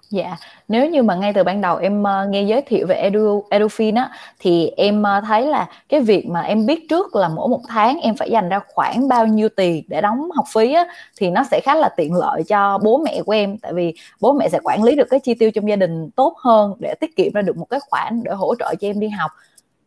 Dạ, 0.09 0.37
nếu 0.67 0.89
như 0.89 1.03
mà 1.03 1.15
ngay 1.15 1.33
từ 1.33 1.43
ban 1.43 1.61
đầu 1.61 1.77
em 1.77 2.01
uh, 2.01 2.29
nghe 2.29 2.41
giới 2.41 2.61
thiệu 2.61 2.87
về 2.87 2.95
Edu 2.95 3.43
Edufin 3.49 3.97
á 3.97 4.09
thì 4.39 4.67
em 4.77 5.01
uh, 5.01 5.23
thấy 5.27 5.45
là 5.45 5.69
cái 5.89 5.99
việc 5.99 6.27
mà 6.27 6.41
em 6.41 6.65
biết 6.65 6.89
trước 6.89 7.15
là 7.15 7.29
mỗi 7.29 7.47
một 7.49 7.61
tháng 7.67 7.99
em 7.99 8.15
phải 8.15 8.29
dành 8.29 8.49
ra 8.49 8.59
khoảng 8.67 9.07
bao 9.07 9.27
nhiêu 9.27 9.49
tiền 9.49 9.83
để 9.87 10.01
đóng 10.01 10.31
học 10.31 10.45
phí 10.53 10.73
á 10.73 10.85
thì 11.17 11.29
nó 11.29 11.43
sẽ 11.43 11.61
khá 11.63 11.75
là 11.75 11.89
tiện 11.97 12.13
lợi 12.13 12.43
cho 12.43 12.77
bố 12.77 12.97
mẹ 12.97 13.21
của 13.25 13.31
em. 13.31 13.57
Tại 13.57 13.73
vì 13.73 13.93
bố 14.19 14.33
mẹ 14.33 14.49
sẽ 14.49 14.59
quản 14.63 14.83
lý 14.83 14.95
được 14.95 15.07
cái 15.09 15.19
chi 15.19 15.33
tiêu 15.33 15.51
trong 15.51 15.69
gia 15.69 15.75
đình 15.75 16.09
tốt 16.09 16.35
hơn 16.37 16.73
để 16.79 16.95
tiết 16.99 17.15
kiệm 17.15 17.33
ra 17.33 17.41
được 17.41 17.57
một 17.57 17.65
cái 17.69 17.79
khoản 17.89 18.23
để 18.23 18.31
hỗ 18.31 18.55
trợ 18.59 18.75
cho 18.81 18.87
em 18.87 18.99
đi 18.99 19.09
học. 19.09 19.31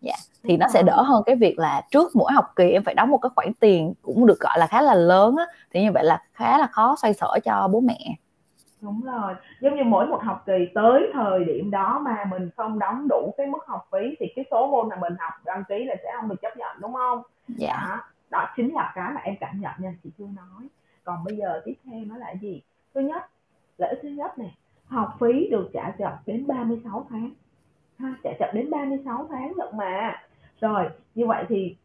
Dạ, 0.00 0.14
thì 0.44 0.56
nó 0.56 0.66
sẽ 0.72 0.82
đỡ 0.82 1.02
hơn 1.02 1.22
cái 1.26 1.36
việc 1.36 1.58
là 1.58 1.82
trước 1.90 2.16
mỗi 2.16 2.32
học 2.32 2.44
kỳ 2.56 2.70
em 2.70 2.84
phải 2.84 2.94
đóng 2.94 3.10
một 3.10 3.18
cái 3.18 3.30
khoản 3.34 3.52
tiền 3.60 3.94
cũng 4.02 4.26
được 4.26 4.40
gọi 4.40 4.58
là 4.58 4.66
khá 4.66 4.82
là 4.82 4.94
lớn 4.94 5.36
á 5.36 5.44
thì 5.72 5.82
như 5.82 5.92
vậy 5.92 6.04
là 6.04 6.22
khá 6.32 6.58
là 6.58 6.66
khó 6.66 6.96
xoay 7.02 7.14
sở 7.14 7.38
cho 7.44 7.68
bố 7.72 7.80
mẹ 7.80 7.98
đúng 8.80 9.00
rồi. 9.00 9.34
Giống 9.60 9.76
như 9.76 9.84
mỗi 9.84 10.06
một 10.06 10.22
học 10.22 10.42
kỳ 10.46 10.68
tới 10.74 11.10
thời 11.12 11.44
điểm 11.44 11.70
đó 11.70 11.98
mà 12.04 12.24
mình 12.30 12.50
không 12.56 12.78
đóng 12.78 13.06
đủ 13.08 13.34
cái 13.36 13.46
mức 13.46 13.66
học 13.66 13.88
phí 13.92 14.16
thì 14.20 14.26
cái 14.36 14.44
số 14.50 14.66
môn 14.66 14.88
mà 14.88 14.96
mình 14.96 15.12
học 15.18 15.32
đăng 15.44 15.64
ký 15.68 15.84
là 15.84 15.94
sẽ 16.02 16.12
không 16.20 16.28
được 16.28 16.40
chấp 16.42 16.56
nhận 16.56 16.76
đúng 16.80 16.94
không? 16.94 17.22
Dạ. 17.48 17.86
Đó, 17.88 17.98
đó 18.30 18.46
chính 18.56 18.74
là 18.74 18.92
cái 18.94 19.12
mà 19.14 19.20
em 19.20 19.34
cảm 19.40 19.60
nhận 19.60 19.72
nha 19.78 19.94
chị 20.02 20.10
chưa 20.18 20.26
nói. 20.36 20.68
Còn 21.04 21.24
bây 21.24 21.36
giờ 21.36 21.62
tiếp 21.64 21.74
theo 21.84 22.00
nó 22.06 22.16
là 22.16 22.34
gì? 22.40 22.62
Thứ 22.94 23.00
nhất 23.00 23.22
lợi 23.78 23.90
ích 23.90 23.98
thứ 24.02 24.08
nhất 24.08 24.38
này 24.38 24.56
học 24.86 25.16
phí 25.20 25.48
được 25.50 25.70
trả 25.72 25.90
chậm 25.98 26.12
đến 26.26 26.46
36 26.46 27.06
tháng. 27.10 27.30
Ha 27.98 28.14
trả 28.24 28.30
chậm 28.38 28.48
đến 28.54 28.70
36 28.70 29.26
tháng 29.30 29.52
lận 29.56 29.76
mà. 29.76 30.22
Rồi 30.60 30.88
như 31.14 31.26
vậy 31.26 31.44
thì 31.48 31.76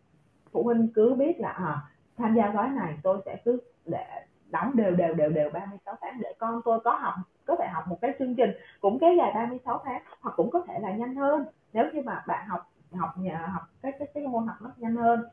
phụ 0.52 0.64
huynh 0.64 0.88
cứ 0.96 1.14
biết 1.14 1.40
là 1.40 1.50
à, 1.50 1.82
tham 2.18 2.36
gia 2.36 2.50
gói 2.50 2.70
này 2.70 2.98
tôi 3.04 3.18
sẽ 3.26 3.38
cứ 3.46 3.60
để 3.86 4.25
đóng 4.50 4.72
đều 4.76 4.92
đều 4.92 5.14
đều 5.14 5.30
đều 5.30 5.50
36 5.50 5.96
tháng 6.02 6.20
để 6.20 6.34
con 6.40 6.62
tôi 6.66 6.80
có 6.84 6.92
học, 6.92 7.14
có 7.46 7.56
thể 7.56 7.68
học 7.68 7.84
một 7.88 7.98
cái 8.02 8.12
chương 8.20 8.36
trình 8.36 8.52
cũng 8.82 9.00
kéo 9.00 9.14
dài 9.14 9.32
36 9.36 9.82
tháng 9.86 10.02
hoặc 10.22 10.34
cũng 10.38 10.52
có 10.52 10.64
thể 10.68 10.80
là 10.80 10.92
nhanh 10.92 11.16
hơn. 11.16 11.46
Nếu 11.74 11.86
như 11.94 12.02
mà 12.02 12.24
bạn 12.28 12.48
học 12.48 12.72
học 12.92 13.18
nhà, 13.18 13.50
học 13.54 13.64
cái 13.82 13.92
cái 14.00 14.08
cái 14.14 14.28
môn 14.28 14.48
học 14.48 14.58
nó 14.62 14.70
nhanh 14.78 14.96
hơn. 14.96 15.24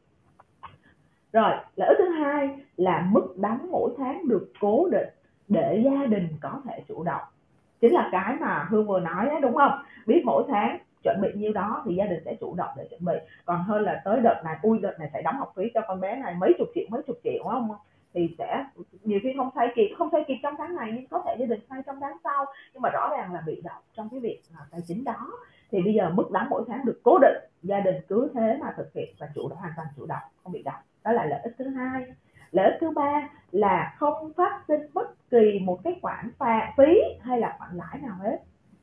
Rồi, 1.33 1.53
lợi 1.77 1.89
ích 1.89 1.99
thứ 1.99 2.09
hai 2.09 2.61
là 2.77 3.09
mức 3.11 3.35
đóng 3.37 3.69
mỗi 3.71 3.91
tháng 3.99 4.29
được 4.29 4.53
cố 4.61 4.89
định 4.89 5.09
để 5.49 5.83
gia 5.85 6.07
đình 6.07 6.29
có 6.41 6.61
thể 6.65 6.83
chủ 6.89 7.05
động. 7.05 7.23
Chính 7.81 7.93
là 7.93 8.09
cái 8.13 8.37
mà 8.41 8.67
hương 8.71 8.87
vừa 8.87 9.01
nói 9.01 9.27
đó 9.27 9.39
đúng 9.43 9.55
không? 9.55 9.83
Biết 10.07 10.23
mỗi 10.25 10.45
tháng 10.49 10.79
chuẩn 11.03 11.21
bị 11.21 11.29
nhiêu 11.35 11.53
đó 11.53 11.83
thì 11.87 11.95
gia 11.95 12.05
đình 12.05 12.23
sẽ 12.25 12.35
chủ 12.41 12.55
động 12.55 12.71
để 12.77 12.87
chuẩn 12.91 13.05
bị. 13.05 13.15
Còn 13.45 13.63
hơn 13.63 13.83
là 13.83 14.03
tới 14.05 14.21
đợt 14.21 14.41
này, 14.45 14.57
ui, 14.63 14.79
đợt 14.79 14.97
này 14.99 15.11
phải 15.13 15.23
đóng 15.23 15.37
học 15.39 15.53
phí 15.57 15.71
cho 15.75 15.81
con 15.89 16.01
bé 16.01 16.17
này 16.17 16.35
mấy 16.35 16.53
chục 16.59 16.69
triệu, 16.75 16.85
mấy 16.89 17.03
chục 17.07 17.17
triệu, 17.25 17.43
đúng 17.45 17.49
không? 17.49 17.77
Thì 18.15 18.35
sẽ 18.39 18.65
nhiều 19.05 19.21
khi 19.23 19.35
không 19.37 19.51
thay 19.55 19.69
kịp 19.75 19.95
không 19.99 20.09
thay 20.13 20.25
kịp 20.29 20.37
trong 20.43 20.55
tháng 20.59 20.75
này 20.75 20.91
nhưng 20.95 21.07
có 21.07 21.23
thể 21.27 21.37
gia 21.39 21.47
đình 21.47 21.61
thay 21.69 21.83
trong 21.87 22.01
tháng 22.01 22.17
sau. 22.25 22.45
Nhưng 22.73 22.83
mà 22.83 22.91
rõ 22.91 23.09
ràng 23.17 23.33
là 23.33 23.43
bị 23.47 23.61
động 23.65 23.83
trong 23.95 24.09
cái 24.09 24.21
việc 24.21 24.41
à, 24.59 24.67
tài 24.71 24.81
chính 24.87 25.05
đó. 25.05 25.31
Thì 25.71 25.83
bây 25.83 25.95
giờ 25.95 26.11
mức 26.15 26.31
đóng 26.31 26.47
mỗi 26.51 26.65
tháng 26.69 26.85
được 26.85 27.01
cố 27.03 27.19
định 27.19 27.37
gia 27.63 27.81
đình 27.81 27.97
cứ 28.09 28.31
thế 28.35 28.59
mà 28.61 28.75
thực 28.77 28.93
hiện 28.95 29.15
và 29.19 29.29
chủ 29.35 29.49
động 29.49 29.59
hoàn 29.59 29.73
toàn 29.77 29.89
chủ 29.97 30.07
động 30.07 30.23
không 30.43 30.53
bị 30.53 30.63
động. 30.63 30.81
Đó 31.05 31.13
là 31.13 31.25
lợi 31.25 31.41
ích 31.45 31.55
thứ 31.59 31.69
hai. 31.69 32.05
Lợi 32.51 32.71
ích 32.71 32.79
thứ 32.81 32.91
ba 32.91 33.29
là 33.53 33.95
không 33.99 34.33
phát 34.33 34.63
sinh 34.69 34.81
bất 34.95 35.31
kỳ 35.31 35.59
một 35.63 35.81
cái 35.85 35.99
khoản 36.03 36.31
phạt 36.39 36.73
phí 36.77 37.01
hay 37.21 37.41
là 37.41 37.57
khoản 37.59 37.77
lãi 37.77 37.99
nào 38.03 38.17
hết. 38.21 38.39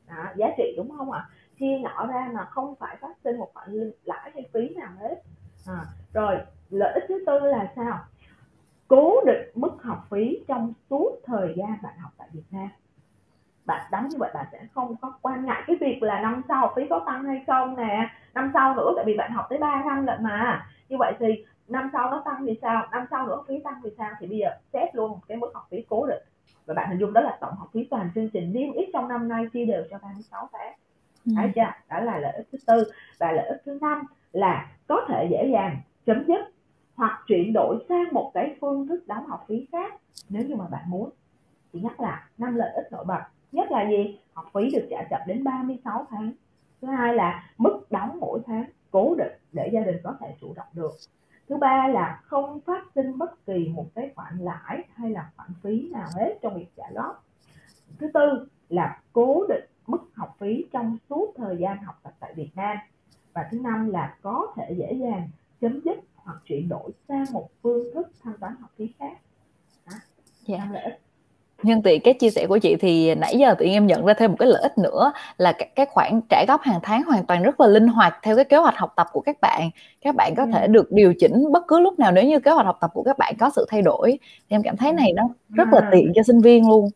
Đó, 0.08 0.24
giá 0.36 0.46
trị 0.56 0.74
đúng 0.76 0.90
không 0.96 1.10
ạ? 1.10 1.28
Chia 1.58 1.78
nhỏ 1.78 2.06
ra 2.06 2.30
mà 2.34 2.44
không 2.44 2.74
phải 2.74 2.96
phát 3.00 3.16
sinh 3.24 3.38
một 3.38 3.50
khoản 3.54 3.92
lãi 4.04 4.30
hay 4.34 4.48
phí 4.52 4.68
nào 4.68 4.90
hết. 5.00 5.22
À, 5.66 5.84
rồi 6.12 6.38
lợi 6.70 6.92
ích 6.94 7.04
thứ 7.08 7.24
tư 7.26 7.38
là 7.40 7.72
sao? 7.76 7.98
Cố 8.90 9.20
định 9.26 9.50
mức 9.54 9.82
học 9.82 10.06
phí 10.10 10.38
trong 10.48 10.72
suốt 10.90 11.20
thời 11.24 11.54
gian 11.56 11.78
bạn 11.82 11.98
học 11.98 12.10
tại 12.18 12.28
Việt 12.32 12.42
Nam. 12.50 12.68
Bạn 13.64 13.86
đóng 13.92 14.08
như 14.08 14.16
vậy 14.18 14.30
bạn 14.34 14.46
sẽ 14.52 14.58
không 14.74 14.96
có 14.96 15.12
quan 15.22 15.44
ngại 15.44 15.62
cái 15.66 15.76
việc 15.80 16.02
là 16.02 16.20
năm 16.20 16.42
sau 16.48 16.60
học 16.60 16.72
phí 16.76 16.82
có 16.90 17.02
tăng 17.06 17.24
hay 17.24 17.44
không 17.46 17.76
nè. 17.76 18.10
Năm 18.34 18.50
sau 18.54 18.74
nữa 18.74 18.92
tại 18.96 19.04
vì 19.04 19.16
bạn 19.16 19.32
học 19.32 19.46
tới 19.50 19.58
3 19.58 19.82
năm 19.86 20.06
lận 20.06 20.22
mà. 20.22 20.66
Như 20.88 20.96
vậy 20.98 21.12
thì 21.18 21.44
năm 21.68 21.90
sau 21.92 22.10
nó 22.10 22.22
tăng 22.24 22.46
thì 22.46 22.58
sao? 22.62 22.86
Năm 22.92 23.06
sau 23.10 23.26
nữa 23.26 23.42
phí 23.48 23.54
tăng 23.64 23.80
thì 23.84 23.90
sao? 23.98 24.10
Thì 24.20 24.26
bây 24.26 24.38
giờ 24.38 24.48
xét 24.72 24.94
luôn 24.94 25.18
cái 25.28 25.36
mức 25.36 25.50
học 25.54 25.66
phí 25.70 25.84
cố 25.88 26.06
định. 26.06 26.22
Và 26.66 26.74
bạn 26.74 26.88
hình 26.90 26.98
dung 26.98 27.12
đó 27.12 27.20
là 27.20 27.38
tổng 27.40 27.54
học 27.58 27.68
phí 27.72 27.86
toàn 27.90 28.10
chương 28.14 28.30
trình 28.30 28.52
niêm 28.52 28.72
yết 28.72 28.88
trong 28.92 29.08
năm 29.08 29.28
nay 29.28 29.46
chia 29.52 29.64
đều 29.64 29.84
cho 29.90 29.98
36 30.02 30.48
tháng. 30.52 30.72
Ừ. 31.26 31.32
thấy 31.36 31.52
chưa? 31.54 31.72
Đó 31.88 32.00
là 32.00 32.18
lợi 32.18 32.32
ích 32.36 32.46
thứ 32.52 32.58
tư. 32.66 32.84
Và 33.18 33.32
lợi 33.32 33.48
ích 33.48 33.62
thứ 33.64 33.78
năm 33.80 34.02
là 34.32 34.68
có 34.88 35.04
thể 35.08 35.28
dễ 35.30 35.50
dàng 35.52 35.76
chấm 36.06 36.24
dứt 36.26 36.59
hoặc 37.00 37.22
chuyển 37.26 37.52
đổi 37.52 37.84
sang 37.88 38.04
một 38.12 38.30
cái 38.34 38.56
phương 38.60 38.86
thức 38.86 39.06
đóng 39.06 39.26
học 39.26 39.44
phí 39.48 39.66
khác 39.72 39.94
nếu 40.28 40.44
như 40.44 40.56
mà 40.56 40.64
bạn 40.70 40.84
muốn. 40.86 41.10
Chỉ 41.72 41.80
nhắc 41.80 42.00
là 42.00 42.28
năm 42.38 42.54
lợi 42.54 42.72
ích 42.74 42.92
nổi 42.92 43.04
bật 43.04 43.20
nhất 43.52 43.70
là 43.70 43.88
gì? 43.90 44.18
Học 44.34 44.46
phí 44.54 44.70
được 44.70 44.86
trả 44.90 45.02
chậm 45.10 45.20
đến 45.26 45.44
36 45.44 46.06
tháng. 46.10 46.32
Thứ 46.82 46.88
hai 46.88 47.14
là 47.14 47.50
mức 47.58 47.80
đóng 47.90 48.18
mỗi 48.20 48.40
tháng 48.46 48.64
cố 48.90 49.14
định 49.18 49.32
để 49.52 49.70
gia 49.72 49.80
đình 49.80 49.96
có 50.04 50.14
thể 50.20 50.34
chủ 50.40 50.52
động 50.56 50.66
được. 50.72 50.92
Thứ 51.48 51.56
ba 51.56 51.88
là 51.88 52.20
không 52.24 52.60
phát 52.60 52.84
sinh 52.94 53.18
bất 53.18 53.46
kỳ 53.46 53.68
một 53.68 53.86
cái 53.94 54.10
khoản 54.14 54.38
lãi 54.38 54.82
hay 54.94 55.10
là 55.10 55.30
khoản 55.36 55.50
phí 55.62 55.90
nào 55.92 56.08
hết 56.16 56.38
trong 56.42 56.54
việc 56.54 56.68
trả 56.76 56.84
góp. 56.94 57.24
Thứ 57.98 58.10
tư 58.14 58.46
là 58.68 59.00
cố 59.12 59.46
định 59.48 59.64
mức 59.86 60.02
học 60.14 60.36
phí 60.38 60.66
trong 60.72 60.98
suốt 61.10 61.32
thời 61.36 61.56
gian 61.56 61.82
học 61.82 62.00
tập 62.02 62.12
tại 62.20 62.34
Việt 62.34 62.50
Nam. 62.54 62.76
Và 63.32 63.48
thứ 63.50 63.58
năm 63.58 63.90
là 63.90 64.16
có 64.22 64.52
thể 64.56 64.74
dễ 64.78 64.92
dàng 64.92 65.28
chấm 65.60 65.80
dứt 65.84 65.98
hoặc 66.24 66.36
chuyển 66.44 66.68
đổi 66.68 66.90
sang 67.08 67.24
một 67.32 67.48
phương 67.62 67.84
thức 67.94 68.08
thanh 68.22 68.34
toán 68.40 68.54
học 68.60 68.70
phí 68.78 68.88
khác 68.98 69.12
đó. 69.86 69.96
dạ. 70.46 70.68
lợi 70.72 70.82
ích 70.82 71.00
nhân 71.62 71.82
tiện 71.82 72.00
cái 72.04 72.14
chia 72.14 72.30
sẻ 72.30 72.46
của 72.48 72.58
chị 72.58 72.76
thì 72.76 73.14
nãy 73.14 73.36
giờ 73.38 73.54
nhiên 73.60 73.72
em 73.72 73.86
nhận 73.86 74.04
ra 74.04 74.14
thêm 74.14 74.30
một 74.30 74.36
cái 74.38 74.48
lợi 74.48 74.62
ích 74.62 74.78
nữa 74.78 75.12
là 75.38 75.52
cái 75.76 75.86
khoản 75.86 76.20
trả 76.28 76.44
góp 76.48 76.60
hàng 76.62 76.80
tháng 76.82 77.02
hoàn 77.02 77.26
toàn 77.26 77.42
rất 77.42 77.60
là 77.60 77.66
linh 77.66 77.88
hoạt 77.88 78.18
theo 78.22 78.36
cái 78.36 78.44
kế 78.44 78.56
hoạch 78.56 78.76
học 78.76 78.92
tập 78.96 79.06
của 79.12 79.20
các 79.20 79.36
bạn 79.40 79.70
các 80.00 80.14
bạn 80.14 80.34
có 80.36 80.42
ừ. 80.42 80.50
thể 80.52 80.66
được 80.66 80.92
điều 80.92 81.14
chỉnh 81.18 81.52
bất 81.52 81.62
cứ 81.68 81.80
lúc 81.80 81.98
nào 81.98 82.12
nếu 82.12 82.24
như 82.24 82.40
kế 82.40 82.50
hoạch 82.50 82.66
học 82.66 82.78
tập 82.80 82.90
của 82.94 83.02
các 83.02 83.18
bạn 83.18 83.34
có 83.40 83.50
sự 83.56 83.66
thay 83.70 83.82
đổi 83.82 84.18
thì 84.20 84.56
em 84.56 84.62
cảm 84.62 84.76
thấy 84.76 84.92
này 84.92 85.12
nó 85.12 85.28
rất 85.48 85.68
là 85.72 85.88
tiện 85.92 86.12
cho 86.14 86.22
sinh 86.22 86.40
viên 86.40 86.68
luôn 86.68 86.88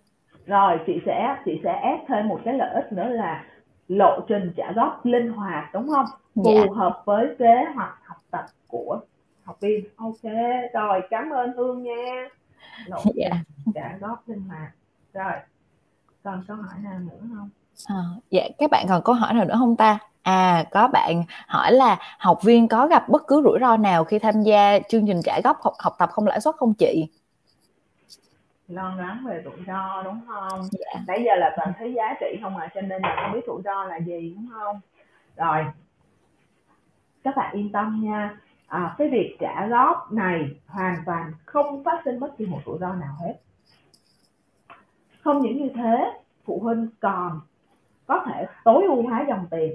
rồi 0.47 0.79
chị 0.87 0.93
sẽ 1.07 1.37
chị 1.45 1.61
sẽ 1.65 1.81
ép 1.83 2.01
thêm 2.09 2.29
một 2.29 2.41
cái 2.45 2.55
lợi 2.55 2.75
ích 2.75 2.93
nữa 2.93 3.09
là 3.09 3.45
lộ 3.89 4.21
trình 4.29 4.53
trả 4.57 4.73
góp 4.73 5.07
linh 5.07 5.29
hoạt 5.29 5.65
đúng 5.75 5.89
không 5.89 6.07
phù 6.35 6.51
yeah. 6.51 6.67
Dạ. 6.69 6.75
hợp 6.77 7.03
với 7.05 7.27
kế 7.39 7.55
hoạch 7.75 7.95
học 8.05 8.19
tập 8.31 8.45
của 8.69 9.01
học 9.45 9.61
viên 9.61 9.85
ok 9.97 10.23
rồi 10.73 11.01
cảm 11.11 11.31
ơn 11.31 11.53
hương 11.57 11.83
nha. 11.83 12.29
Lộ 12.87 13.03
yeah. 13.17 13.37
trả 13.75 13.97
góp 14.01 14.29
linh 14.29 14.43
hoạt. 14.49 14.73
Rồi 15.13 15.33
còn 16.25 16.45
câu 16.49 16.57
hỏi 16.57 16.79
nào 16.83 16.99
nữa 16.99 17.21
không? 17.37 17.51
À, 17.87 18.03
dạ 18.31 18.43
các 18.59 18.71
bạn 18.71 18.87
còn 18.89 19.03
câu 19.05 19.15
hỏi 19.15 19.35
nào 19.35 19.45
nữa 19.45 19.57
không 19.59 19.77
ta? 19.77 19.99
À 20.23 20.65
có 20.71 20.89
bạn 20.89 21.25
hỏi 21.47 21.73
là 21.73 21.99
học 22.19 22.39
viên 22.43 22.69
có 22.69 22.87
gặp 22.87 23.09
bất 23.09 23.23
cứ 23.27 23.43
rủi 23.45 23.59
ro 23.61 23.77
nào 23.77 24.05
khi 24.05 24.19
tham 24.19 24.43
gia 24.43 24.79
chương 24.89 25.07
trình 25.07 25.21
trả 25.25 25.41
góp 25.45 25.63
học, 25.63 25.75
học 25.79 25.95
tập 25.99 26.11
không 26.13 26.27
lãi 26.27 26.41
suất 26.41 26.55
không 26.55 26.75
chị? 26.75 27.09
Lo 28.69 28.95
lắng 28.95 29.25
về 29.27 29.43
rủi 29.45 29.65
ro 29.67 30.03
đúng 30.03 30.21
không? 30.27 30.63
Dạ. 30.73 31.01
nãy 31.07 31.23
giờ 31.27 31.35
là 31.37 31.55
toàn 31.57 31.73
thấy 31.79 31.95
giá 31.95 32.15
trị 32.21 32.39
không 32.43 32.57
à 32.57 32.69
cho 32.75 32.81
nên 32.81 33.03
là 33.03 33.17
không 33.23 33.33
biết 33.33 33.45
rủi 33.47 33.63
ro 33.65 33.85
là 33.85 33.97
gì 33.97 34.35
đúng 34.37 34.49
không? 34.53 34.81
Rồi 35.37 35.65
các 37.25 37.37
bạn 37.37 37.55
yên 37.57 37.73
tâm 37.73 38.01
nha 38.05 38.37
à, 38.69 38.95
cái 38.99 39.09
việc 39.09 39.37
trả 39.41 39.67
góp 39.67 40.13
này 40.13 40.61
hoàn 40.67 40.97
toàn 41.07 41.33
không 41.45 41.85
phát 41.85 42.03
sinh 42.05 42.21
bất 42.21 42.37
kỳ 42.39 42.47
một 42.47 42.61
rủi 42.67 42.79
ro 42.79 42.95
nào 42.95 43.15
hết. 43.21 43.35
Không 45.21 45.43
những 45.43 45.63
như 45.63 45.71
thế 45.75 46.21
phụ 46.45 46.61
huynh 46.63 46.89
còn 47.01 47.41
có 48.07 48.25
thể 48.27 48.47
tối 48.65 48.85
ưu 48.85 49.03
hóa 49.03 49.25
dòng 49.29 49.47
tiền. 49.51 49.73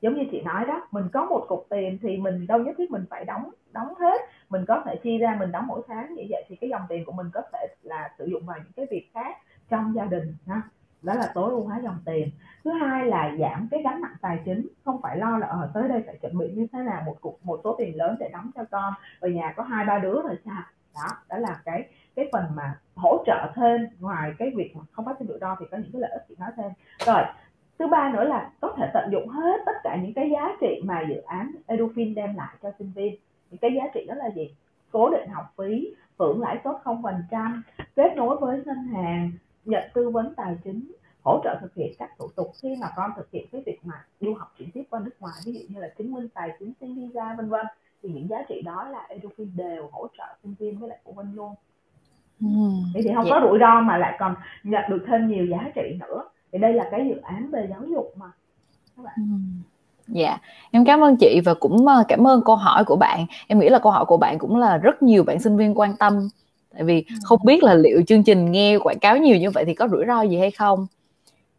Giống 0.00 0.14
như 0.14 0.24
chị 0.30 0.40
nói 0.42 0.64
đó 0.66 0.86
mình 0.90 1.04
có 1.12 1.24
một 1.24 1.44
cục 1.48 1.66
tiền 1.70 1.98
thì 2.02 2.16
mình 2.16 2.46
đâu 2.46 2.58
nhất 2.58 2.74
thiết 2.78 2.90
mình 2.90 3.04
phải 3.10 3.24
đóng 3.24 3.50
đóng 3.72 3.94
hết. 4.00 4.20
Mình 4.48 4.64
có 4.68 4.82
thể 4.86 4.96
chia 4.96 5.18
ra 5.18 5.36
mình 5.40 5.52
đóng 5.52 5.66
mỗi 5.66 5.82
tháng. 5.88 6.14
Như 6.14 6.22
vậy 6.30 6.44
thì 6.48 6.56
cái 6.56 6.70
dòng 6.70 6.82
tiền 6.88 7.04
của 7.04 7.12
mình 7.12 7.26
có 7.32 7.42
thể 7.52 7.66
là 7.82 8.10
sử 8.18 8.26
dụng 8.26 8.46
vào 8.46 8.58
những 8.58 8.72
cái 8.76 8.86
việc 8.90 9.10
khác 9.14 9.36
trong 9.68 9.94
gia 9.94 10.04
đình 10.04 10.34
ha 10.46 10.62
đó 11.02 11.14
là 11.14 11.30
tối 11.34 11.50
ưu 11.50 11.64
hóa 11.64 11.80
dòng 11.84 11.98
tiền. 12.04 12.30
Thứ 12.64 12.70
hai 12.70 13.06
là 13.06 13.36
giảm 13.38 13.68
cái 13.70 13.82
gánh 13.82 14.00
nặng 14.00 14.16
tài 14.20 14.38
chính. 14.44 14.66
Không 14.84 15.02
phải 15.02 15.18
lo 15.18 15.38
là 15.38 15.46
ở 15.46 15.70
tới 15.74 15.88
đây 15.88 16.02
phải 16.06 16.16
chuẩn 16.16 16.38
bị 16.38 16.50
như 16.50 16.66
thế 16.72 16.78
nào, 16.78 17.02
một 17.06 17.16
cục, 17.20 17.38
một 17.44 17.60
số 17.64 17.74
tiền 17.78 17.96
lớn 17.96 18.16
để 18.20 18.30
đóng 18.32 18.50
cho 18.54 18.64
con, 18.70 18.94
ở 19.20 19.28
nhà 19.28 19.52
có 19.56 19.62
hai, 19.62 19.84
ba 19.84 19.98
đứa 19.98 20.22
rồi 20.22 20.36
sao 20.44 20.62
đó 20.94 21.08
đó 21.28 21.36
là 21.36 21.60
cái 21.64 21.88
cái 22.16 22.28
phần 22.32 22.44
mà 22.54 22.74
hỗ 22.96 23.24
trợ 23.26 23.52
thêm 23.54 23.86
ngoài 24.00 24.32
cái 24.38 24.52
việc 24.56 24.76
mà 24.76 24.82
không 24.92 25.04
phát 25.04 25.16
sinh 25.18 25.28
rủi 25.28 25.38
ro 25.40 25.56
thì 25.60 25.66
có 25.70 25.76
những 25.76 25.90
cái 25.92 26.00
lợi 26.00 26.10
ích 26.10 26.24
chị 26.28 26.34
nói 26.38 26.50
thêm. 26.56 26.72
Rồi, 27.06 27.22
thứ 27.78 27.86
ba 27.86 28.10
nữa 28.14 28.24
là 28.24 28.50
có 28.60 28.74
thể 28.76 28.90
tận 28.94 29.10
dụng 29.12 29.28
hết 29.28 29.60
tất 29.66 29.76
cả 29.82 29.96
những 29.96 30.14
cái 30.14 30.30
giá 30.30 30.48
trị 30.60 30.80
mà 30.84 31.00
dự 31.08 31.20
án 31.20 31.50
Edufin 31.66 32.14
đem 32.14 32.34
lại 32.36 32.54
cho 32.62 32.70
sinh 32.78 32.92
viên. 32.94 33.14
Những 33.50 33.58
cái 33.58 33.74
giá 33.74 33.82
trị 33.94 34.06
đó 34.08 34.14
là 34.14 34.30
gì? 34.30 34.54
Cố 34.90 35.10
định 35.10 35.28
học 35.28 35.52
phí 35.58 35.94
hưởng 36.18 36.40
lãi 36.40 36.58
suất 36.64 36.74
không 36.84 37.02
phần 37.02 37.22
trăm, 37.30 37.62
kết 37.96 38.16
nối 38.16 38.36
với 38.36 38.62
ngân 38.64 38.78
hàng 38.78 39.32
nhận 39.64 39.82
tư 39.94 40.10
vấn 40.10 40.34
tài 40.34 40.56
chính 40.64 40.92
hỗ 41.24 41.40
trợ 41.44 41.58
thực 41.60 41.74
hiện 41.74 41.92
các 41.98 42.10
thủ 42.18 42.28
tục 42.36 42.52
khi 42.62 42.76
mà 42.80 42.88
con 42.96 43.10
thực 43.16 43.30
hiện 43.30 43.46
cái 43.52 43.62
việc 43.66 43.78
mà 43.82 43.94
du 44.20 44.34
học 44.34 44.54
chuyển 44.58 44.70
tiếp 44.70 44.82
qua 44.90 45.00
nước 45.00 45.10
ngoài 45.20 45.34
ví 45.46 45.52
dụ 45.52 45.60
như 45.68 45.80
là 45.80 45.88
chứng 45.98 46.12
minh 46.12 46.28
tài 46.34 46.50
chính 46.58 46.72
xin 46.80 46.94
visa 46.94 47.34
vân 47.38 47.48
vân 47.48 47.66
thì 48.02 48.08
những 48.08 48.28
giá 48.28 48.36
trị 48.48 48.62
đó 48.64 48.88
là 48.88 49.08
Edufin 49.08 49.46
đều 49.56 49.88
hỗ 49.92 50.06
trợ 50.18 50.24
sinh 50.42 50.54
viên 50.58 50.78
với 50.78 50.88
lại 50.88 50.98
phụ 51.04 51.12
huynh 51.12 51.34
luôn 51.34 51.54
ừ, 52.40 52.46
thì 52.94 53.10
không 53.14 53.24
yeah. 53.24 53.42
có 53.42 53.48
rủi 53.48 53.58
ro 53.58 53.80
mà 53.80 53.96
lại 53.96 54.16
còn 54.18 54.34
nhận 54.62 54.84
được 54.88 55.04
thêm 55.06 55.28
nhiều 55.28 55.46
giá 55.46 55.70
trị 55.74 55.98
nữa 56.00 56.24
thì 56.52 56.58
đây 56.58 56.72
là 56.72 56.88
cái 56.90 57.06
dự 57.08 57.20
án 57.20 57.50
về 57.50 57.66
giáo 57.70 57.82
dục 57.94 58.12
mà 58.16 58.26
các 58.96 59.02
bạn 59.02 59.14
ừ. 59.16 59.22
Dạ, 60.06 60.28
yeah. 60.28 60.40
em 60.70 60.84
cảm 60.84 61.00
ơn 61.00 61.16
chị 61.16 61.40
và 61.44 61.54
cũng 61.54 61.86
ờ, 61.86 62.04
cảm 62.08 62.26
ơn 62.26 62.42
câu 62.44 62.56
hỏi 62.56 62.84
của 62.84 62.96
bạn. 62.96 63.26
Em 63.46 63.58
nghĩ 63.58 63.68
là 63.68 63.78
câu 63.78 63.92
hỏi 63.92 64.04
của 64.04 64.16
bạn 64.16 64.38
cũng 64.38 64.56
là 64.56 64.76
rất 64.76 65.02
nhiều 65.02 65.24
bạn 65.24 65.40
sinh 65.40 65.56
viên 65.56 65.78
quan 65.78 65.96
tâm. 65.96 66.28
Tại 66.74 66.82
vì 66.82 67.04
ừ. 67.08 67.14
không 67.22 67.40
biết 67.44 67.62
là 67.62 67.74
liệu 67.74 68.02
chương 68.06 68.22
trình 68.22 68.52
nghe 68.52 68.78
quảng 68.78 68.98
cáo 68.98 69.16
nhiều 69.16 69.36
như 69.36 69.50
vậy 69.50 69.64
thì 69.64 69.74
có 69.74 69.88
rủi 69.88 70.04
ro 70.06 70.22
gì 70.22 70.38
hay 70.38 70.50
không? 70.50 70.86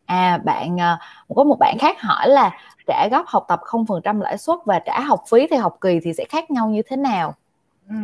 À, 0.06 0.40
bạn 0.46 0.78
ờ, 0.78 0.98
có 1.36 1.44
một 1.44 1.58
bạn 1.60 1.78
khác 1.80 2.02
hỏi 2.02 2.30
là 2.30 2.52
trả 2.88 3.08
góp 3.12 3.26
học 3.28 3.46
tập 3.48 3.60
0% 3.64 4.20
lãi 4.20 4.38
suất 4.38 4.60
và 4.66 4.80
trả 4.80 5.00
học 5.00 5.24
phí 5.32 5.48
theo 5.48 5.62
học 5.62 5.78
kỳ 5.82 6.00
thì 6.04 6.14
sẽ 6.14 6.26
khác 6.30 6.52
nhau 6.52 6.70
như 6.70 6.82
thế 6.82 6.96
nào? 6.96 7.34
Ừ, 7.90 7.96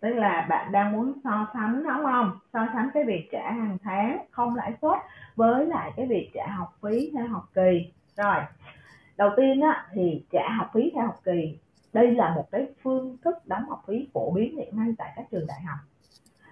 tức 0.00 0.08
là 0.08 0.46
bạn 0.48 0.72
đang 0.72 0.92
muốn 0.92 1.12
so 1.24 1.46
sánh 1.54 1.82
đúng 1.82 2.04
không? 2.04 2.38
So 2.52 2.66
sánh 2.74 2.90
cái 2.94 3.04
việc 3.04 3.28
trả 3.32 3.52
hàng 3.52 3.78
tháng 3.84 4.18
không 4.30 4.54
lãi 4.54 4.72
suất 4.82 4.98
với 5.36 5.66
lại 5.66 5.92
cái 5.96 6.06
việc 6.06 6.30
trả 6.34 6.46
học 6.46 6.78
phí 6.82 7.10
theo 7.14 7.28
học 7.28 7.44
kỳ. 7.54 7.92
Rồi, 8.16 8.36
đầu 9.16 9.30
tiên 9.36 9.60
á, 9.60 9.86
thì 9.94 10.22
trả 10.30 10.50
học 10.58 10.70
phí 10.74 10.90
theo 10.94 11.06
học 11.06 11.20
kỳ 11.24 11.58
đây 11.92 12.10
là 12.10 12.34
một 12.34 12.48
cái 12.50 12.66
phương 12.82 13.16
thức 13.24 13.46
đóng 13.46 13.68
học 13.68 13.82
phí 13.86 14.08
phổ 14.12 14.30
biến 14.30 14.56
hiện 14.56 14.76
nay 14.76 14.88
tại 14.98 15.12
các 15.16 15.26
trường 15.30 15.46
đại 15.46 15.60
học 15.60 15.78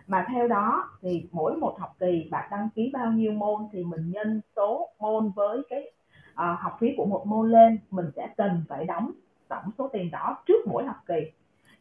mà 0.06 0.26
theo 0.32 0.48
đó 0.48 0.90
thì 1.02 1.28
mỗi 1.32 1.56
một 1.56 1.76
học 1.78 1.96
kỳ 1.98 2.28
bạn 2.30 2.48
đăng 2.50 2.68
ký 2.74 2.90
bao 2.92 3.12
nhiêu 3.12 3.32
môn 3.32 3.62
thì 3.72 3.84
mình 3.84 4.10
nhân 4.10 4.40
số 4.56 4.88
môn 4.98 5.30
với 5.36 5.62
cái 5.68 5.92
uh, 6.32 6.60
học 6.60 6.76
phí 6.80 6.94
của 6.96 7.04
một 7.04 7.26
môn 7.26 7.50
lên 7.50 7.78
mình 7.90 8.06
sẽ 8.16 8.28
cần 8.36 8.64
phải 8.68 8.84
đóng 8.84 9.10
tổng 9.48 9.70
số 9.78 9.88
tiền 9.92 10.10
đó 10.10 10.42
trước 10.46 10.66
mỗi 10.66 10.84
học 10.84 10.96
kỳ. 11.06 11.30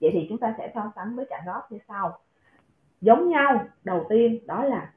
Vậy 0.02 0.10
thì 0.14 0.26
chúng 0.30 0.38
ta 0.38 0.56
sẽ 0.58 0.72
so 0.76 0.92
sánh 0.96 1.16
với 1.16 1.26
trả 1.30 1.38
góp 1.46 1.72
như 1.72 1.80
sau. 1.88 2.20
Giống 3.02 3.30
nhau 3.30 3.66
đầu 3.84 4.06
tiên 4.10 4.40
đó 4.48 4.64
là 4.64 4.94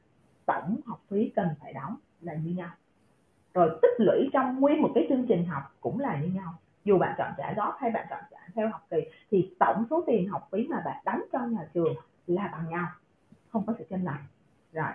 tổng 0.47 0.81
học 0.87 1.01
phí 1.09 1.33
cần 1.37 1.49
phải 1.61 1.73
đóng 1.73 1.97
là 2.21 2.35
như 2.35 2.51
nhau. 2.51 2.71
Rồi 3.55 3.79
tích 3.83 3.95
lũy 3.99 4.29
trong 4.33 4.61
nguyên 4.61 4.83
một 4.83 4.91
cái 4.95 5.07
chương 5.09 5.27
trình 5.27 5.45
học 5.45 5.63
cũng 5.81 6.01
là 6.01 6.21
như 6.21 6.29
nhau. 6.29 6.55
Dù 6.85 6.99
bạn 6.99 7.15
chọn 7.19 7.33
trả 7.39 7.55
góp 7.57 7.77
hay 7.79 7.91
bạn 7.91 8.07
chọn 8.11 8.21
trả 8.31 8.39
theo 8.55 8.69
học 8.69 8.87
kỳ 8.91 8.99
thì 9.31 9.55
tổng 9.59 9.85
số 9.91 10.05
tiền 10.07 10.29
học 10.29 10.49
phí 10.53 10.67
mà 10.71 10.83
bạn 10.85 11.03
đóng 11.05 11.21
cho 11.33 11.39
nhà 11.39 11.69
trường 11.75 11.95
là 12.27 12.49
bằng 12.53 12.69
nhau 12.69 12.87
không 13.57 13.67
có 13.67 13.73
sự 13.79 13.85
chênh 13.91 14.05
lệch. 14.05 14.23
Rồi. 14.73 14.93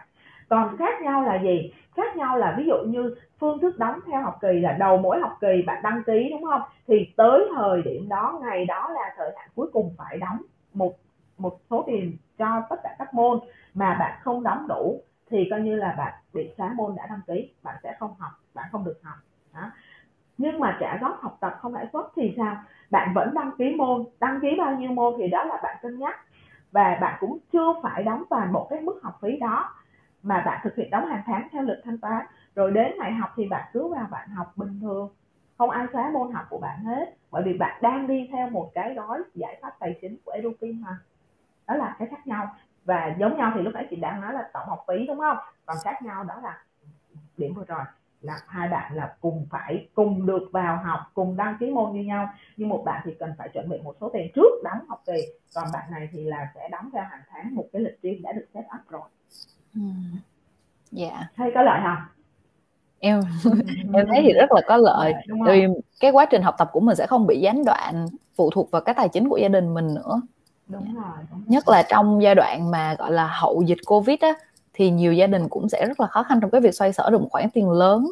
Còn 0.49 0.77
khác 0.77 1.01
nhau 1.01 1.23
là 1.23 1.41
gì? 1.43 1.73
Khác 1.95 2.17
nhau 2.17 2.37
là 2.37 2.55
ví 2.57 2.65
dụ 2.65 2.75
như 2.87 3.15
phương 3.39 3.59
thức 3.59 3.79
đóng 3.79 3.99
theo 4.07 4.21
học 4.21 4.37
kỳ 4.41 4.59
là 4.59 4.73
đầu 4.73 4.97
mỗi 4.97 5.19
học 5.19 5.37
kỳ 5.41 5.61
bạn 5.67 5.83
đăng 5.83 6.03
ký, 6.03 6.27
đúng 6.31 6.43
không? 6.45 6.61
Thì 6.87 7.13
tới 7.17 7.49
thời 7.55 7.81
điểm 7.81 8.09
đó, 8.09 8.39
ngày 8.41 8.65
đó 8.65 8.89
là 8.93 9.13
thời 9.17 9.31
hạn 9.37 9.49
cuối 9.55 9.69
cùng 9.73 9.93
phải 9.97 10.17
đóng 10.17 10.41
một 10.73 10.93
một 11.37 11.59
số 11.69 11.83
tiền 11.87 12.17
cho 12.37 12.61
tất 12.69 12.75
cả 12.83 12.95
các 12.99 13.13
môn 13.13 13.39
mà 13.73 13.97
bạn 13.99 14.19
không 14.23 14.43
đóng 14.43 14.65
đủ, 14.67 15.01
thì 15.29 15.47
coi 15.51 15.61
như 15.61 15.75
là 15.75 15.95
bạn 15.97 16.13
bị 16.33 16.49
xóa 16.57 16.73
môn 16.75 16.95
đã 16.95 17.07
đăng 17.07 17.21
ký, 17.27 17.53
bạn 17.63 17.75
sẽ 17.83 17.95
không 17.99 18.13
học, 18.19 18.31
bạn 18.53 18.65
không 18.71 18.85
được 18.85 18.99
học. 19.03 19.15
Đó. 19.53 19.71
nhưng 20.37 20.59
mà 20.59 20.77
trả 20.79 20.97
góp 21.01 21.21
học 21.21 21.37
tập 21.39 21.57
không 21.59 21.73
lãi 21.73 21.87
suất 21.93 22.05
thì 22.15 22.33
sao? 22.37 22.57
Bạn 22.89 23.13
vẫn 23.15 23.33
đăng 23.33 23.51
ký 23.57 23.75
môn. 23.75 24.05
Đăng 24.19 24.39
ký 24.41 24.55
bao 24.57 24.75
nhiêu 24.75 24.91
môn 24.91 25.13
thì 25.17 25.27
đó 25.27 25.43
là 25.43 25.59
bạn 25.63 25.77
cân 25.81 25.99
nhắc 25.99 26.15
và 26.71 26.97
bạn 27.01 27.17
cũng 27.19 27.37
chưa 27.53 27.73
phải 27.83 28.03
đóng 28.03 28.23
toàn 28.29 28.53
bộ 28.53 28.67
cái 28.69 28.81
mức 28.81 28.99
học 29.03 29.17
phí 29.21 29.37
đó, 29.39 29.75
mà 30.23 30.43
bạn 30.45 30.59
thực 30.63 30.75
hiện 30.75 30.89
đóng 30.89 31.05
hàng 31.05 31.23
tháng 31.25 31.47
theo 31.51 31.63
lịch 31.63 31.77
thanh 31.83 31.97
toán. 31.97 32.25
Rồi 32.55 32.71
đến 32.71 32.91
ngày 32.97 33.11
học 33.11 33.29
thì 33.35 33.47
bạn 33.47 33.69
cứ 33.73 33.87
vào 33.87 34.07
bạn 34.11 34.29
học 34.29 34.51
bình 34.55 34.79
thường. 34.81 35.09
Không 35.57 35.69
ai 35.69 35.85
xóa 35.93 36.09
môn 36.13 36.31
học 36.31 36.45
của 36.49 36.57
bạn 36.57 36.83
hết, 36.83 37.15
bởi 37.31 37.43
vì 37.43 37.57
bạn 37.57 37.81
đang 37.81 38.07
đi 38.07 38.29
theo 38.31 38.49
một 38.49 38.71
cái 38.73 38.93
gói 38.93 39.19
giải 39.33 39.59
pháp 39.61 39.71
tài 39.79 39.97
chính 40.01 40.17
của 40.25 40.31
Edufin 40.31 40.81
mà. 40.81 40.97
Đó 41.67 41.75
là 41.75 41.95
cái 41.99 42.07
khác 42.07 42.27
nhau. 42.27 42.55
Và 42.85 43.15
giống 43.19 43.37
nhau 43.37 43.51
thì 43.55 43.61
lúc 43.61 43.73
nãy 43.73 43.87
chị 43.89 43.95
đang 43.95 44.21
nói 44.21 44.33
là 44.33 44.49
tổng 44.53 44.69
học 44.69 44.85
phí, 44.87 45.07
đúng 45.07 45.19
không? 45.19 45.37
Còn 45.65 45.77
khác 45.83 46.01
nhau 46.01 46.23
đó 46.23 46.35
là 46.43 46.63
điểm 47.37 47.53
vừa 47.53 47.65
rồi 47.65 47.83
là 48.21 48.39
hai 48.47 48.69
bạn 48.69 48.95
là 48.95 49.15
cùng 49.21 49.47
phải 49.49 49.87
cùng 49.93 50.25
được 50.25 50.49
vào 50.51 50.79
học 50.83 50.99
cùng 51.13 51.37
đăng 51.37 51.57
ký 51.59 51.71
môn 51.71 51.93
như 51.93 52.03
nhau. 52.03 52.29
Nhưng 52.57 52.69
một 52.69 52.83
bạn 52.85 53.01
thì 53.05 53.11
cần 53.19 53.33
phải 53.37 53.49
chuẩn 53.49 53.69
bị 53.69 53.77
một 53.83 53.95
số 54.01 54.09
tiền 54.13 54.31
trước 54.35 54.63
đóng 54.63 54.79
học 54.89 55.03
kỳ. 55.05 55.21
Còn 55.55 55.67
bạn 55.73 55.91
này 55.91 56.09
thì 56.11 56.23
là 56.23 56.51
sẽ 56.55 56.69
đóng 56.71 56.89
theo 56.93 57.03
hàng 57.03 57.21
tháng 57.29 57.55
một 57.55 57.65
cái 57.73 57.81
lịch 57.81 58.01
riêng 58.01 58.21
đã 58.21 58.31
được 58.31 58.45
set 58.53 58.63
up 58.63 58.89
rồi. 58.89 59.01
Ừ. 59.75 59.81
dạ. 60.91 61.09
Yeah. 61.09 61.31
hay 61.35 61.51
có 61.55 61.61
lợi 61.61 61.79
không? 61.83 62.07
Em 62.99 63.21
em 63.93 64.07
thấy 64.07 64.21
thì 64.21 64.33
rất 64.33 64.51
là 64.51 64.61
có 64.67 64.77
lợi. 64.77 65.13
Dạ, 65.13 65.35
tại 65.45 65.59
vì 65.59 65.73
cái 65.99 66.11
quá 66.11 66.25
trình 66.25 66.41
học 66.41 66.55
tập 66.57 66.69
của 66.71 66.79
mình 66.79 66.95
sẽ 66.95 67.07
không 67.07 67.27
bị 67.27 67.39
gián 67.39 67.65
đoạn 67.65 68.07
phụ 68.35 68.49
thuộc 68.49 68.71
vào 68.71 68.81
cái 68.81 68.95
tài 68.95 69.09
chính 69.09 69.29
của 69.29 69.37
gia 69.37 69.47
đình 69.47 69.73
mình 69.73 69.93
nữa. 69.93 70.21
Đúng 70.67 70.95
rồi 70.95 71.13
đúng 71.31 71.43
nhất 71.47 71.69
là 71.69 71.83
trong 71.89 72.23
giai 72.23 72.35
đoạn 72.35 72.71
mà 72.71 72.95
gọi 72.99 73.11
là 73.11 73.27
hậu 73.27 73.61
dịch 73.61 73.77
covid 73.85 74.19
á 74.19 74.33
thì 74.73 74.89
nhiều 74.89 75.13
gia 75.13 75.27
đình 75.27 75.49
cũng 75.49 75.69
sẽ 75.69 75.85
rất 75.87 75.99
là 75.99 76.07
khó 76.07 76.23
khăn 76.23 76.39
trong 76.41 76.51
cái 76.51 76.61
việc 76.61 76.75
xoay 76.75 76.93
sở 76.93 77.09
được 77.09 77.21
một 77.21 77.27
khoản 77.31 77.49
tiền 77.49 77.71
lớn 77.71 78.07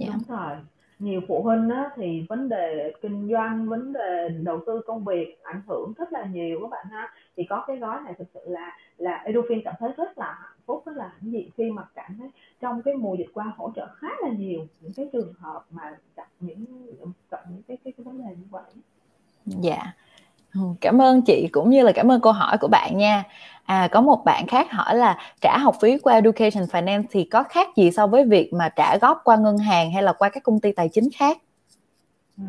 yeah. 0.00 0.14
đúng 0.14 0.38
rồi 0.38 0.56
nhiều 0.98 1.20
phụ 1.28 1.42
huynh 1.42 1.68
á, 1.68 1.90
thì 1.96 2.26
vấn 2.28 2.48
đề 2.48 2.92
kinh 3.02 3.28
doanh 3.30 3.68
vấn 3.68 3.92
đề 3.92 4.28
đầu 4.28 4.60
tư 4.66 4.80
công 4.86 5.04
việc 5.04 5.38
ảnh 5.42 5.62
hưởng 5.68 5.92
rất 5.98 6.12
là 6.12 6.24
nhiều 6.24 6.58
các 6.62 6.70
bạn 6.70 6.86
ha 6.90 7.08
thì 7.36 7.44
có 7.44 7.64
cái 7.66 7.76
gói 7.76 8.00
này 8.04 8.14
thực 8.18 8.28
sự 8.34 8.40
là 8.44 8.76
là 8.96 9.24
Edufin 9.26 9.60
cảm 9.64 9.74
thấy 9.78 9.90
rất 9.96 10.18
là 10.18 10.36
hạnh 10.40 10.60
phúc 10.66 10.82
rất 10.86 10.96
là 10.96 11.08
hãnh 11.08 11.32
diện 11.32 11.50
khi 11.56 11.70
mà 11.70 11.82
cảm 11.94 12.16
thấy 12.18 12.30
trong 12.60 12.82
cái 12.82 12.94
mùa 12.94 13.14
dịch 13.14 13.28
qua 13.34 13.52
hỗ 13.56 13.72
trợ 13.76 13.86
khá 13.96 14.08
là 14.22 14.28
nhiều 14.28 14.66
những 14.80 14.92
cái 14.92 15.08
trường 15.12 15.32
hợp 15.38 15.64
mà 15.70 15.96
gặp 16.16 16.28
những 16.40 16.64
gặp 17.30 17.44
những 17.50 17.62
cái 17.68 17.76
cái, 17.84 17.92
cái 17.96 18.04
vấn 18.04 18.18
đề 18.18 18.36
như 18.36 18.46
vậy 18.50 18.72
dạ 19.46 19.92
Ừ, 20.54 20.60
cảm 20.80 21.02
ơn 21.02 21.22
chị 21.22 21.48
cũng 21.52 21.70
như 21.70 21.82
là 21.82 21.92
cảm 21.92 22.10
ơn 22.10 22.20
câu 22.20 22.32
hỏi 22.32 22.58
của 22.60 22.68
bạn 22.68 22.98
nha. 22.98 23.24
À 23.70 23.88
có 23.92 24.00
một 24.00 24.24
bạn 24.24 24.46
khác 24.46 24.72
hỏi 24.72 24.94
là 24.94 25.18
trả 25.40 25.58
học 25.58 25.74
phí 25.80 25.98
qua 25.98 26.14
Education 26.14 26.64
Finance 26.64 27.02
thì 27.10 27.24
có 27.24 27.42
khác 27.42 27.68
gì 27.76 27.90
so 27.90 28.06
với 28.06 28.24
việc 28.24 28.52
mà 28.52 28.68
trả 28.68 28.96
góp 28.96 29.20
qua 29.24 29.36
ngân 29.36 29.58
hàng 29.58 29.92
hay 29.92 30.02
là 30.02 30.12
qua 30.12 30.28
các 30.28 30.42
công 30.42 30.60
ty 30.60 30.72
tài 30.72 30.88
chính 30.88 31.08
khác? 31.16 31.36
Ừ. 32.38 32.44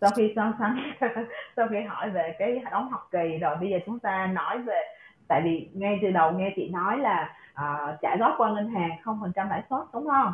Sau 0.00 0.10
khi 0.16 0.32
so 0.36 0.52
sánh 0.58 0.92
sau 1.56 1.68
khi 1.70 1.76
hỏi 1.88 2.10
về 2.10 2.36
cái 2.38 2.62
đóng 2.70 2.90
học 2.90 3.08
kỳ 3.10 3.38
rồi 3.40 3.56
bây 3.60 3.70
giờ 3.70 3.76
chúng 3.86 3.98
ta 3.98 4.26
nói 4.26 4.58
về 4.58 4.82
tại 5.28 5.40
vì 5.44 5.68
ngay 5.72 5.98
từ 6.02 6.10
đầu 6.10 6.32
nghe 6.32 6.52
chị 6.56 6.68
nói 6.68 6.98
là 6.98 7.34
uh, 7.52 8.00
trả 8.02 8.16
góp 8.16 8.34
qua 8.38 8.52
ngân 8.52 8.70
hàng 8.70 8.90
không 9.02 9.18
phần 9.20 9.32
trăm 9.34 9.48
lãi 9.48 9.62
suất 9.70 9.82
đúng 9.92 10.06
không? 10.06 10.32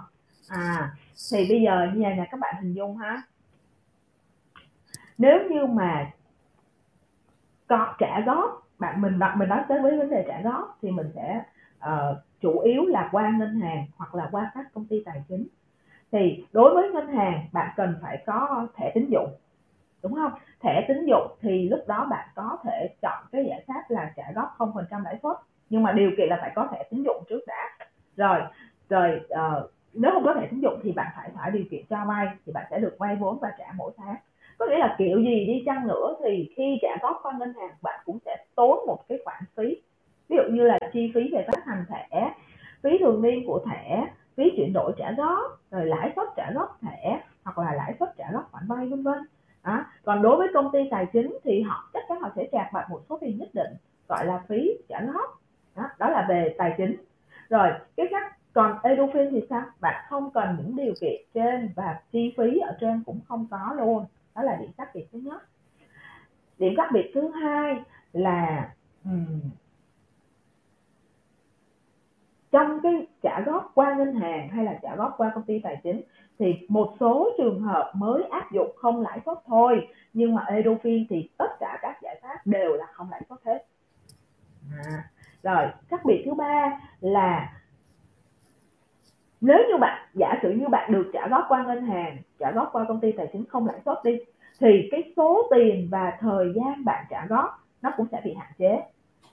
À 0.48 0.90
thì 1.32 1.46
bây 1.48 1.62
giờ 1.62 1.88
như 1.94 2.00
này 2.00 2.28
các 2.30 2.40
bạn 2.40 2.54
hình 2.62 2.72
dung 2.72 2.96
ha. 2.96 3.22
Nếu 5.18 5.38
như 5.50 5.66
mà 5.66 6.10
có 7.68 7.94
trả 7.98 8.20
góp 8.20 8.69
bạn 8.80 9.00
mình 9.00 9.18
bạn 9.18 9.38
mình 9.38 9.48
nói 9.48 9.62
tới 9.68 9.82
với 9.82 9.98
vấn 9.98 10.10
đề 10.10 10.24
trả 10.28 10.40
góp 10.40 10.78
thì 10.82 10.90
mình 10.90 11.10
sẽ 11.14 11.42
uh, 11.78 12.16
chủ 12.40 12.58
yếu 12.58 12.86
là 12.86 13.08
qua 13.12 13.30
ngân 13.38 13.60
hàng 13.60 13.86
hoặc 13.96 14.14
là 14.14 14.28
qua 14.32 14.50
các 14.54 14.66
công 14.74 14.86
ty 14.86 15.02
tài 15.04 15.22
chính. 15.28 15.46
Thì 16.12 16.44
đối 16.52 16.74
với 16.74 16.90
ngân 16.90 17.06
hàng 17.06 17.46
bạn 17.52 17.70
cần 17.76 17.94
phải 18.02 18.22
có 18.26 18.66
thẻ 18.76 18.92
tín 18.94 19.06
dụng 19.10 19.30
đúng 20.02 20.14
không? 20.14 20.32
Thẻ 20.60 20.84
tín 20.88 21.06
dụng 21.06 21.36
thì 21.40 21.68
lúc 21.68 21.80
đó 21.86 22.06
bạn 22.10 22.28
có 22.34 22.58
thể 22.64 22.94
chọn 23.02 23.24
cái 23.32 23.44
giải 23.48 23.64
pháp 23.66 23.82
là 23.88 24.12
trả 24.16 24.32
góp 24.34 24.54
không 24.58 24.72
phần 24.74 24.84
trăm 24.90 25.04
lãi 25.04 25.18
suất 25.22 25.36
nhưng 25.70 25.82
mà 25.82 25.92
điều 25.92 26.10
kiện 26.16 26.28
là 26.28 26.38
phải 26.40 26.52
có 26.54 26.68
thẻ 26.72 26.84
tín 26.90 27.02
dụng 27.02 27.24
trước 27.28 27.40
đã. 27.46 27.68
Rồi 28.16 28.40
rồi 28.88 29.20
uh, 29.32 29.70
nếu 29.92 30.12
không 30.12 30.24
có 30.24 30.34
thẻ 30.34 30.46
tín 30.50 30.60
dụng 30.60 30.80
thì 30.82 30.92
bạn 30.92 31.06
phải 31.16 31.30
phải 31.34 31.50
điều 31.50 31.64
kiện 31.70 31.86
cho 31.90 32.04
vay 32.04 32.26
thì 32.46 32.52
bạn 32.52 32.66
sẽ 32.70 32.78
được 32.78 32.96
vay 32.98 33.16
vốn 33.16 33.38
và 33.38 33.52
trả 33.58 33.66
mỗi 33.76 33.92
tháng 33.96 34.16
có 34.60 34.66
nghĩa 34.66 34.78
là 34.78 34.94
kiểu 34.98 35.18
gì 35.20 35.46
đi 35.46 35.62
chăng 35.66 35.86
nữa 35.86 36.16
thì 36.24 36.50
khi 36.56 36.78
trả 36.82 36.96
góp 37.02 37.20
qua 37.22 37.32
ngân 37.38 37.52
hàng 37.60 37.70
bạn 37.82 38.00
cũng 38.04 38.18
sẽ 38.24 38.36
tốn 38.54 38.86
một 38.86 39.08
cái 39.08 39.18
khoản 39.24 39.42
phí. 39.56 39.82
Ví 40.28 40.36
dụ 40.36 40.42
như 40.54 40.62
là 40.62 40.78
chi 40.92 41.12
phí 41.14 41.20
về 41.32 41.44
phát 41.52 41.64
hành 41.66 41.84
thẻ 41.88 42.34
phí 42.82 42.98
thường 42.98 43.22
niên 43.22 43.46
của 43.46 43.60
thẻ 43.70 44.06
phí 44.36 44.44
chuyển 44.56 44.72
đổi 44.72 44.92
trả 44.98 45.12
góp 45.12 45.60
rồi 45.70 45.86
lãi 45.86 46.12
suất 46.16 46.28
trả 46.36 46.50
góp 46.54 46.78
thẻ 46.82 47.20
hoặc 47.44 47.58
là 47.58 47.74
lãi 47.74 47.94
suất 48.00 48.08
trả 48.18 48.24
góp 48.32 48.52
khoản 48.52 48.64
vay 48.68 48.86
vân 48.86 49.02
vân. 49.02 49.18
À, 49.62 49.86
còn 50.04 50.22
đối 50.22 50.36
với 50.36 50.48
công 50.54 50.72
ty 50.72 50.78
tài 50.90 51.06
chính 51.12 51.38
thì 51.44 51.62
họ 51.62 51.90
chắc 51.92 52.04
chắn 52.08 52.20
họ 52.20 52.30
sẽ 52.36 52.48
trả 52.52 52.70
bạn 52.72 52.86
một 52.90 53.00
số 53.08 53.18
tiền 53.20 53.38
nhất 53.38 53.48
định 53.52 53.70
gọi 54.08 54.26
là 54.26 54.42
phí 54.48 54.70
trả 54.88 55.00
góp. 55.00 55.40
Đó, 55.76 55.82
đó 55.98 56.08
là 56.08 56.26
về 56.28 56.54
tài 56.58 56.74
chính. 56.76 56.96
Rồi 57.48 57.68
cái 57.96 58.06
khác 58.10 58.36
còn 58.52 58.78
edufin 58.82 59.30
thì 59.30 59.46
sao? 59.50 59.62
Bạn 59.80 60.04
không 60.08 60.30
cần 60.30 60.56
những 60.58 60.76
điều 60.76 60.94
kiện 61.00 61.22
trên 61.34 61.68
và 61.76 62.00
chi 62.12 62.34
phí 62.36 62.58
ở 62.58 62.76
trên 62.80 63.02
cũng 63.06 63.20
không 63.28 63.46
có 63.50 63.74
luôn 63.76 64.04
đó 64.40 64.50
là 64.50 64.56
điểm 64.56 64.70
khác 64.76 64.90
biệt 64.94 65.06
thứ 65.12 65.18
nhất. 65.18 65.42
Điểm 66.58 66.74
khác 66.76 66.90
biệt 66.92 67.10
thứ 67.14 67.28
hai 67.28 67.82
là 68.12 68.72
um, 69.04 69.40
trong 72.50 72.80
cái 72.82 73.06
trả 73.22 73.40
góp 73.40 73.70
qua 73.74 73.94
ngân 73.94 74.14
hàng 74.14 74.48
hay 74.48 74.64
là 74.64 74.78
trả 74.82 74.96
góp 74.96 75.14
qua 75.16 75.32
công 75.34 75.44
ty 75.44 75.58
tài 75.58 75.80
chính 75.82 76.02
thì 76.38 76.66
một 76.68 76.94
số 77.00 77.30
trường 77.38 77.60
hợp 77.60 77.92
mới 77.94 78.22
áp 78.22 78.52
dụng 78.52 78.76
không 78.76 79.00
lãi 79.00 79.20
suất 79.26 79.38
thôi 79.46 79.88
nhưng 80.12 80.34
mà 80.34 80.44
Edofin 80.48 81.04
thì 81.10 81.30
tất 81.36 81.50
cả 81.60 81.78
các 81.82 82.02
giải 82.02 82.20
pháp 82.22 82.36
đều 82.44 82.74
là 82.74 82.86
không 82.92 83.10
lãi 83.10 83.22
suất 83.28 83.38
hết. 83.44 83.66
À, 84.84 85.10
rồi 85.42 85.66
khác 85.88 86.00
biệt 86.04 86.22
thứ 86.26 86.34
ba 86.34 86.80
là 87.00 87.52
nếu 89.40 89.58
như 89.68 89.76
bạn 89.80 90.08
giả 90.14 90.34
sử 90.42 90.50
như 90.50 90.68
bạn 90.68 90.92
được 90.92 91.10
trả 91.12 91.28
góp 91.28 91.44
qua 91.48 91.64
ngân 91.64 91.86
hàng 91.86 92.16
trả 92.40 92.50
góp 92.50 92.68
qua 92.72 92.84
công 92.88 93.00
ty 93.00 93.12
tài 93.12 93.28
chính 93.32 93.44
không 93.44 93.66
lãi 93.66 93.80
suất 93.84 93.98
đi 94.04 94.18
thì 94.60 94.88
cái 94.90 95.12
số 95.16 95.48
tiền 95.50 95.88
và 95.90 96.18
thời 96.20 96.52
gian 96.54 96.84
bạn 96.84 97.04
trả 97.10 97.26
góp 97.26 97.60
nó 97.82 97.90
cũng 97.96 98.06
sẽ 98.12 98.20
bị 98.24 98.34
hạn 98.34 98.52
chế. 98.58 98.82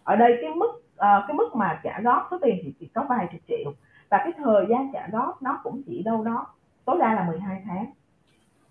Ở 0.04 0.16
đây 0.16 0.38
cái 0.42 0.54
mức 0.54 0.70
uh, 0.70 1.28
cái 1.28 1.34
mức 1.34 1.56
mà 1.56 1.80
trả 1.84 2.02
góp 2.04 2.28
số 2.32 2.38
tiền 2.42 2.60
thì 2.64 2.74
chỉ 2.80 2.88
có 2.94 3.06
vài 3.10 3.28
chục 3.32 3.42
triệu 3.48 3.74
và 4.10 4.18
cái 4.18 4.34
thời 4.38 4.66
gian 4.70 4.90
trả 4.94 5.08
góp 5.12 5.42
nó 5.42 5.60
cũng 5.64 5.82
chỉ 5.86 6.04
đâu 6.04 6.24
đó 6.24 6.48
tối 6.86 6.98
đa 7.00 7.14
là 7.14 7.24
12 7.24 7.62
tháng. 7.66 7.86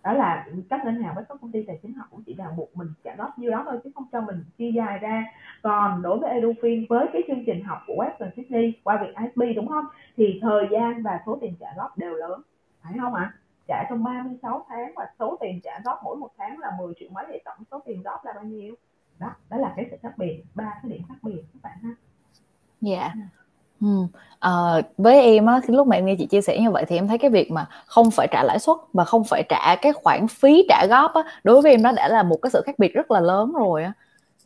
Đó 0.03 0.13
là 0.13 0.47
các 0.71 0.85
ngân 0.85 1.03
hàng 1.03 1.15
với 1.15 1.25
các 1.29 1.39
công 1.41 1.53
ty 1.53 1.63
tài 1.67 1.79
chính 1.83 1.95
họ 1.95 2.07
cũng 2.11 2.23
chỉ 2.27 2.35
là 2.35 2.47
buộc 2.57 2.77
mình 2.77 2.89
trả 3.05 3.15
góp 3.15 3.39
nhiêu 3.39 3.51
đó 3.51 3.63
thôi 3.65 3.81
chứ 3.85 3.91
không 3.95 4.05
cho 4.13 4.21
mình 4.21 4.45
chia 4.59 4.71
dài 4.71 4.99
ra. 4.99 5.25
Còn 5.63 6.03
đối 6.03 6.19
với 6.19 6.41
Edufin 6.41 6.87
với 6.89 7.07
cái 7.13 7.23
chương 7.29 7.45
trình 7.47 7.65
học 7.65 7.79
của 7.87 8.05
Western 8.05 8.31
Sydney 8.37 8.73
qua 8.85 9.03
việc 9.03 9.15
ISB 9.25 9.57
đúng 9.57 9.69
không? 9.69 9.85
Thì 10.17 10.39
thời 10.43 10.69
gian 10.71 11.03
và 11.03 11.21
số 11.27 11.39
tiền 11.41 11.55
trả 11.61 11.67
góp 11.77 11.99
đều 11.99 12.15
lớn. 12.15 12.43
Phải 12.83 12.93
không 13.01 13.15
ạ? 13.15 13.33
à? 13.35 13.46
Trả 13.69 13.85
trong 13.91 14.05
36 14.05 14.67
tháng 14.69 14.93
và 14.97 15.07
số 15.19 15.37
tiền 15.41 15.61
trả 15.65 15.81
góp 15.85 16.01
mỗi 16.05 16.17
một 16.17 16.31
tháng 16.39 16.59
là 16.59 16.73
10 16.79 16.95
triệu 17.01 17.09
mấy 17.13 17.25
thì 17.29 17.39
tổng 17.45 17.59
số 17.71 17.83
tiền 17.87 18.03
góp 18.03 18.25
là 18.25 18.33
bao 18.33 18.45
nhiêu 18.45 18.75
đó 19.19 19.31
đó 19.51 19.57
là 19.57 19.73
cái 19.77 19.87
sự 19.91 19.97
khác 20.03 20.19
biệt 20.19 20.43
ba 20.55 20.81
cái 20.83 20.91
điểm 20.93 21.03
khác 21.09 21.15
biệt 21.23 21.43
các 21.53 21.63
bạn 21.63 21.79
ha 21.83 21.91
dạ 22.81 23.01
yeah. 23.01 23.13
Ừ. 23.81 23.87
À, 24.39 24.51
với 24.99 25.23
em 25.23 25.47
á, 25.47 25.61
lúc 25.67 25.87
mà 25.87 25.97
em 25.97 26.07
nghe 26.07 26.15
chị 26.19 26.27
chia 26.27 26.41
sẻ 26.41 26.61
như 26.61 26.71
vậy 26.71 26.85
thì 26.89 26.97
em 26.97 27.09
thấy 27.09 27.19
cái 27.19 27.31
việc 27.31 27.51
mà 27.51 27.67
không 27.87 28.11
phải 28.11 28.29
trả 28.31 28.43
lãi 28.43 28.59
suất 28.59 28.77
và 28.93 29.05
không 29.05 29.25
phải 29.25 29.43
trả 29.49 29.77
cái 29.83 29.93
khoản 29.93 30.29
phí 30.29 30.67
trả 30.69 30.87
góp 30.91 31.15
á, 31.15 31.23
đối 31.45 31.63
với 31.63 31.71
em 31.73 31.83
nó 31.83 31.93
đã 31.93 32.09
là 32.09 32.23
một 32.23 32.37
cái 32.43 32.51
sự 32.51 32.63
khác 32.67 32.79
biệt 32.79 32.95
rất 32.95 33.11
là 33.11 33.21
lớn 33.21 33.53
rồi 33.53 33.85
á. 33.85 33.93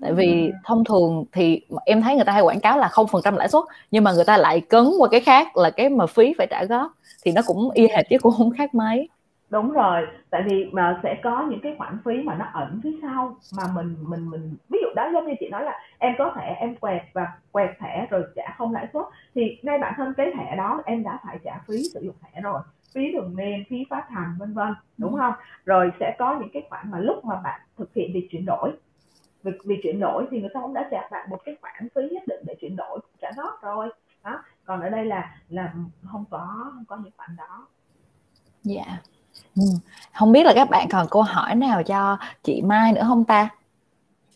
Tại 0.01 0.12
vì 0.12 0.53
thông 0.64 0.84
thường 0.84 1.24
thì 1.32 1.61
em 1.84 2.03
thấy 2.03 2.16
người 2.16 2.24
ta 2.24 2.32
hay 2.32 2.42
quảng 2.42 2.61
cáo 2.61 2.78
là 2.78 2.88
không 2.88 3.07
phần 3.07 3.22
trăm 3.24 3.36
lãi 3.36 3.48
suất 3.48 3.64
nhưng 3.90 4.05
mà 4.05 4.12
người 4.12 4.24
ta 4.24 4.36
lại 4.36 4.61
cấn 4.61 4.84
qua 4.98 5.09
cái 5.11 5.20
khác 5.20 5.57
là 5.57 5.70
cái 5.70 5.88
mà 5.88 6.07
phí 6.07 6.34
phải 6.38 6.46
trả 6.51 6.64
góp 6.64 6.92
thì 7.24 7.32
nó 7.32 7.42
cũng 7.46 7.70
y 7.74 7.88
hệt 7.88 8.07
chứ 8.11 8.16
cũng 8.22 8.32
không 8.36 8.51
khác 8.51 8.74
mấy. 8.74 9.09
Đúng 9.51 9.72
rồi 9.72 10.07
tại 10.30 10.42
vì 10.46 10.64
mà 10.72 11.01
sẽ 11.03 11.16
có 11.22 11.46
những 11.51 11.61
cái 11.62 11.74
khoản 11.78 11.98
phí 12.05 12.12
mà 12.24 12.34
nó 12.34 12.44
ẩn 12.53 12.80
phía 12.84 12.92
sau 13.03 13.36
mà 13.57 13.62
mình 13.74 13.96
mình 14.01 14.30
mình 14.30 14.57
ví 14.68 14.78
dụ 14.82 14.88
đó 14.96 15.11
giống 15.12 15.26
như 15.26 15.34
chị 15.40 15.48
nói 15.48 15.64
là 15.64 15.78
em 15.98 16.14
có 16.18 16.32
thể 16.36 16.55
em 16.59 16.76
quẹt 16.76 17.03
và 17.12 17.26
quẹt 17.53 17.70
thẻ 17.80 18.07
rồi 18.11 18.22
trả 18.36 18.55
không 18.59 18.72
lãi 18.72 18.86
suất 18.92 19.05
thì 19.34 19.59
ngay 19.62 19.78
bản 19.78 19.94
thân 19.96 20.14
cái 20.16 20.26
thẻ 20.38 20.57
đó 20.57 20.82
em 20.84 21.03
đã 21.03 21.18
phải 21.26 21.38
trả 21.44 21.59
phí 21.68 21.76
sử 21.94 22.01
dụng 22.01 22.14
thẻ 22.22 22.40
rồi 22.40 22.61
phí 22.94 23.01
thường 23.12 23.36
niên 23.36 23.64
phí 23.70 23.76
phát 23.90 24.11
hành 24.11 24.36
vân 24.38 24.55
vân 24.55 24.74
đúng 24.98 25.16
không? 25.16 25.32
Rồi 25.64 25.90
sẽ 26.01 26.16
có 26.18 26.36
những 26.40 26.51
cái 26.53 26.62
khoản 26.70 26.90
mà 26.90 26.98
lúc 26.98 27.24
mà 27.24 27.34
bạn 27.44 27.61
thực 27.78 27.94
hiện 27.94 28.11
việc 28.14 28.28
chuyển 28.30 28.44
đổi 28.46 28.72
việc 29.43 29.64
việc 29.64 29.80
chuyển 29.82 30.01
đổi 30.01 30.26
thì 30.30 30.41
người 30.41 30.51
ta 30.55 30.61
cũng 30.61 30.74
đã 30.74 30.88
trả 30.91 31.09
bạn 31.11 31.30
một 31.30 31.38
cái 31.45 31.57
khoản 31.61 31.88
phí 31.95 32.03
nhất 32.11 32.22
định 32.26 32.41
để 32.47 32.55
chuyển 32.61 32.76
đổi 32.76 32.99
trả 33.20 33.30
góp 33.36 33.62
rồi 33.62 33.88
đó 34.24 34.43
còn 34.64 34.80
ở 34.80 34.88
đây 34.88 35.05
là 35.05 35.36
là 35.49 35.72
không 36.12 36.24
có 36.30 36.70
không 36.74 36.84
có 36.88 36.97
những 36.97 37.12
khoản 37.16 37.36
đó 37.36 37.66
dạ 38.62 38.84
yeah. 38.86 39.01
Ừ. 39.57 39.62
Không 40.14 40.32
biết 40.32 40.47
là 40.47 40.53
các 40.55 40.70
bạn 40.70 40.88
còn 40.91 41.07
câu 41.11 41.22
hỏi 41.22 41.55
nào 41.55 41.82
cho 41.82 42.18
chị 42.43 42.62
Mai 42.62 42.93
nữa 42.93 43.05
không 43.07 43.24
ta? 43.24 43.49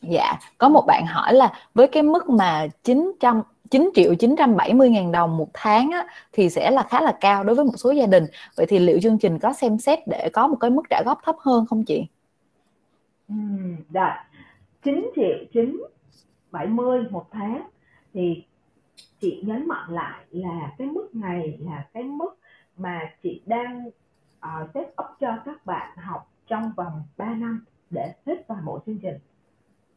Dạ, 0.02 0.38
có 0.58 0.68
một 0.68 0.84
bạn 0.86 1.06
hỏi 1.06 1.34
là 1.34 1.52
với 1.74 1.86
cái 1.86 2.02
mức 2.02 2.28
mà 2.28 2.66
900 2.82 3.42
9 3.70 3.90
triệu 3.94 4.14
970 4.14 4.90
ngàn 4.90 5.12
đồng 5.12 5.36
một 5.36 5.48
tháng 5.54 5.90
á, 5.90 6.06
thì 6.32 6.50
sẽ 6.50 6.70
là 6.70 6.82
khá 6.82 7.00
là 7.00 7.16
cao 7.20 7.44
đối 7.44 7.56
với 7.56 7.64
một 7.64 7.72
số 7.76 7.90
gia 7.90 8.06
đình. 8.06 8.26
Vậy 8.56 8.66
thì 8.66 8.78
liệu 8.78 8.98
chương 9.02 9.18
trình 9.18 9.38
có 9.38 9.52
xem 9.52 9.78
xét 9.78 9.98
để 10.06 10.28
có 10.32 10.46
một 10.46 10.56
cái 10.60 10.70
mức 10.70 10.82
trả 10.90 11.02
góp 11.04 11.20
thấp 11.24 11.36
hơn 11.38 11.66
không 11.66 11.84
chị? 11.84 12.06
Ừ, 13.28 13.34
rồi. 13.92 14.10
9 14.84 15.10
triệu 15.16 15.38
970 15.52 17.06
một 17.10 17.26
tháng. 17.30 17.68
Thì 18.12 18.44
chị 19.20 19.42
nhấn 19.46 19.68
mạnh 19.68 19.90
lại 19.90 20.24
là 20.30 20.74
cái 20.78 20.88
mức 20.88 21.14
này 21.14 21.58
là 21.60 21.88
cái 21.92 22.02
mức 22.02 22.38
mà 22.76 23.00
chị 23.22 23.42
đang 23.46 23.86
uh, 24.38 24.70
set 24.74 24.86
up 24.86 25.06
cho 25.20 25.38
các 25.44 25.66
bạn 25.66 25.96
học 25.96 26.32
trong 26.46 26.72
vòng 26.76 27.02
3 27.16 27.34
năm 27.34 27.64
để 27.90 28.12
hết 28.26 28.44
toàn 28.48 28.64
bộ 28.64 28.80
chương 28.86 28.98
trình. 28.98 29.18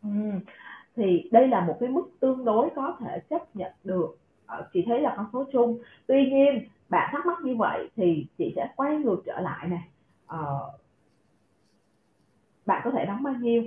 Uhm, 0.07 0.39
thì 0.95 1.29
đây 1.31 1.47
là 1.47 1.65
một 1.65 1.77
cái 1.79 1.89
mức 1.89 2.09
tương 2.19 2.45
đối 2.45 2.69
có 2.75 2.97
thể 2.99 3.19
chấp 3.29 3.55
nhận 3.55 3.71
được. 3.83 4.17
Uh, 4.59 4.65
chị 4.73 4.83
thấy 4.85 5.01
là 5.01 5.13
con 5.17 5.25
số 5.33 5.45
chung. 5.51 5.79
Tuy 6.07 6.29
nhiên 6.31 6.67
bạn 6.89 7.09
thắc 7.11 7.25
mắc 7.25 7.37
như 7.43 7.55
vậy 7.55 7.89
thì 7.95 8.25
chị 8.37 8.53
sẽ 8.55 8.73
quay 8.75 8.95
ngược 8.95 9.21
trở 9.25 9.39
lại 9.39 9.67
này 9.67 9.83
uh, 10.23 10.27
ờ, 10.27 10.71
bạn 12.65 12.81
có 12.85 12.91
thể 12.91 13.05
đóng 13.05 13.23
bao 13.23 13.33
nhiêu? 13.33 13.63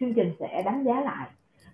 Chương 0.00 0.14
trình 0.14 0.32
sẽ 0.40 0.62
đánh 0.62 0.84
giá 0.84 1.00
lại. 1.00 1.28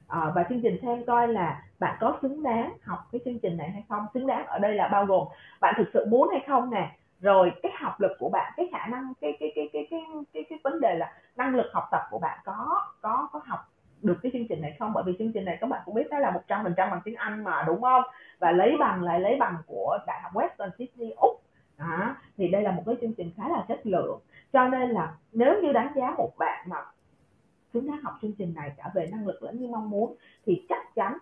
À, 0.08 0.32
và 0.34 0.44
chương 0.48 0.60
trình 0.62 0.78
xem 0.82 1.04
coi 1.06 1.28
là 1.28 1.62
bạn 1.78 1.96
có 2.00 2.18
xứng 2.22 2.42
đáng 2.42 2.72
học 2.82 2.98
cái 3.12 3.20
chương 3.24 3.38
trình 3.38 3.56
này 3.56 3.70
hay 3.70 3.84
không 3.88 4.06
xứng 4.14 4.26
đáng 4.26 4.46
ở 4.46 4.58
đây 4.58 4.74
là 4.74 4.88
bao 4.88 5.06
gồm 5.06 5.28
bạn 5.60 5.74
thực 5.78 5.88
sự 5.94 6.06
muốn 6.10 6.28
hay 6.30 6.40
không 6.46 6.70
nè 6.70 6.90
rồi 7.20 7.52
cái 7.62 7.72
học 7.74 8.00
lực 8.00 8.12
của 8.18 8.28
bạn 8.28 8.52
cái 8.56 8.68
khả 8.72 8.86
năng 8.86 9.12
cái 9.20 9.36
cái 9.40 9.52
cái 9.54 9.68
cái 9.72 9.86
cái 9.90 10.00
cái, 10.32 10.44
cái 10.50 10.58
vấn 10.64 10.80
đề 10.80 10.94
là 10.94 11.12
năng 11.36 11.54
lực 11.54 11.66
học 11.72 11.84
tập 11.90 12.00
của 12.10 12.18
bạn 12.18 12.38
có 12.44 12.80
có 13.00 13.28
có 13.32 13.40
học 13.44 13.60
được 14.02 14.18
cái 14.22 14.32
chương 14.32 14.48
trình 14.48 14.60
này 14.60 14.76
không? 14.78 14.92
Bởi 14.92 15.04
vì 15.06 15.12
chương 15.18 15.32
trình 15.32 15.44
này 15.44 15.58
các 15.60 15.66
bạn 15.66 15.82
cũng 15.84 15.94
biết 15.94 16.10
đó 16.10 16.18
là 16.18 16.30
một 16.30 16.40
trăm 16.48 16.64
phần 16.64 16.74
trăm 16.76 16.90
bằng 16.90 17.00
tiếng 17.04 17.14
Anh 17.14 17.44
mà 17.44 17.64
đúng 17.66 17.82
không? 17.82 18.02
Và 18.38 18.52
lấy 18.52 18.76
bằng 18.80 19.02
lại 19.02 19.20
lấy 19.20 19.36
bằng 19.40 19.56
của 19.66 19.98
đại 20.06 20.20
học 20.22 20.32
Western 20.34 20.70
Sydney 20.78 21.10
úc. 21.10 21.42
Đó. 21.78 22.16
thì 22.36 22.48
đây 22.48 22.62
là 22.62 22.70
một 22.70 22.82
cái 22.86 22.94
chương 23.00 23.14
trình 23.14 23.30
khá 23.36 23.48
là 23.48 23.64
chất 23.68 23.86
lượng. 23.86 24.20
Cho 24.52 24.68
nên 24.68 24.90
là 24.90 25.14
nếu 25.32 25.62
như 25.62 25.72
đánh 25.72 25.92
giá 25.94 26.14
một 26.18 26.30
bạn 26.38 26.68
mà 26.68 26.76
chúng 27.72 27.88
ta 27.88 27.98
học 28.02 28.18
chương 28.22 28.32
trình 28.32 28.54
này 28.54 28.72
cả 28.76 28.90
về 28.94 29.08
năng 29.12 29.26
lực 29.26 29.42
lẫn 29.42 29.60
như 29.60 29.68
mong 29.68 29.90
muốn 29.90 30.14
thì 30.46 30.66
chắc 30.68 30.94
chắn 30.94 31.18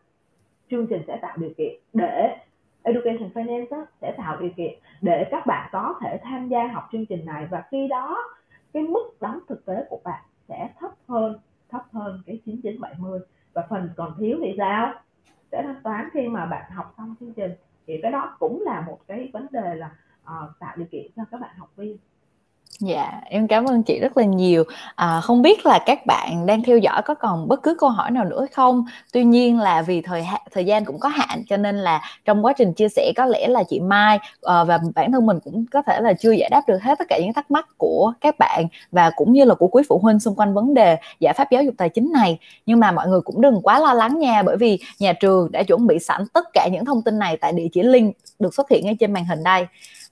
chương 0.70 0.86
trình 0.86 1.02
sẽ 1.06 1.18
tạo 1.22 1.36
điều 1.36 1.50
kiện 1.58 1.74
để 1.92 2.36
Education 2.82 3.30
Finance 3.34 3.84
sẽ 4.00 4.14
tạo 4.16 4.40
điều 4.40 4.50
kiện 4.56 4.78
để 5.00 5.28
các 5.30 5.46
bạn 5.46 5.68
có 5.72 5.94
thể 6.02 6.20
tham 6.22 6.48
gia 6.48 6.66
học 6.66 6.88
chương 6.92 7.06
trình 7.06 7.26
này. 7.26 7.46
Và 7.50 7.64
khi 7.70 7.88
đó 7.88 8.16
cái 8.72 8.82
mức 8.82 9.10
đóng 9.20 9.38
thực 9.48 9.66
tế 9.66 9.84
của 9.88 10.00
bạn 10.04 10.22
sẽ 10.48 10.70
thấp 10.78 10.90
hơn 11.08 11.38
thấp 11.68 11.82
hơn 11.92 12.02
hơn 12.02 12.22
cái 12.26 12.40
9970 12.44 13.20
và 13.52 13.66
phần 13.70 13.90
còn 13.96 14.14
thiếu 14.18 14.38
thì 14.42 14.54
sao? 14.58 14.94
Sẽ 15.52 15.62
thanh 15.62 15.82
toán 15.82 16.08
khi 16.12 16.28
mà 16.28 16.46
bạn 16.46 16.70
học 16.70 16.94
xong 16.96 17.14
chương 17.20 17.32
trình. 17.32 17.52
Thì 17.86 18.00
cái 18.02 18.12
đó 18.12 18.36
cũng 18.38 18.62
là 18.62 18.80
một 18.80 18.98
cái 19.06 19.30
vấn 19.32 19.46
đề 19.50 19.74
là 19.74 19.90
uh, 20.22 20.58
tạo 20.58 20.76
điều 20.76 20.86
kiện 20.90 21.06
cho 21.16 21.22
các 21.30 21.40
bạn 21.40 21.50
học 21.58 21.70
viên. 21.76 21.96
Dạ, 22.78 23.20
em 23.24 23.48
cảm 23.48 23.64
ơn 23.64 23.82
chị 23.82 23.98
rất 23.98 24.16
là 24.16 24.24
nhiều. 24.24 24.64
À, 24.94 25.20
không 25.20 25.42
biết 25.42 25.66
là 25.66 25.78
các 25.86 26.06
bạn 26.06 26.46
đang 26.46 26.62
theo 26.62 26.78
dõi 26.78 27.02
có 27.02 27.14
còn 27.14 27.48
bất 27.48 27.62
cứ 27.62 27.74
câu 27.78 27.90
hỏi 27.90 28.10
nào 28.10 28.24
nữa 28.24 28.46
không? 28.52 28.84
Tuy 29.12 29.24
nhiên 29.24 29.58
là 29.58 29.82
vì 29.82 30.00
thời 30.00 30.26
thời 30.52 30.64
gian 30.64 30.84
cũng 30.84 30.98
có 31.00 31.08
hạn 31.08 31.42
cho 31.48 31.56
nên 31.56 31.76
là 31.76 32.02
trong 32.24 32.44
quá 32.44 32.52
trình 32.52 32.72
chia 32.72 32.88
sẻ 32.88 33.12
có 33.16 33.26
lẽ 33.26 33.48
là 33.48 33.62
chị 33.62 33.80
Mai 33.80 34.16
uh, 34.16 34.42
và 34.42 34.78
bản 34.94 35.12
thân 35.12 35.26
mình 35.26 35.38
cũng 35.44 35.64
có 35.72 35.82
thể 35.82 36.00
là 36.00 36.12
chưa 36.12 36.30
giải 36.30 36.50
đáp 36.50 36.62
được 36.68 36.82
hết 36.82 36.98
tất 36.98 37.04
cả 37.08 37.18
những 37.22 37.32
thắc 37.32 37.50
mắc 37.50 37.66
của 37.76 38.12
các 38.20 38.38
bạn 38.38 38.66
và 38.92 39.10
cũng 39.16 39.32
như 39.32 39.44
là 39.44 39.54
của 39.54 39.68
quý 39.68 39.82
phụ 39.88 39.98
huynh 39.98 40.20
xung 40.20 40.34
quanh 40.34 40.54
vấn 40.54 40.74
đề 40.74 40.96
giải 41.20 41.34
pháp 41.34 41.50
giáo 41.50 41.62
dục 41.62 41.74
tài 41.78 41.88
chính 41.88 42.12
này. 42.12 42.38
Nhưng 42.66 42.80
mà 42.80 42.92
mọi 42.92 43.08
người 43.08 43.20
cũng 43.20 43.40
đừng 43.40 43.62
quá 43.62 43.78
lo 43.78 43.94
lắng 43.94 44.18
nha 44.18 44.42
bởi 44.42 44.56
vì 44.56 44.78
nhà 44.98 45.12
trường 45.12 45.52
đã 45.52 45.62
chuẩn 45.62 45.86
bị 45.86 45.98
sẵn 45.98 46.22
tất 46.32 46.44
cả 46.52 46.68
những 46.72 46.84
thông 46.84 47.02
tin 47.02 47.18
này 47.18 47.36
tại 47.36 47.52
địa 47.52 47.68
chỉ 47.72 47.82
link 47.82 48.16
được 48.38 48.54
xuất 48.54 48.70
hiện 48.70 48.84
ngay 48.84 48.96
trên 49.00 49.12
màn 49.12 49.24
hình 49.24 49.44
đây 49.44 49.66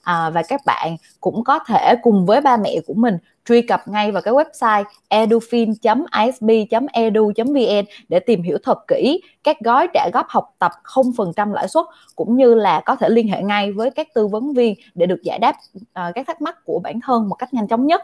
à, 0.08 0.30
và 0.30 0.42
các 0.42 0.60
bạn 0.66 0.96
cũng 1.20 1.44
có 1.44 1.58
thể 1.58 1.94
cùng 2.02 2.26
với 2.26 2.40
ba 2.40 2.56
mẹ 2.56 2.80
của 2.86 2.94
mình 2.94 3.18
truy 3.48 3.62
cập 3.62 3.88
ngay 3.88 4.12
vào 4.12 4.22
cái 4.22 4.34
website 4.34 4.84
edufin.isb.edu.vn 5.10 7.84
để 8.08 8.20
tìm 8.20 8.42
hiểu 8.42 8.58
thật 8.62 8.78
kỹ 8.88 9.20
các 9.44 9.60
gói 9.60 9.88
trả 9.94 10.08
góp 10.12 10.26
học 10.28 10.54
tập 10.58 10.72
0% 10.84 11.52
lãi 11.52 11.68
suất 11.68 11.86
cũng 12.16 12.36
như 12.36 12.54
là 12.54 12.82
có 12.86 12.96
thể 12.96 13.08
liên 13.08 13.28
hệ 13.28 13.42
ngay 13.42 13.72
với 13.72 13.90
các 13.90 14.14
tư 14.14 14.26
vấn 14.26 14.52
viên 14.52 14.74
để 14.94 15.06
được 15.06 15.22
giải 15.22 15.38
đáp 15.38 15.56
uh, 15.76 16.14
các 16.14 16.26
thắc 16.26 16.42
mắc 16.42 16.64
của 16.64 16.80
bản 16.84 17.00
thân 17.00 17.28
một 17.28 17.34
cách 17.34 17.54
nhanh 17.54 17.68
chóng 17.68 17.86
nhất 17.86 18.02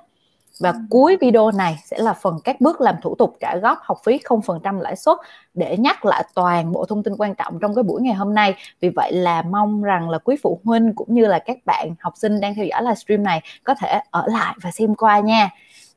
và 0.60 0.74
cuối 0.90 1.16
video 1.20 1.50
này 1.50 1.78
sẽ 1.84 1.98
là 1.98 2.12
phần 2.12 2.38
các 2.44 2.60
bước 2.60 2.80
làm 2.80 2.94
thủ 3.02 3.14
tục 3.14 3.36
trả 3.40 3.56
góp 3.56 3.78
học 3.82 3.98
phí 4.04 4.18
0% 4.18 4.80
lãi 4.80 4.96
suất 4.96 5.16
để 5.54 5.76
nhắc 5.76 6.04
lại 6.04 6.24
toàn 6.34 6.72
bộ 6.72 6.84
thông 6.84 7.02
tin 7.02 7.14
quan 7.18 7.34
trọng 7.34 7.58
trong 7.60 7.74
cái 7.74 7.82
buổi 7.82 8.02
ngày 8.02 8.14
hôm 8.14 8.34
nay. 8.34 8.54
Vì 8.80 8.88
vậy 8.88 9.12
là 9.12 9.42
mong 9.42 9.82
rằng 9.82 10.10
là 10.10 10.18
quý 10.18 10.36
phụ 10.42 10.60
huynh 10.64 10.92
cũng 10.94 11.14
như 11.14 11.26
là 11.26 11.38
các 11.38 11.58
bạn 11.66 11.94
học 12.00 12.14
sinh 12.16 12.40
đang 12.40 12.54
theo 12.54 12.64
dõi 12.64 12.82
livestream 12.82 13.22
này 13.22 13.40
có 13.64 13.74
thể 13.80 14.00
ở 14.10 14.26
lại 14.26 14.54
và 14.62 14.70
xem 14.70 14.94
qua 14.94 15.20
nha. 15.20 15.50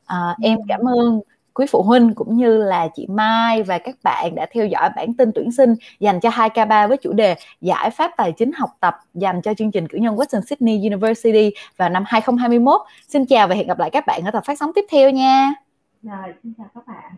À, 0.05 0.35
em 0.41 0.59
cảm 0.67 0.81
ơn 0.87 1.21
quý 1.57 1.65
phụ 1.71 1.83
huynh 1.83 2.13
cũng 2.15 2.37
như 2.37 2.57
là 2.57 2.87
chị 2.95 3.07
Mai 3.09 3.63
và 3.63 3.77
các 3.77 3.95
bạn 4.03 4.35
đã 4.35 4.45
theo 4.51 4.65
dõi 4.65 4.89
bản 4.95 5.13
tin 5.13 5.31
tuyển 5.35 5.51
sinh 5.51 5.75
dành 5.99 6.19
cho 6.19 6.29
2K3 6.29 6.87
với 6.87 6.97
chủ 6.97 7.13
đề 7.13 7.35
giải 7.61 7.89
pháp 7.89 8.11
tài 8.17 8.31
chính 8.31 8.51
học 8.51 8.69
tập 8.79 8.95
dành 9.13 9.41
cho 9.41 9.53
chương 9.53 9.71
trình 9.71 9.87
cử 9.87 9.97
nhân 9.97 10.15
Western 10.15 10.41
Sydney 10.41 10.77
University 10.77 11.51
vào 11.77 11.89
năm 11.89 12.03
2021. 12.07 12.81
Xin 13.07 13.25
chào 13.25 13.47
và 13.47 13.55
hẹn 13.55 13.67
gặp 13.67 13.79
lại 13.79 13.89
các 13.89 14.03
bạn 14.07 14.21
ở 14.25 14.31
tập 14.31 14.43
phát 14.45 14.59
sóng 14.59 14.71
tiếp 14.75 14.85
theo 14.89 15.09
nha. 15.09 15.53
Rồi, 16.03 16.33
xin 16.43 16.53
chào 16.57 16.67
các 16.75 16.87
bạn. 16.87 17.15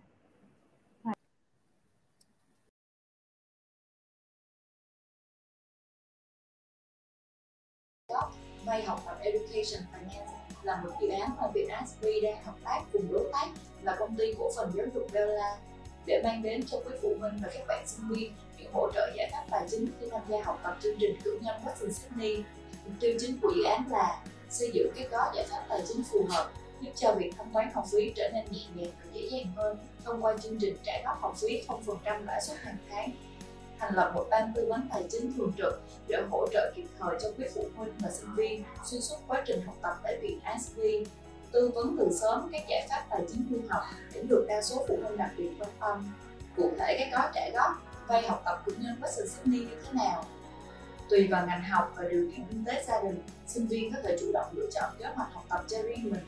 vay 8.65 8.83
học 8.83 9.01
tập 9.05 9.17
Education 9.21 9.83
Finance 9.93 10.28
là 10.70 10.82
một 10.84 10.89
dự 11.01 11.07
án 11.07 11.30
mà 11.41 11.47
Vietnamsb 11.53 12.05
đang 12.24 12.43
hợp 12.45 12.55
tác 12.63 12.82
cùng 12.93 13.11
đối 13.11 13.30
tác 13.34 13.47
là 13.82 13.95
công 13.99 14.15
ty 14.15 14.34
cổ 14.39 14.51
phần 14.55 14.72
giáo 14.76 14.86
dục 14.93 15.07
Bella 15.13 15.57
để 16.05 16.22
mang 16.24 16.43
đến 16.43 16.63
cho 16.67 16.78
quý 16.78 16.95
phụ 17.01 17.15
huynh 17.20 17.39
và 17.43 17.49
các 17.53 17.67
bạn 17.67 17.88
sinh 17.88 18.07
viên 18.09 18.34
những 18.57 18.74
hỗ 18.74 18.91
trợ 18.93 19.11
giải 19.15 19.30
pháp 19.32 19.43
tài 19.51 19.67
chính 19.72 19.88
khi 19.99 20.05
tham 20.11 20.22
gia 20.30 20.43
học 20.43 20.59
tập 20.63 20.78
chương 20.84 20.95
trình 20.99 21.15
cử 21.24 21.39
nhân 21.41 21.55
Western 21.65 21.91
Sydney. 21.91 22.43
Mục 22.86 22.93
tiêu 22.99 23.15
chính 23.20 23.39
của 23.41 23.51
dự 23.55 23.63
án 23.63 23.84
là 23.89 24.24
xây 24.49 24.72
dựng 24.74 24.91
các 24.95 25.11
gói 25.11 25.30
giải 25.36 25.45
pháp 25.49 25.65
tài 25.70 25.82
chính 25.88 26.03
phù 26.03 26.26
hợp, 26.30 26.51
giúp 26.82 26.91
cho 26.95 27.13
việc 27.13 27.32
thanh 27.38 27.53
toán 27.53 27.72
học 27.74 27.86
phí 27.91 28.13
trở 28.15 28.30
nên 28.34 28.45
nhẹ 28.51 28.61
nhàng 28.76 28.91
và 28.99 29.11
dễ 29.13 29.28
dàng 29.32 29.51
hơn 29.55 29.78
thông 30.05 30.24
qua 30.24 30.38
chương 30.43 30.59
trình 30.59 30.78
trả 30.84 30.93
góp 31.05 31.22
học 31.22 31.36
phí 31.41 31.63
0% 31.67 32.26
lãi 32.26 32.41
suất 32.41 32.57
hàng 32.57 32.78
tháng 32.89 33.11
thành 33.80 33.95
lập 33.95 34.11
một 34.15 34.25
ban 34.30 34.53
tư 34.55 34.65
vấn 34.69 34.88
tài 34.91 35.03
chính 35.09 35.34
thường 35.38 35.51
trực 35.57 35.82
để 36.07 36.17
hỗ 36.32 36.47
trợ 36.51 36.71
kịp 36.75 36.86
thời 36.99 37.15
cho 37.21 37.30
quý 37.38 37.45
phụ 37.55 37.65
huynh 37.75 37.93
và 37.99 38.09
sinh 38.09 38.36
viên 38.36 38.63
xuyên 38.86 39.01
suốt 39.01 39.15
quá 39.27 39.43
trình 39.47 39.61
học 39.65 39.75
tập 39.82 39.95
tại 40.03 40.17
Viện 40.21 40.39
ASV 40.43 40.80
tư 41.51 41.71
vấn 41.75 41.95
từ 41.99 42.09
sớm 42.21 42.49
các 42.51 42.61
giải 42.69 42.88
pháp 42.89 43.05
tài 43.09 43.21
chính 43.32 43.47
du 43.49 43.57
học 43.69 43.84
cũng 44.13 44.27
được 44.27 44.45
đa 44.47 44.61
số 44.61 44.86
phụ 44.88 44.99
huynh 45.03 45.17
đặc 45.17 45.30
biệt 45.38 45.49
quan 45.59 45.69
tâm. 45.80 46.13
Cụ 46.57 46.71
thể 46.80 46.97
các 46.99 47.09
gói 47.11 47.32
trả 47.34 47.49
góp 47.53 47.71
vay 48.07 48.27
học 48.27 48.41
tập 48.45 48.61
cử 48.65 48.75
nhân 48.80 48.95
với 48.99 49.11
sự 49.15 49.27
Sydney 49.27 49.59
như 49.59 49.75
thế 49.84 49.89
nào? 49.93 50.25
Tùy 51.09 51.27
vào 51.27 51.47
ngành 51.47 51.63
học 51.63 51.93
và 51.95 52.03
điều 52.09 52.32
kiện 52.32 52.45
kinh 52.49 52.65
tế 52.65 52.84
gia 52.88 53.01
đình, 53.01 53.21
sinh 53.47 53.67
viên 53.67 53.93
có 53.93 53.99
thể 54.03 54.17
chủ 54.19 54.32
động 54.34 54.47
lựa 54.55 54.69
chọn 54.71 54.89
kế 54.99 55.05
hoạch 55.05 55.34
học 55.34 55.45
tập 55.49 55.63
cho 55.67 55.77
riêng 55.82 56.03
mình. 56.03 56.25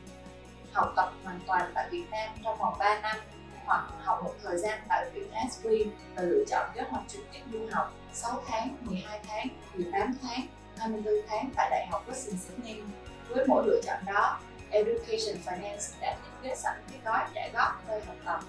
Học 0.72 0.92
tập 0.96 1.12
hoàn 1.24 1.40
toàn 1.46 1.70
tại 1.74 1.88
Việt 1.90 2.04
Nam 2.10 2.30
trong 2.44 2.58
vòng 2.58 2.74
3 2.78 3.00
năm 3.00 3.16
hoặc 3.64 3.84
học 4.02 4.20
một 4.24 4.34
thời 4.42 4.58
gian 4.58 4.80
tại 4.88 5.10
Viện 5.14 5.30
SV 5.50 5.66
và 6.14 6.22
lựa 6.22 6.44
chọn 6.48 6.70
kế 6.74 6.82
hoạch 6.82 7.02
trực 7.08 7.20
tiếp 7.32 7.40
du 7.52 7.58
học 7.70 7.92
6 8.12 8.42
tháng, 8.46 8.76
12 8.80 9.20
tháng, 9.28 9.48
18 9.74 10.14
tháng, 10.22 10.46
24 10.76 11.14
tháng 11.28 11.50
tại 11.56 11.68
Đại 11.70 11.86
học 11.90 12.08
Western 12.08 12.36
Sydney. 12.36 12.80
Với 13.28 13.46
mỗi 13.46 13.66
lựa 13.66 13.80
chọn 13.84 13.98
đó, 14.06 14.40
Education 14.70 15.36
Finance 15.44 16.00
đã 16.00 16.16
thiết 16.22 16.48
kế 16.48 16.54
sẵn 16.54 16.74
cái 16.90 17.00
gói 17.04 17.20
trả 17.34 17.48
góp 17.54 17.88
nơi 17.88 18.00
học 18.06 18.16
tập 18.24 18.40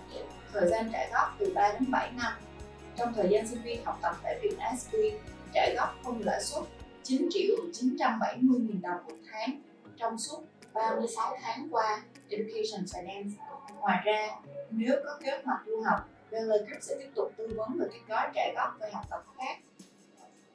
thời 0.54 0.70
gian 0.70 0.90
trả 0.92 1.10
góp 1.14 1.36
từ 1.40 1.52
3 1.56 1.72
đến 1.72 1.92
7 1.92 2.12
năm. 2.12 2.34
Trong 2.98 3.14
thời 3.14 3.28
gian 3.30 3.48
sinh 3.48 3.62
viên 3.62 3.86
học 3.86 4.00
tập 4.02 4.16
tại 4.24 4.40
Viện 4.42 4.60
SP, 4.80 4.94
trả 5.54 5.70
góp 5.76 5.96
không 6.04 6.22
lãi 6.24 6.44
suất 6.44 6.64
9 7.04 7.28
triệu 7.32 7.56
970 7.74 8.60
nghìn 8.60 8.82
đồng 8.82 9.06
một 9.08 9.16
tháng 9.32 9.62
trong 9.98 10.18
suốt 10.18 10.44
36 10.74 11.38
tháng 11.42 11.68
qua 11.72 12.02
Education 12.30 12.86
Finance. 12.86 13.32
Ngoài 13.80 14.02
ra, 14.06 14.30
nếu 14.70 14.96
có 15.06 15.20
kế 15.24 15.32
hoạch 15.46 15.62
du 15.66 15.82
học, 15.82 16.10
Bella 16.32 16.58
Group 16.58 16.82
sẽ 16.82 16.96
tiếp 17.00 17.10
tục 17.16 17.32
tư 17.38 17.48
vấn 17.56 17.78
về 17.80 17.86
các 17.92 18.02
gói 18.08 18.32
trả 18.36 18.42
góp 18.56 18.80
vay 18.80 18.92
học 18.92 19.06
tập 19.10 19.24
khác 19.38 19.58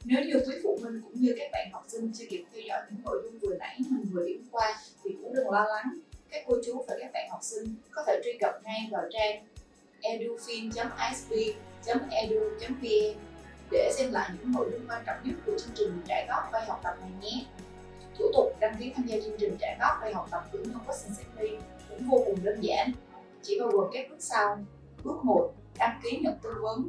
nếu 0.04 0.24
như 0.24 0.34
quý 0.46 0.54
phụ 0.62 0.78
huynh 0.82 1.02
cũng 1.02 1.14
như 1.14 1.34
các 1.38 1.48
bạn 1.52 1.70
học 1.72 1.84
sinh 1.88 2.12
chưa 2.14 2.24
kịp 2.30 2.44
theo 2.52 2.62
dõi 2.68 2.80
những 2.90 3.00
nội 3.04 3.22
dung 3.24 3.38
vừa 3.38 3.56
nãy 3.56 3.78
mình 3.90 4.06
vừa 4.12 4.26
điểm 4.26 4.44
qua 4.50 4.80
thì 5.04 5.16
cũng 5.22 5.34
đừng 5.34 5.50
lo 5.50 5.64
lắng. 5.64 5.98
Các 6.30 6.44
cô 6.46 6.54
chú 6.66 6.84
và 6.88 6.96
các 7.00 7.10
bạn 7.12 7.28
học 7.30 7.40
sinh 7.42 7.74
có 7.90 8.04
thể 8.06 8.20
truy 8.24 8.32
cập 8.40 8.60
ngay 8.64 8.88
vào 8.90 9.02
trang 9.10 9.44
edufin.isb.edu.vn 10.00 12.82
e 12.82 13.14
để 13.70 13.92
xem 13.96 14.12
lại 14.12 14.30
những 14.38 14.52
nội 14.52 14.70
dung 14.72 14.88
quan 14.88 15.02
trọng 15.06 15.16
nhất 15.24 15.34
của 15.46 15.52
chương 15.58 15.74
trình 15.74 16.00
trả 16.08 16.26
góp 16.28 16.52
vay 16.52 16.66
học 16.66 16.80
tập 16.84 16.96
này 17.00 17.10
nhé. 17.22 17.44
Thủ 18.18 18.30
tục 18.32 18.56
đăng 18.60 18.76
ký 18.78 18.92
tham 18.96 19.06
gia 19.06 19.16
chương 19.24 19.36
trình 19.38 19.56
trả 19.60 19.76
góp 19.80 19.98
vay 20.00 20.14
học 20.14 20.28
tập 20.30 20.44
cử 20.52 20.58
nhân 20.58 20.78
Western 20.86 21.14
Sydney 21.14 21.58
cũng 21.98 22.10
vô 22.10 22.22
cùng 22.26 22.44
đơn 22.44 22.60
giản, 22.60 22.92
chỉ 23.42 23.60
bao 23.60 23.68
gồm 23.68 23.90
các 23.92 24.06
bước 24.10 24.16
sau. 24.18 24.58
Bước 25.04 25.24
1. 25.24 25.52
Đăng 25.78 26.00
ký 26.02 26.18
nhận 26.22 26.34
tư 26.42 26.50
vấn. 26.62 26.88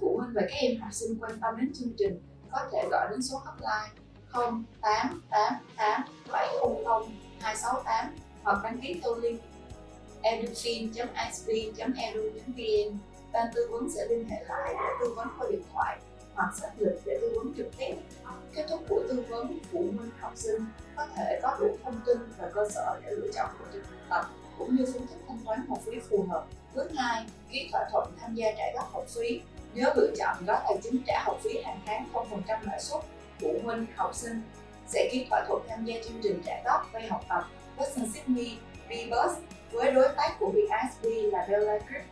Phụ 0.00 0.18
huynh 0.18 0.32
và 0.34 0.40
các 0.40 0.56
em 0.56 0.80
học 0.80 0.92
sinh 0.92 1.18
quan 1.20 1.32
tâm 1.40 1.54
đến 1.60 1.72
chương 1.74 1.92
trình 1.98 2.20
có 2.50 2.58
thể 2.72 2.88
gọi 2.90 3.06
đến 3.10 3.22
số 3.22 3.42
hotline 3.44 3.90
0888 4.32 6.02
700 6.32 7.02
268 7.40 8.14
hoặc 8.42 8.58
đăng 8.62 8.80
ký 8.80 9.00
theo 9.02 9.14
link 9.14 9.40
edufin.isv.edu.vn 10.22 12.98
ban 13.32 13.46
tư 13.54 13.68
vấn 13.70 13.90
sẽ 13.90 14.06
liên 14.08 14.28
hệ 14.28 14.44
lại 14.48 14.74
để 14.74 14.90
tư 15.00 15.14
vấn 15.16 15.28
qua 15.38 15.46
điện 15.50 15.62
thoại 15.72 15.98
hoặc 16.34 16.54
xác 16.60 16.70
lịch 16.78 17.00
để 17.04 17.18
tư 17.20 17.32
vấn 17.36 17.54
trực 17.56 17.70
tiếp. 17.78 17.94
Kết 18.54 18.66
thúc 18.70 18.80
buổi 18.88 19.04
tư 19.08 19.24
vấn, 19.28 19.58
phụ 19.72 19.78
huynh 19.78 20.10
học 20.20 20.32
sinh 20.34 20.64
có 20.96 21.06
thể 21.16 21.40
có 21.42 21.56
đủ 21.60 21.76
thông 21.84 22.00
tin 22.06 22.18
và 22.38 22.50
cơ 22.54 22.68
sở 22.70 23.00
để 23.04 23.10
lựa 23.10 23.28
chọn 23.34 23.50
lộ 23.60 23.66
trình 23.72 23.82
học 23.82 24.00
tập 24.10 24.30
cũng 24.58 24.76
như 24.76 24.84
phương 24.92 25.06
thức 25.06 25.16
thanh 25.28 25.38
toán 25.44 25.66
học 25.68 25.78
phí 25.86 25.92
phù 26.10 26.26
hợp. 26.30 26.44
Bước 26.74 26.90
2. 26.96 27.26
Ký 27.50 27.68
thỏa 27.72 27.88
thuận 27.92 28.12
tham 28.20 28.34
gia 28.34 28.46
trả 28.56 28.64
góp 28.74 28.92
học 28.92 29.04
phí 29.16 29.40
nếu 29.74 29.90
lựa 29.96 30.10
chọn 30.18 30.36
gói 30.46 30.56
tài 30.64 30.78
chính 30.82 31.02
trả 31.06 31.22
học 31.24 31.38
phí 31.42 31.62
hàng 31.64 31.80
tháng 31.86 32.04
0% 32.12 32.58
lãi 32.62 32.80
suất, 32.80 33.00
phụ 33.40 33.58
huynh, 33.64 33.86
học 33.96 34.14
sinh 34.14 34.42
sẽ 34.86 35.08
ký 35.12 35.26
thỏa 35.30 35.44
thuận 35.48 35.62
tham 35.68 35.84
gia 35.84 35.94
chương 36.04 36.20
trình 36.22 36.42
trả 36.46 36.62
góp 36.64 36.92
vay 36.92 37.08
học 37.08 37.24
tập 37.28 37.44
Western 37.78 38.12
Sydney 38.14 38.58
VBus 38.88 39.38
với 39.72 39.92
đối 39.92 40.08
tác 40.16 40.36
của 40.38 40.52
VSB 40.52 41.06
là 41.32 41.46
Bella 41.50 41.78
Group. 41.78 42.04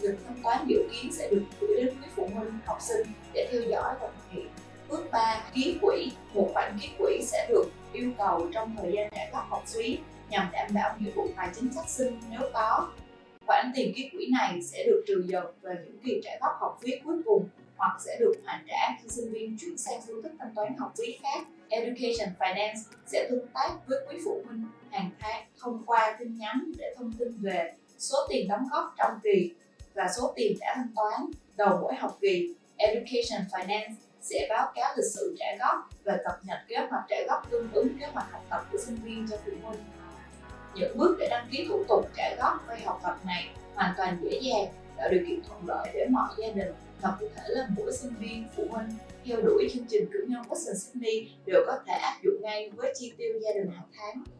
Lịch 0.00 0.18
thanh 0.26 0.42
toán 0.42 0.66
dự 0.66 0.88
kiến 0.92 1.12
sẽ 1.12 1.28
được 1.30 1.42
gửi 1.60 1.76
đến 1.76 1.88
quý 1.88 2.08
phụ 2.16 2.28
huynh, 2.34 2.58
học 2.66 2.78
sinh 2.80 3.06
để 3.32 3.48
theo 3.52 3.62
dõi 3.62 3.94
và 4.00 4.06
thực 4.06 4.30
hiện. 4.30 4.48
Bước 4.88 5.10
3. 5.12 5.42
Ký 5.54 5.78
quỹ. 5.82 6.12
Một 6.34 6.50
khoản 6.54 6.78
ký 6.82 6.88
quỹ 6.98 7.22
sẽ 7.22 7.46
được 7.48 7.64
yêu 7.92 8.10
cầu 8.18 8.48
trong 8.52 8.76
thời 8.76 8.92
gian 8.92 9.10
trả 9.14 9.30
góp 9.32 9.50
học 9.50 9.62
phí 9.66 9.98
nhằm 10.30 10.48
đảm 10.52 10.70
bảo 10.74 10.96
nghĩa 10.98 11.10
vụ 11.10 11.28
tài 11.36 11.48
chính 11.54 11.68
phát 11.76 11.88
sinh 11.88 12.20
nếu 12.30 12.50
có 12.52 12.88
khoản 13.46 13.72
tiền 13.74 13.92
ký 13.96 14.10
quỹ 14.12 14.28
này 14.38 14.62
sẽ 14.62 14.84
được 14.86 15.04
trừ 15.06 15.24
dần 15.26 15.46
về 15.62 15.74
những 15.84 15.98
kỳ 16.04 16.20
trả 16.24 16.30
góp 16.40 16.52
học 16.60 16.78
phí 16.82 16.92
cuối 17.04 17.16
cùng 17.24 17.48
hoặc 17.76 18.00
sẽ 18.00 18.16
được 18.20 18.32
hoàn 18.44 18.64
trả 18.68 18.96
khi 19.02 19.08
sinh 19.08 19.32
viên 19.32 19.56
chuyển 19.60 19.78
sang 19.78 20.00
phương 20.06 20.22
thức 20.22 20.32
thanh 20.38 20.54
toán 20.54 20.76
học 20.78 20.92
phí 20.98 21.18
khác. 21.22 21.46
Education 21.68 22.34
Finance 22.38 22.76
sẽ 23.06 23.26
tương 23.30 23.46
tác 23.54 23.70
với 23.86 23.98
quý 24.08 24.18
phụ 24.24 24.42
huynh, 24.46 24.64
hàng 24.90 25.10
tháng 25.18 25.46
thông 25.60 25.82
qua 25.86 26.16
tin 26.18 26.38
nhắn 26.38 26.72
để 26.78 26.94
thông 26.98 27.12
tin 27.18 27.28
về 27.40 27.72
số 27.98 28.16
tiền 28.28 28.48
đóng 28.48 28.64
góp 28.72 28.94
trong 28.98 29.12
kỳ 29.22 29.54
và 29.94 30.08
số 30.16 30.32
tiền 30.36 30.56
đã 30.60 30.72
thanh 30.76 30.92
toán 30.96 31.30
đầu 31.56 31.78
mỗi 31.82 31.94
học 31.94 32.18
kỳ. 32.20 32.54
Education 32.76 33.42
Finance 33.50 33.94
sẽ 34.20 34.46
báo 34.50 34.72
cáo 34.74 34.94
lịch 34.96 35.12
sử 35.14 35.36
trả 35.38 35.46
góp 35.58 35.88
và 36.04 36.18
cập 36.24 36.38
nhật 36.44 36.58
kế 36.68 36.76
hoạch 36.90 37.04
trả 37.08 37.16
góp 37.28 37.50
tương 37.50 37.72
ứng 37.72 37.98
kế 38.00 38.06
hoạch 38.06 38.32
học 38.32 38.44
tập 38.50 38.64
của 38.72 38.78
sinh 38.78 38.96
viên 39.04 39.26
cho 39.30 39.36
phụ 39.46 39.52
huynh. 39.62 39.80
Những 40.74 40.98
bước 40.98 41.16
để 41.18 41.28
đăng 41.30 41.48
ký 41.50 41.66
thủ 41.68 41.84
tục 41.88 42.08
trả 42.16 42.34
góp 42.38 42.66
vay 42.66 42.80
học 42.80 43.00
tập 43.02 43.18
này 43.26 43.48
hoàn 43.74 43.94
toàn 43.96 44.18
dễ 44.22 44.40
dàng, 44.42 44.66
tạo 44.96 45.08
điều 45.10 45.20
kiện 45.28 45.42
thuận 45.48 45.68
lợi 45.68 45.90
để 45.94 46.06
mọi 46.10 46.28
gia 46.38 46.48
đình 46.52 46.72
và 47.00 47.16
cụ 47.20 47.26
thể 47.36 47.42
là 47.46 47.68
mỗi 47.76 47.92
sinh 47.92 48.14
viên, 48.18 48.48
phụ 48.56 48.64
huynh 48.70 48.88
theo 49.24 49.40
đuổi 49.40 49.68
chương 49.74 49.86
trình 49.88 50.08
cử 50.12 50.24
nhân 50.28 50.42
Western 50.42 50.74
Sydney 50.74 51.30
đều 51.46 51.64
có 51.66 51.78
thể 51.86 51.92
áp 51.92 52.18
dụng 52.24 52.42
ngay 52.42 52.70
với 52.70 52.94
chi 52.98 53.12
tiêu 53.18 53.40
gia 53.42 53.52
đình 53.54 53.70
hàng 53.70 53.88
tháng. 53.96 54.37